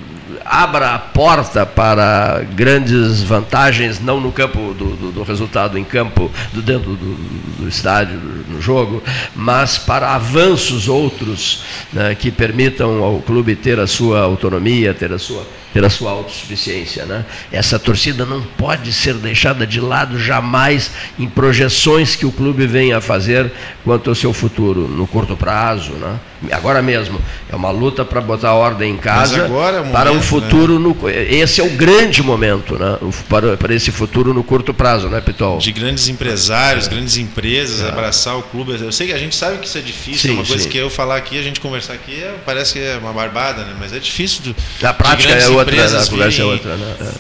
[0.44, 6.30] abra a porta para grandes vantagens, não no campo do, do, do resultado em campo,
[6.52, 7.14] do dentro do,
[7.58, 8.18] do estádio,
[8.48, 9.02] no jogo,
[9.34, 11.62] mas para avanços outros
[11.92, 15.46] né, que permitam ao clube ter a sua autonomia, ter a sua
[15.76, 17.04] ter a sua autossuficiência.
[17.04, 17.24] Né?
[17.52, 22.96] Essa torcida não pode ser deixada de lado jamais em projeções que o clube venha
[22.96, 23.52] a fazer
[23.84, 25.92] quanto ao seu futuro, no curto prazo.
[25.92, 26.18] Né?
[26.50, 27.20] Agora mesmo,
[27.50, 30.78] é uma luta para botar ordem em casa é momento, para um futuro.
[30.78, 30.86] Né?
[30.86, 32.98] No, esse é o grande momento né?
[33.28, 35.58] para, para esse futuro no curto prazo, né, Pitol?
[35.58, 36.90] De grandes empresários, é.
[36.90, 37.88] grandes empresas, é.
[37.88, 38.72] abraçar o clube.
[38.80, 40.70] Eu sei que a gente sabe que isso é difícil, sim, uma coisa sim.
[40.70, 43.74] que eu falar aqui, a gente conversar aqui, é, parece que é uma barbada, né?
[43.78, 44.42] mas é difícil.
[44.42, 47.12] Do, Na prática é outra outra, a conversa é outra, né?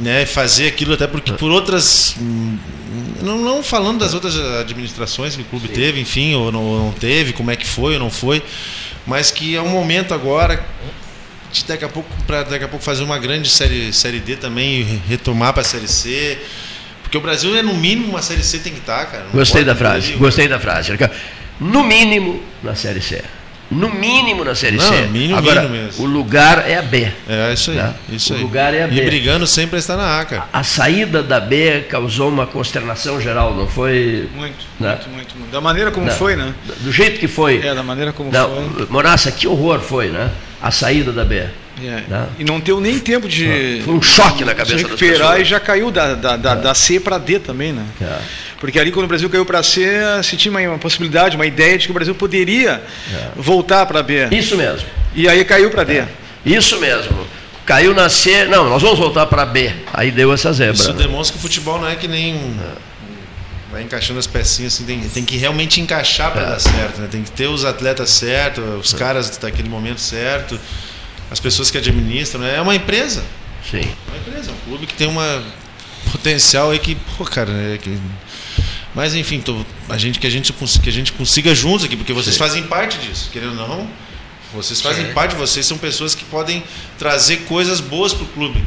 [0.00, 0.26] né?
[0.26, 2.16] Fazer aquilo até porque por outras
[3.22, 5.74] não, não falando das outras administrações que o clube Sim.
[5.74, 8.42] teve, enfim, ou não, ou não, teve, como é que foi ou não foi,
[9.06, 10.64] mas que é um momento agora
[11.52, 14.80] de daqui a pouco para daqui a pouco fazer uma grande série série D também
[14.80, 16.38] e retomar para a série C.
[17.02, 19.24] Porque o Brasil é no mínimo uma série C tem que estar, tá, cara.
[19.24, 20.92] Não gostei da frase, gostei da frase.
[21.58, 23.24] No mínimo na série C.
[23.70, 25.02] No mínimo na Série Não, C.
[25.08, 26.04] Mínimo, Agora, mínimo mesmo.
[26.04, 27.12] o lugar é a B.
[27.28, 27.76] É isso aí.
[27.76, 27.94] Né?
[28.10, 28.42] Isso o aí.
[28.42, 28.96] lugar é a B.
[28.96, 30.44] E brigando sempre está na A, cara.
[30.52, 34.28] A, a, saída da B causou uma consternação geral, não foi?
[34.34, 34.90] Muito, né?
[34.90, 35.52] muito, muito, muito.
[35.52, 36.54] Da maneira como não, foi, né?
[36.80, 37.58] Do jeito que foi.
[37.58, 38.86] É, da maneira como não, foi.
[38.88, 40.30] Moraça, que horror foi, né?
[40.62, 41.44] A saída da B.
[41.82, 42.02] É.
[42.08, 42.26] Né?
[42.38, 43.82] E não deu nem tempo de.
[43.84, 46.56] Foi um choque na cabeça de recuperar e já caiu da, da, da, é.
[46.56, 47.84] da C para D também, né?
[48.00, 48.18] É.
[48.60, 49.88] Porque ali, quando o Brasil caiu para C,
[50.24, 52.82] se tinha uma, possibilidade, uma ideia de que o Brasil poderia
[53.12, 53.28] é.
[53.36, 54.28] voltar para B.
[54.32, 54.86] Isso mesmo.
[55.14, 55.98] E aí caiu para D.
[55.98, 56.08] É.
[56.44, 57.16] Isso mesmo.
[57.64, 59.72] Caiu na C, não, nós vamos voltar para B.
[59.92, 60.74] Aí deu essa zebra.
[60.74, 61.02] Isso né?
[61.02, 62.34] demonstra que o futebol não é que nem.
[62.34, 62.88] É.
[63.70, 66.46] Vai encaixando as pecinhas assim, tem, tem que realmente encaixar para é.
[66.46, 67.08] dar certo, né?
[67.10, 68.96] Tem que ter os atletas certos, os é.
[68.96, 70.58] caras daquele momento certo,
[71.30, 72.56] as pessoas que administram, né?
[72.56, 73.22] É uma empresa.
[73.70, 73.82] Sim.
[73.82, 75.42] É uma empresa, é um clube que tem uma
[76.10, 77.98] potencial aí que, pô, cara, é que
[78.94, 82.12] mas enfim, tô, a gente que a gente que a gente consiga juntos aqui, porque
[82.12, 82.38] vocês Sim.
[82.38, 83.88] fazem parte disso, querendo ou não.
[84.54, 85.12] Vocês fazem Sim.
[85.12, 86.64] parte, vocês são pessoas que podem
[86.98, 88.64] trazer coisas boas para o clube.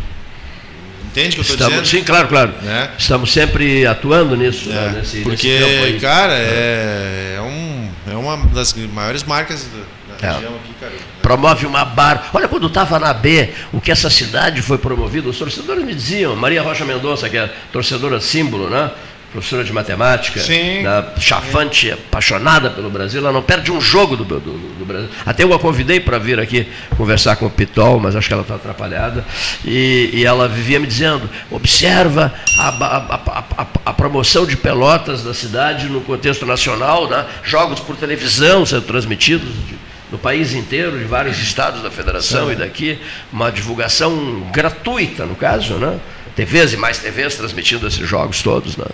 [1.06, 1.86] Entende o que eu estou dizendo?
[1.88, 2.54] Sim, claro, claro.
[2.62, 2.90] Né?
[2.98, 4.70] Estamos sempre atuando nisso.
[4.70, 4.94] É, né?
[5.00, 10.34] nesse, porque, nesse cara, é, é, um, é uma das maiores marcas da, da É.
[10.36, 10.94] região aqui, cara.
[11.22, 12.30] Promove uma bar.
[12.34, 16.36] Olha, quando estava na B, o que essa cidade foi promovida, os torcedores me diziam,
[16.36, 18.92] Maria Rocha Mendonça, que é torcedora símbolo, né?
[19.32, 20.84] Professora de matemática, Sim.
[20.84, 21.06] né?
[21.18, 25.10] chafante, apaixonada pelo Brasil, ela não perde um jogo do, do, do Brasil.
[25.26, 26.68] Até eu a convidei para vir aqui
[26.98, 29.24] conversar com o Pitol, mas acho que ela está atrapalhada.
[29.64, 35.24] E, e ela vivia me dizendo: observa a, a, a, a, a promoção de pelotas
[35.24, 37.26] da cidade no contexto nacional, né?
[37.44, 39.50] jogos por televisão sendo transmitidos.
[39.68, 39.82] De,
[40.12, 42.52] no país inteiro, de vários estados da federação Sim.
[42.52, 43.00] e daqui,
[43.32, 45.98] uma divulgação gratuita, no caso, né?
[46.36, 48.86] TVs e mais TVs transmitindo esses jogos todos, né?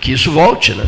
[0.00, 0.86] Que isso volte, né?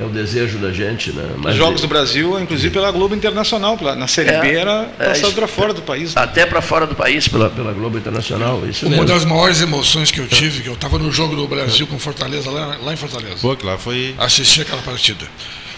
[0.00, 1.28] É o desejo da gente, né?
[1.46, 5.08] Os Jogos do Brasil, inclusive pela Globo Internacional, pela- na Série É, B era é
[5.08, 5.34] passado isso.
[5.34, 6.14] para fora do país.
[6.14, 6.22] né?
[6.22, 9.04] Até para fora do país, pela, pela Globo Internacional, isso Uma mesmo.
[9.04, 12.50] das maiores emoções que eu tive, que eu estava no jogo do Brasil com Fortaleza,
[12.50, 13.36] lá, lá em Fortaleza.
[13.42, 14.14] Pô, que lá foi.
[14.16, 15.26] Assisti aquela partida.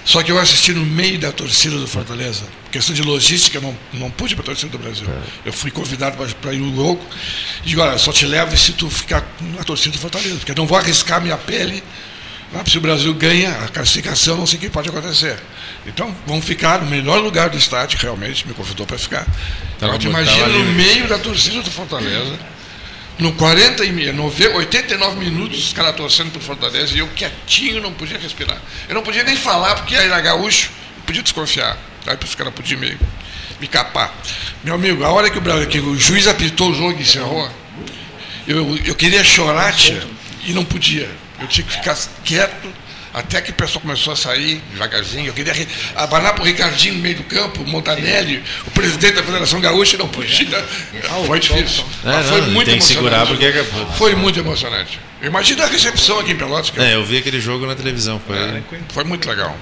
[0.04, 2.42] Só que eu assisti no meio da torcida do Fortaleza.
[2.72, 5.06] Questão de logística, não, não pude ir para a torcida do Brasil.
[5.44, 7.04] Eu fui convidado para ir no jogo.
[7.64, 10.56] E digo, olha, só te levo se tu ficar na torcida do Fortaleza, porque eu
[10.56, 11.82] não vou arriscar minha pele.
[12.52, 15.38] lá, Se o Brasil ganha a classificação, não sei o que pode acontecer.
[15.86, 19.24] Então, vamos ficar no melhor lugar do estádio, realmente, me convidou para ficar.
[19.78, 22.38] Tava- Agora, te imagina no meio da torcida do Fortaleza,
[23.18, 27.80] no 40 e meia, 90, 89 minutos, os caras torcendo por Fortaleza e eu quietinho
[27.80, 28.60] não podia respirar.
[28.88, 31.78] Eu não podia nem falar, porque era gaúcho, não podia desconfiar.
[32.06, 32.96] Aí os caras podiam me,
[33.60, 34.12] me capar.
[34.64, 37.48] Meu amigo, a hora que o, que o juiz apitou o jogo e encerrou,
[38.46, 40.02] eu, eu queria chorar, tia,
[40.44, 41.08] e não podia.
[41.40, 42.72] Eu tinha que ficar quieto
[43.14, 45.26] até que o pessoal começou a sair devagarzinho.
[45.28, 45.54] Eu queria
[45.94, 49.96] abanar para o Ricardinho no meio do campo, o Montanelli, o presidente da Federação Gaúcha,
[49.96, 50.64] e não podia.
[51.26, 51.84] Foi difícil.
[52.04, 53.62] É, Mas foi não, muito tem que segurar emocionante.
[53.62, 54.98] porque é- Foi muito emocionante.
[55.22, 56.72] Imagina a recepção aqui em Pelotas.
[56.78, 58.20] É, eu vi aquele jogo na televisão.
[58.26, 58.36] Foi,
[58.92, 59.56] Foi muito legal.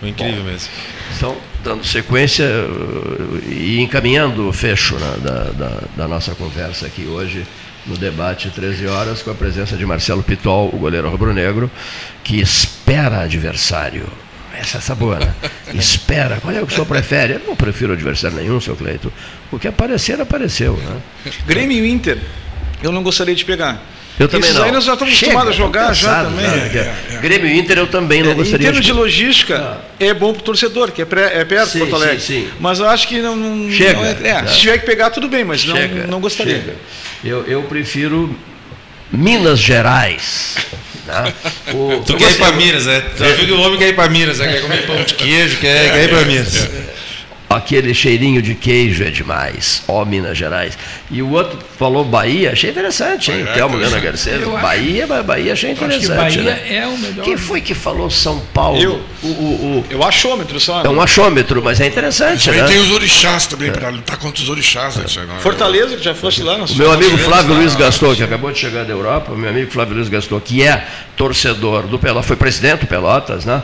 [0.00, 0.68] foi incrível mesmo.
[1.16, 7.06] Então, dando sequência uh, e encaminhando o fecho né, da, da, da nossa conversa aqui
[7.06, 7.46] hoje,
[7.86, 11.70] no debate 13 horas, com a presença de Marcelo Pitol, o goleiro rubro-negro,
[12.22, 14.06] que espera adversário.
[14.54, 15.34] Essa é essa boa, né?
[15.74, 16.38] Espera.
[16.40, 17.34] Qual é o que o senhor prefere?
[17.34, 19.12] Eu não prefiro adversário nenhum, seu Cleito.
[19.50, 20.76] O que aparecer, apareceu.
[20.76, 21.00] Né?
[21.44, 22.18] Grêmio e Inter,
[22.80, 23.82] eu não gostaria de pegar.
[24.18, 24.66] Eu também Esses não.
[24.66, 26.46] aí nós já estamos acostumados a jogar já cansado também.
[26.46, 28.96] já, que é- Grêmio e Inter eu também não É, em gostaria termos de de-
[28.96, 32.20] logística, é bom para o torcedor, que é, pré- é perto Sim, de Porto Alegre.
[32.20, 32.48] sim, sim.
[32.60, 33.34] Mas eu acho que não.
[33.34, 33.94] não Chega.
[33.94, 34.46] não é- é, Já.
[34.46, 36.54] se tiver que pegar, tudo bem, mas não, Chega, não gostaria.
[36.54, 36.76] chega.
[37.24, 38.36] Eu, eu prefiro
[39.10, 40.54] Minas Gerais.
[41.06, 41.32] Tá?
[41.74, 43.02] O- Tu quer ir pra Minas, né?
[43.16, 44.46] Tu viu que o homem quer ir pra Minas, né?
[44.52, 46.68] Quer comer pão de queijo, quer, quer ir pra Minas.
[47.48, 49.82] Aquele cheirinho de queijo é demais.
[49.86, 50.76] Ó, Minas Gerais.
[51.10, 53.42] E o outro falou Bahia, achei interessante, hein?
[53.48, 54.42] É Thelmo interessante.
[54.42, 56.38] Acho- Bahia, mas Bahia achei Eu acho que interessante.
[56.38, 56.76] Bahia né?
[56.78, 57.24] é o melhor.
[57.24, 58.80] Quem foi que falou São Paulo?
[58.80, 59.00] Eu.
[59.22, 59.30] O, o,
[59.78, 60.82] o- Eu achômetro só.
[60.82, 62.66] É um achômetro, mas é interessante, Aí né?
[62.66, 64.96] tem os orixás também, para lutar contra os orixás.
[64.96, 65.04] Né?
[65.04, 66.56] É- Fortaleza, que já fosse lá.
[66.56, 69.94] O meu amigo Flávio Luiz Gaston, que acabou de chegar da Europa, meu amigo Flávio
[69.94, 70.84] Luiz Gaston, que é
[71.14, 73.62] torcedor do Pelotas, foi presidente do Pelotas, né?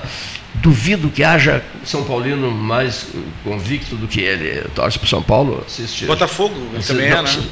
[0.60, 3.06] Duvido que haja São Paulino mais
[3.44, 4.62] convicto do que ele.
[4.74, 6.04] Torce para São Paulo, assiste.
[6.06, 7.42] Botafogo assiste- também é, né?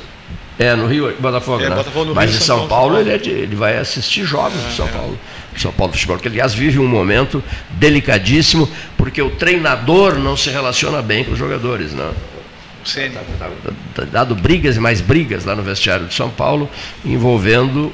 [0.58, 1.76] É, no Rio, Botafogo, É, né?
[1.76, 4.58] Botafogo Mas Rio, em São São Paulo, Paulo, ele, é de- ele vai assistir jogos
[4.60, 5.18] É, do São Paulo.
[5.56, 11.00] São Paulo Futebol, que aliás vive um momento delicadíssimo, porque o treinador não se relaciona
[11.02, 12.10] bem com os jogadores, né?
[12.84, 13.10] Sim.
[13.94, 16.68] Tá dado brigas e mais brigas lá no vestiário de São Paulo,
[17.04, 17.92] envolvendo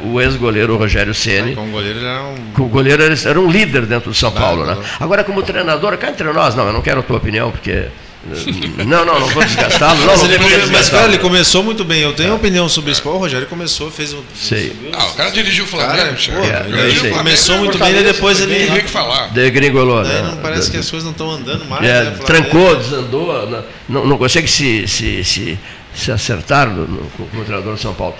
[0.00, 1.54] o ex-goleiro Rogério Ceni.
[1.54, 2.34] Goleiro era um.
[2.54, 4.74] que O goleiro era, era um líder dentro do São Paulo, né?
[4.74, 4.82] não.
[5.00, 7.86] Agora, como treinador, cá entre nós, não, eu não quero a tua opinião, porque.
[8.86, 9.98] Não, não, não vou desgastá-lo.
[10.00, 12.02] Não, Mas, não ele, come- mas cara, ele começou muito bem.
[12.02, 13.02] Eu tenho opinião sobre isso.
[13.02, 14.22] Pô, o Rogério começou, fez um.
[14.34, 14.76] Sei.
[14.92, 15.96] Ah, o cara dirigiu o Flamengo.
[15.96, 16.64] Cara, pô, é.
[16.64, 19.28] Flamengo, Começou muito bem, e depois também, ele- Tem que falar.
[19.32, 20.22] Degringolou, Daí né?
[20.30, 21.84] não parece que as coisas não estão andando mais.
[21.84, 23.62] É, né, trancou, desandou, né?
[23.88, 25.58] não, não consegue se, se, se,
[25.92, 28.14] se acertar no, no, com o treinador de São Paulo.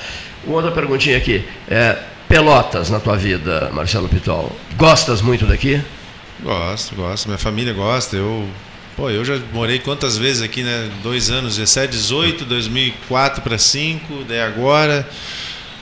[0.44, 1.44] Uma outra perguntinha aqui.
[1.70, 1.96] É,
[2.28, 4.50] Pelotas na tua vida, Marcelo Pitol.
[4.76, 5.80] Gostas muito daqui?
[6.42, 7.26] Gosto, gosto.
[7.26, 8.16] Minha família gosta.
[8.16, 8.48] Eu,
[8.96, 10.90] pô, eu já morei quantas vezes aqui, né?
[11.02, 15.08] Dois anos, 17, 18, 2004 para 5, daí agora.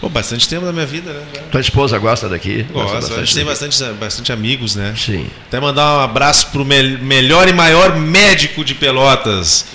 [0.00, 1.22] Pô, bastante tempo da minha vida, né?
[1.52, 2.62] Tua esposa gosta daqui?
[2.72, 4.94] Gosta Gosto, a gente tem bastante, bastante amigos, né?
[4.96, 5.26] Sim.
[5.46, 9.66] Até mandar um abraço pro mel- melhor e maior médico de Pelotas.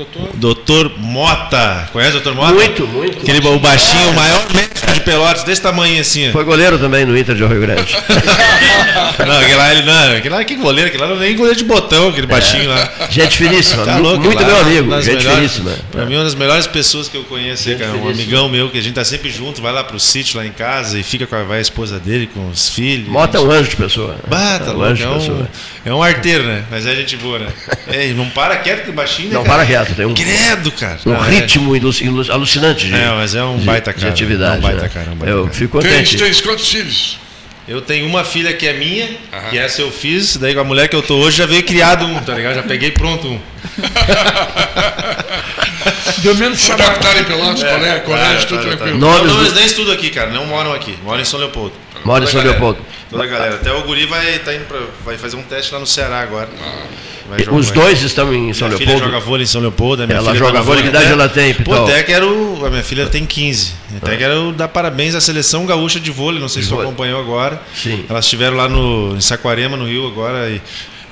[0.00, 0.30] Doutor?
[0.34, 1.90] Doutor Mota.
[1.92, 2.54] Conhece o doutor Mota?
[2.54, 3.18] Muito, muito.
[3.18, 6.32] Aquele o baixinho, o maior médico de Pelotas, desse tamanho assim.
[6.32, 7.94] Foi goleiro também no Inter de Rio Grande.
[9.26, 11.58] não, aquele lá, ele não, aquele lá que goleiro, aquele lá não é nem goleiro
[11.58, 12.30] de botão, aquele é.
[12.30, 12.90] baixinho lá.
[13.10, 15.72] Gente finíssima, tá louco, muito lá, meu amigo, gente melhores, finíssima.
[15.92, 18.78] Pra mim, uma das melhores pessoas que eu conheço, gente cara, um amigão meu, que
[18.78, 21.36] a gente tá sempre junto, vai lá pro sítio lá em casa e fica com
[21.36, 23.08] a, vai a esposa dele, com os filhos.
[23.08, 24.16] Mota é um anjo de pessoa.
[24.26, 25.48] Bata, é um anjo de é pessoa.
[25.84, 26.64] É um arteiro, né?
[26.70, 27.48] Mas é gente boa, né?
[27.90, 30.14] É, não para quieto que baixinho, né, Não para quieto, tem um.
[30.14, 30.98] Credo, cara.
[31.06, 32.32] Um não, ritmo é...
[32.32, 34.06] alucinante de, é, mas é um baita cara.
[34.06, 34.56] De atividade.
[34.56, 34.88] É um baita né?
[34.88, 35.54] cara, um baita eu cara.
[35.54, 36.16] fico contente.
[36.16, 37.18] Tem, tem quantos filhos?
[37.68, 39.50] Eu tenho uma filha que é minha, Aham.
[39.50, 42.04] que essa eu fiz, daí com a mulher que eu tô hoje já veio criado
[42.04, 42.56] um, tá ligado?
[42.56, 43.38] Já peguei pronto um.
[46.18, 48.98] Deu menos Se adaptaram em Pelotas, é, colégio, colégio, tudo tranquilo.
[48.98, 51.74] Não, não, eles nem estudam aqui, cara, não moram aqui, moram em São Leopoldo.
[52.04, 52.84] Mora em São Leopoldo.
[53.08, 53.54] Toda a galera.
[53.56, 56.48] Até o Guri vai, tá indo pra, vai fazer um teste lá no Ceará agora.
[56.48, 56.86] Jogar,
[57.52, 59.00] Os dois estão em São minha Leopoldo?
[59.00, 60.06] Filha joga vôlei em São Leopoldo.
[60.06, 62.64] minha ela filha joga vôlei, que idade ela tem, Pô, até quero.
[62.64, 63.74] A minha filha tem 15.
[63.96, 64.16] Até ah.
[64.16, 66.40] quero dar parabéns à seleção gaúcha de vôlei.
[66.40, 67.60] Não sei se você acompanhou agora.
[67.74, 68.04] Sim.
[68.08, 70.50] Elas estiveram lá no, em Saquarema, no Rio, agora.
[70.50, 70.60] E,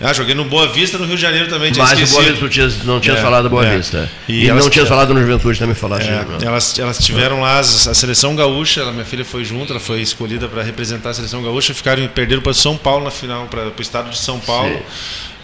[0.00, 1.72] ah, joguei no Boa Vista, no Rio de Janeiro também.
[1.72, 3.76] Tinha Mas o Boa Vista, não tinha é, falado Boa é.
[3.76, 4.08] Vista.
[4.28, 6.00] E, e não tinha falado no Juventude também falar.
[6.00, 10.00] É, elas, elas tiveram lá a seleção gaúcha, ela, minha filha foi junto, ela foi
[10.00, 13.82] escolhida para representar a seleção gaúcha, ficaram perderam para São Paulo na final, para o
[13.82, 14.80] estado de São Paulo.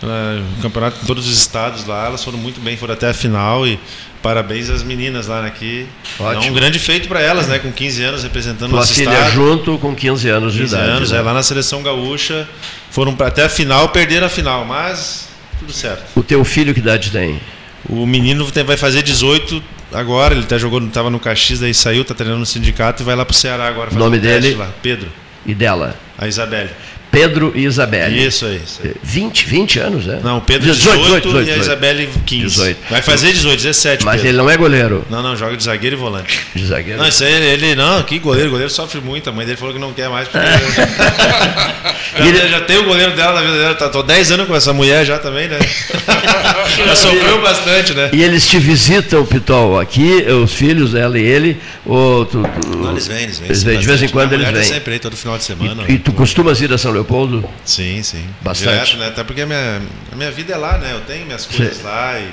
[0.05, 3.67] Uh, campeonato em todos os estados lá, elas foram muito bem, foram até a final
[3.67, 3.81] e
[4.23, 5.87] parabéns às meninas lá aqui.
[6.21, 6.45] Ótimo.
[6.45, 7.59] É um grande feito para elas, né?
[7.59, 9.33] Com 15 anos representando o nosso filha estado.
[9.33, 10.91] junto com 15 anos 15 de idade.
[10.91, 11.19] anos, né?
[11.19, 12.47] é, lá na seleção gaúcha.
[12.91, 15.29] Foram até a final, perderam a final, mas
[15.59, 16.05] tudo certo.
[16.15, 17.41] O teu filho que idade tem?
[17.89, 19.63] O menino vai fazer 18
[19.93, 23.15] agora, ele tá jogando, estava no Caxias, daí saiu, está treinando no sindicato e vai
[23.15, 23.91] lá para o Ceará agora.
[23.91, 24.55] O nome um dele?
[24.55, 25.09] Lá, Pedro.
[25.47, 25.97] E dela?
[26.17, 26.71] A Isabelle.
[27.15, 28.27] Pedro e Isabelle.
[28.27, 28.61] Isso aí.
[28.65, 28.95] Isso aí.
[29.03, 30.21] 20, 20 anos, né?
[30.23, 32.45] Não, Pedro 18, 18, 18 e a Isabelle 15.
[32.45, 32.79] 18.
[32.91, 34.05] Vai fazer 18, 17.
[34.05, 34.29] Mas Pedro.
[34.29, 35.05] ele não é goleiro.
[35.09, 36.41] Não, não, joga de zagueiro e volante.
[36.55, 36.99] De zagueiro?
[36.99, 39.31] Não, isso aí, ele, não, que goleiro, goleiro sofre muito.
[39.31, 40.29] A mãe dele falou que não quer mais.
[40.29, 40.45] Porque
[42.19, 42.49] já, ele...
[42.49, 43.75] já tem o goleiro dela na vida dela.
[43.75, 45.59] Tá, tô 10 anos com essa mulher já também, né?
[46.85, 48.11] já sofreu bastante, né?
[48.13, 51.61] E eles te visitam, Pitol, aqui, os filhos, ela e ele?
[51.87, 52.79] Ou tu, tu...
[52.79, 53.49] Não, eles vêm, eles vêm.
[53.49, 54.65] Eles vêm, de vez em quando eles vêm.
[54.65, 55.85] sempre aí, todo final de semana.
[55.89, 57.04] E, e tu costumas ir a São Leopoldo?
[57.05, 57.45] Sim.
[57.65, 58.29] Sim, sim.
[58.41, 58.71] Bastante.
[58.71, 59.09] Direto, né?
[59.09, 59.83] Até porque a minha,
[60.13, 60.93] a minha vida é lá, né?
[60.93, 61.83] Eu tenho minhas coisas sim.
[61.83, 62.33] lá e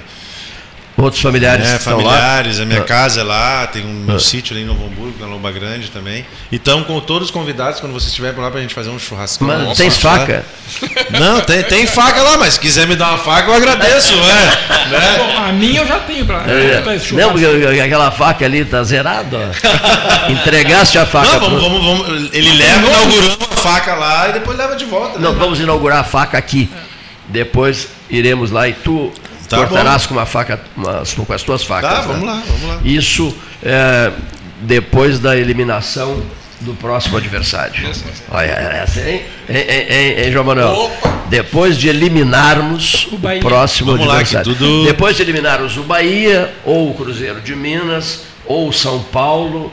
[1.02, 2.64] Outros familiares é, familiares, lá?
[2.64, 2.86] a minha ah.
[2.86, 4.20] casa é lá, tem um meu ah.
[4.20, 6.26] sítio ali em Novo Hamburgo, na Lomba Grande também.
[6.52, 9.00] E estão com todos os convidados quando você estiver por lá pra gente fazer um
[9.00, 9.44] churrasco.
[9.44, 10.46] Mas não tem faca?
[11.10, 14.52] Não, tem, tem faca lá, mas se quiser me dar uma faca, eu agradeço, né?
[14.92, 15.18] né?
[15.18, 16.84] Bom, a minha eu já tenho pra, é.
[17.14, 19.52] Não, porque aquela faca ali tá zerada.
[20.30, 21.34] Entregaste a faca.
[21.34, 21.70] Não, vamos, pro...
[21.70, 25.20] vamos, vamos, ele leva inaugurando a faca lá e depois leva de volta.
[25.20, 25.28] Né?
[25.28, 26.70] Não, vamos inaugurar a faca aqui.
[27.28, 29.12] Depois iremos lá e tu
[29.52, 30.08] Tá cortarás bom.
[30.10, 31.90] com uma faca, uma, com as tuas facas.
[31.90, 32.32] Tá, vamos né?
[32.32, 32.80] lá, vamos lá.
[32.84, 34.12] Isso é,
[34.62, 36.22] depois da eliminação
[36.62, 37.74] do próximo adversário.
[38.30, 39.24] Olha, essa, hein?
[39.50, 40.70] Hein, hein, hein, João Manuel?
[40.70, 41.22] Opa.
[41.30, 44.52] Depois de eliminarmos o, o próximo Vamos adversário.
[44.52, 44.86] Lá, tudo...
[44.86, 49.72] Depois de eliminarmos o Bahia, ou o Cruzeiro de Minas, ou o São Paulo,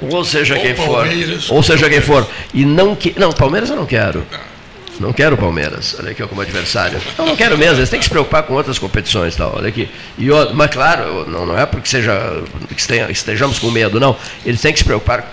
[0.00, 1.46] ou seja ou quem Palmeiras.
[1.46, 1.56] for.
[1.56, 2.26] Ou seja quem for.
[2.54, 3.14] E não que.
[3.18, 4.26] Não, Palmeiras eu não quero.
[4.30, 4.57] Não.
[5.00, 7.00] Não quero o Palmeiras, olha aqui como adversário.
[7.16, 9.88] Não, não quero mesmo, eles têm que se preocupar com outras competições, tal, olha aqui.
[10.18, 14.16] E, mas claro, não, não é porque seja, que estejamos com medo, não.
[14.44, 15.24] Eles têm que se preocupar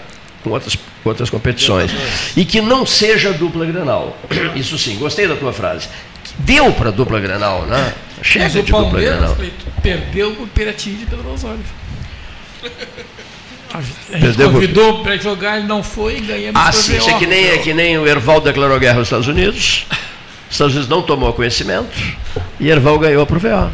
[0.44, 1.92] com outras, com outras competições.
[2.38, 4.18] E que não seja dupla Granal.
[4.56, 5.90] Isso sim, gostei da tua frase.
[6.40, 7.94] Deu para dupla Granal, né?
[8.22, 9.36] Chega de dupla Granal.
[9.82, 11.60] Perdeu o Pirativi e Pedro Osório.
[13.74, 17.26] A gente convidou para jogar, ele não foi e ganhamos Ah, sim, isso é que,
[17.26, 19.86] nem, é que nem o Erval declarou guerra aos Estados Unidos.
[20.48, 21.90] Os Estados Unidos não tomou conhecimento
[22.60, 23.50] e Erval ganhou para o VO.
[23.50, 23.72] Ah,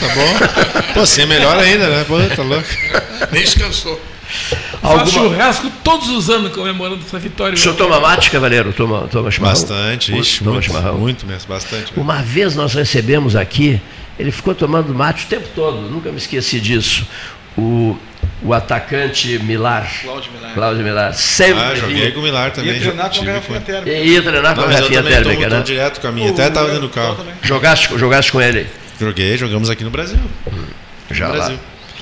[0.00, 0.92] tá bom.
[0.94, 2.04] Pô, assim é melhor ainda, né?
[2.06, 2.66] Pô, tá louco.
[3.30, 4.00] Nem descansou.
[4.82, 4.98] Alguma...
[5.00, 7.54] Faz churrasco todos os anos comemorando essa vitória.
[7.54, 8.72] O senhor toma mate, cavaleiro?
[8.72, 9.60] Toma, toma chimarrão?
[9.60, 10.98] Bastante, ixi, toma muito, chimarrão.
[10.98, 11.90] muito mesmo, bastante.
[11.90, 12.02] Mesmo.
[12.02, 13.80] Uma vez nós recebemos aqui,
[14.18, 17.06] ele ficou tomando mate o tempo todo, nunca me esqueci disso.
[17.56, 17.96] O
[18.42, 19.90] o atacante Milar.
[20.02, 20.54] Cláudio Milar.
[20.54, 21.14] Cláudio Milar.
[21.14, 22.72] Sempre ah, joguei com o Milar também.
[22.72, 23.90] Ia treinar com a Rafinha Térmica.
[23.90, 25.62] Ia treinar com a Rafinha Térmica, né?
[25.62, 27.24] direto com a minha, até estava dentro do carro.
[27.42, 28.66] Jogaste, jogaste com ele?
[28.98, 30.18] Joguei, jogamos aqui no Brasil.
[30.50, 30.64] Hum,
[31.10, 31.38] já no lá.
[31.38, 31.58] Brasil.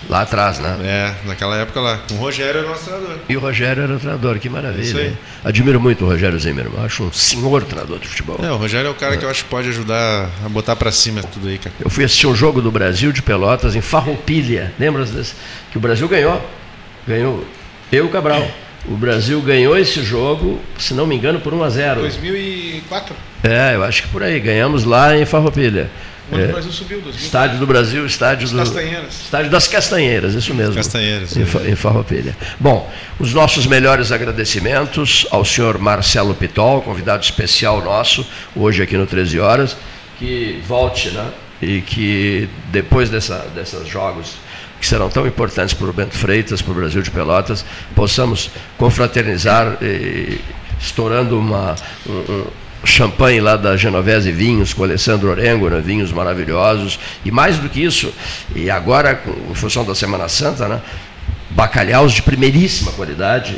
[0.09, 0.79] Lá atrás, né?
[0.83, 2.01] É, naquela época lá.
[2.11, 3.19] O Rogério era o nosso treinador.
[3.29, 5.19] E o Rogério era o treinador, que maravilha.
[5.45, 6.83] Admiro muito o Rogério Zimmermann.
[6.85, 8.39] Acho um senhor treinador de futebol.
[8.43, 9.17] É, o Rogério é o cara é.
[9.19, 11.75] que eu acho que pode ajudar a botar para cima tudo aí, cara.
[11.79, 14.73] Eu fui assistir um jogo do Brasil de Pelotas em Farroupilha.
[14.79, 15.35] Lembra desse?
[15.71, 16.43] Que o Brasil ganhou.
[17.07, 17.45] Ganhou
[17.93, 18.47] eu e o Cabral.
[18.87, 22.01] O Brasil ganhou esse jogo, se não me engano, por 1 a 0.
[22.01, 23.15] 2004?
[23.43, 24.41] É, eu acho que por aí.
[24.41, 25.91] Ganhamos lá em Farroupilha.
[26.29, 27.25] Quando é, o Brasil subiu, 2004.
[27.25, 29.21] Estádio do Brasil, estádio das do, Castanheiras.
[29.21, 30.75] Estádio das Castanheiras, isso mesmo.
[30.75, 31.37] Castanheiras.
[31.37, 31.71] Em, é.
[31.71, 32.37] em Farroupilha.
[32.61, 39.07] Bom, os nossos melhores agradecimentos ao senhor Marcelo Pitol, convidado especial nosso, hoje aqui no
[39.07, 39.77] 13 Horas,
[40.19, 41.31] que volte, né?
[41.63, 44.37] E que depois dessa, desses jogos
[44.79, 47.65] que serão tão importantes para o Bento Freitas, para o Brasil de Pelotas,
[47.95, 50.41] possamos confraternizar, e,
[50.81, 51.75] estourando uma,
[52.07, 52.47] um, um
[52.85, 57.83] champanhe lá da Genovese Vinhos, com Alessandro Orengo, né, vinhos maravilhosos, e mais do que
[57.83, 58.13] isso,
[58.55, 60.81] e agora, em função da Semana Santa, né,
[61.51, 63.57] bacalhaus de primeiríssima qualidade.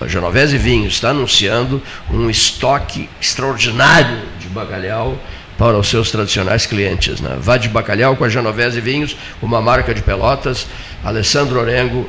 [0.00, 5.18] A Genovese Vinhos está anunciando um estoque extraordinário de bacalhau
[5.58, 7.20] para os seus tradicionais clientes.
[7.20, 7.36] Né?
[7.40, 10.68] Vá de Bacalhau com a Genovese Vinhos, uma marca de Pelotas,
[11.04, 12.08] Alessandro Orengo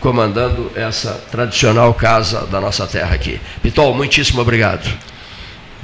[0.00, 3.40] comandando essa tradicional casa da nossa terra aqui.
[3.62, 4.86] Pitol, muitíssimo obrigado.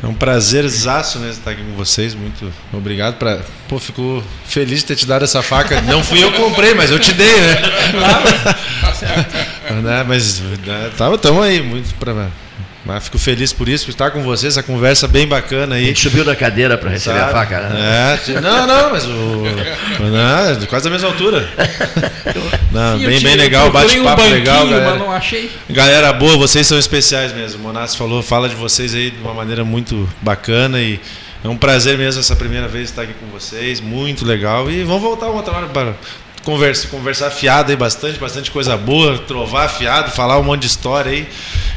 [0.02, 2.14] É um prazer exaço né, estar aqui com vocês.
[2.14, 3.14] Muito obrigado.
[3.14, 3.40] Pra...
[3.68, 5.80] Pô, fico feliz de ter te dado essa faca.
[5.82, 7.56] Não fui eu que comprei, mas eu te dei, né?
[7.90, 8.24] Claro.
[8.80, 9.34] Tá certo.
[9.82, 10.42] né, mas
[10.90, 12.28] estamos né, aí, muito para
[12.84, 15.84] mas fico feliz por isso, por estar com vocês, essa conversa bem bacana aí.
[15.84, 17.30] A gente subiu da cadeira para receber Sabe?
[17.30, 18.18] a faca, né?
[18.28, 19.08] É, não, não, mas o.
[19.08, 21.48] Não, quase da mesma altura.
[22.72, 24.90] Não, bem, bem legal, bate-papo um legal, galera.
[24.90, 25.48] Mas não achei.
[25.70, 27.60] Galera boa, vocês são especiais mesmo.
[27.60, 30.98] O Monassi falou, fala de vocês aí de uma maneira muito bacana e
[31.44, 34.68] é um prazer mesmo essa primeira vez estar aqui com vocês, muito legal.
[34.68, 35.94] E vamos voltar uma outra hora para
[36.44, 41.12] conversa, conversar fiado aí bastante, bastante coisa boa, trovar fiado, falar um monte de história
[41.12, 41.28] aí.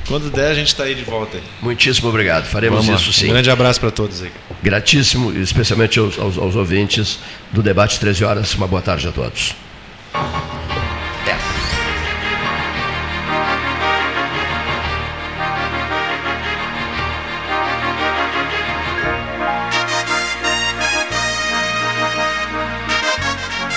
[0.07, 1.39] Quando der, a gente está aí de volta.
[1.61, 2.45] Muitíssimo obrigado.
[2.45, 3.25] Faremos Vamos isso sim.
[3.25, 4.31] Um grande abraço para todos aí.
[4.63, 7.19] Gratíssimo, especialmente aos, aos, aos ouvintes
[7.51, 8.55] do debate 13 horas.
[8.55, 9.53] Uma boa tarde a todos.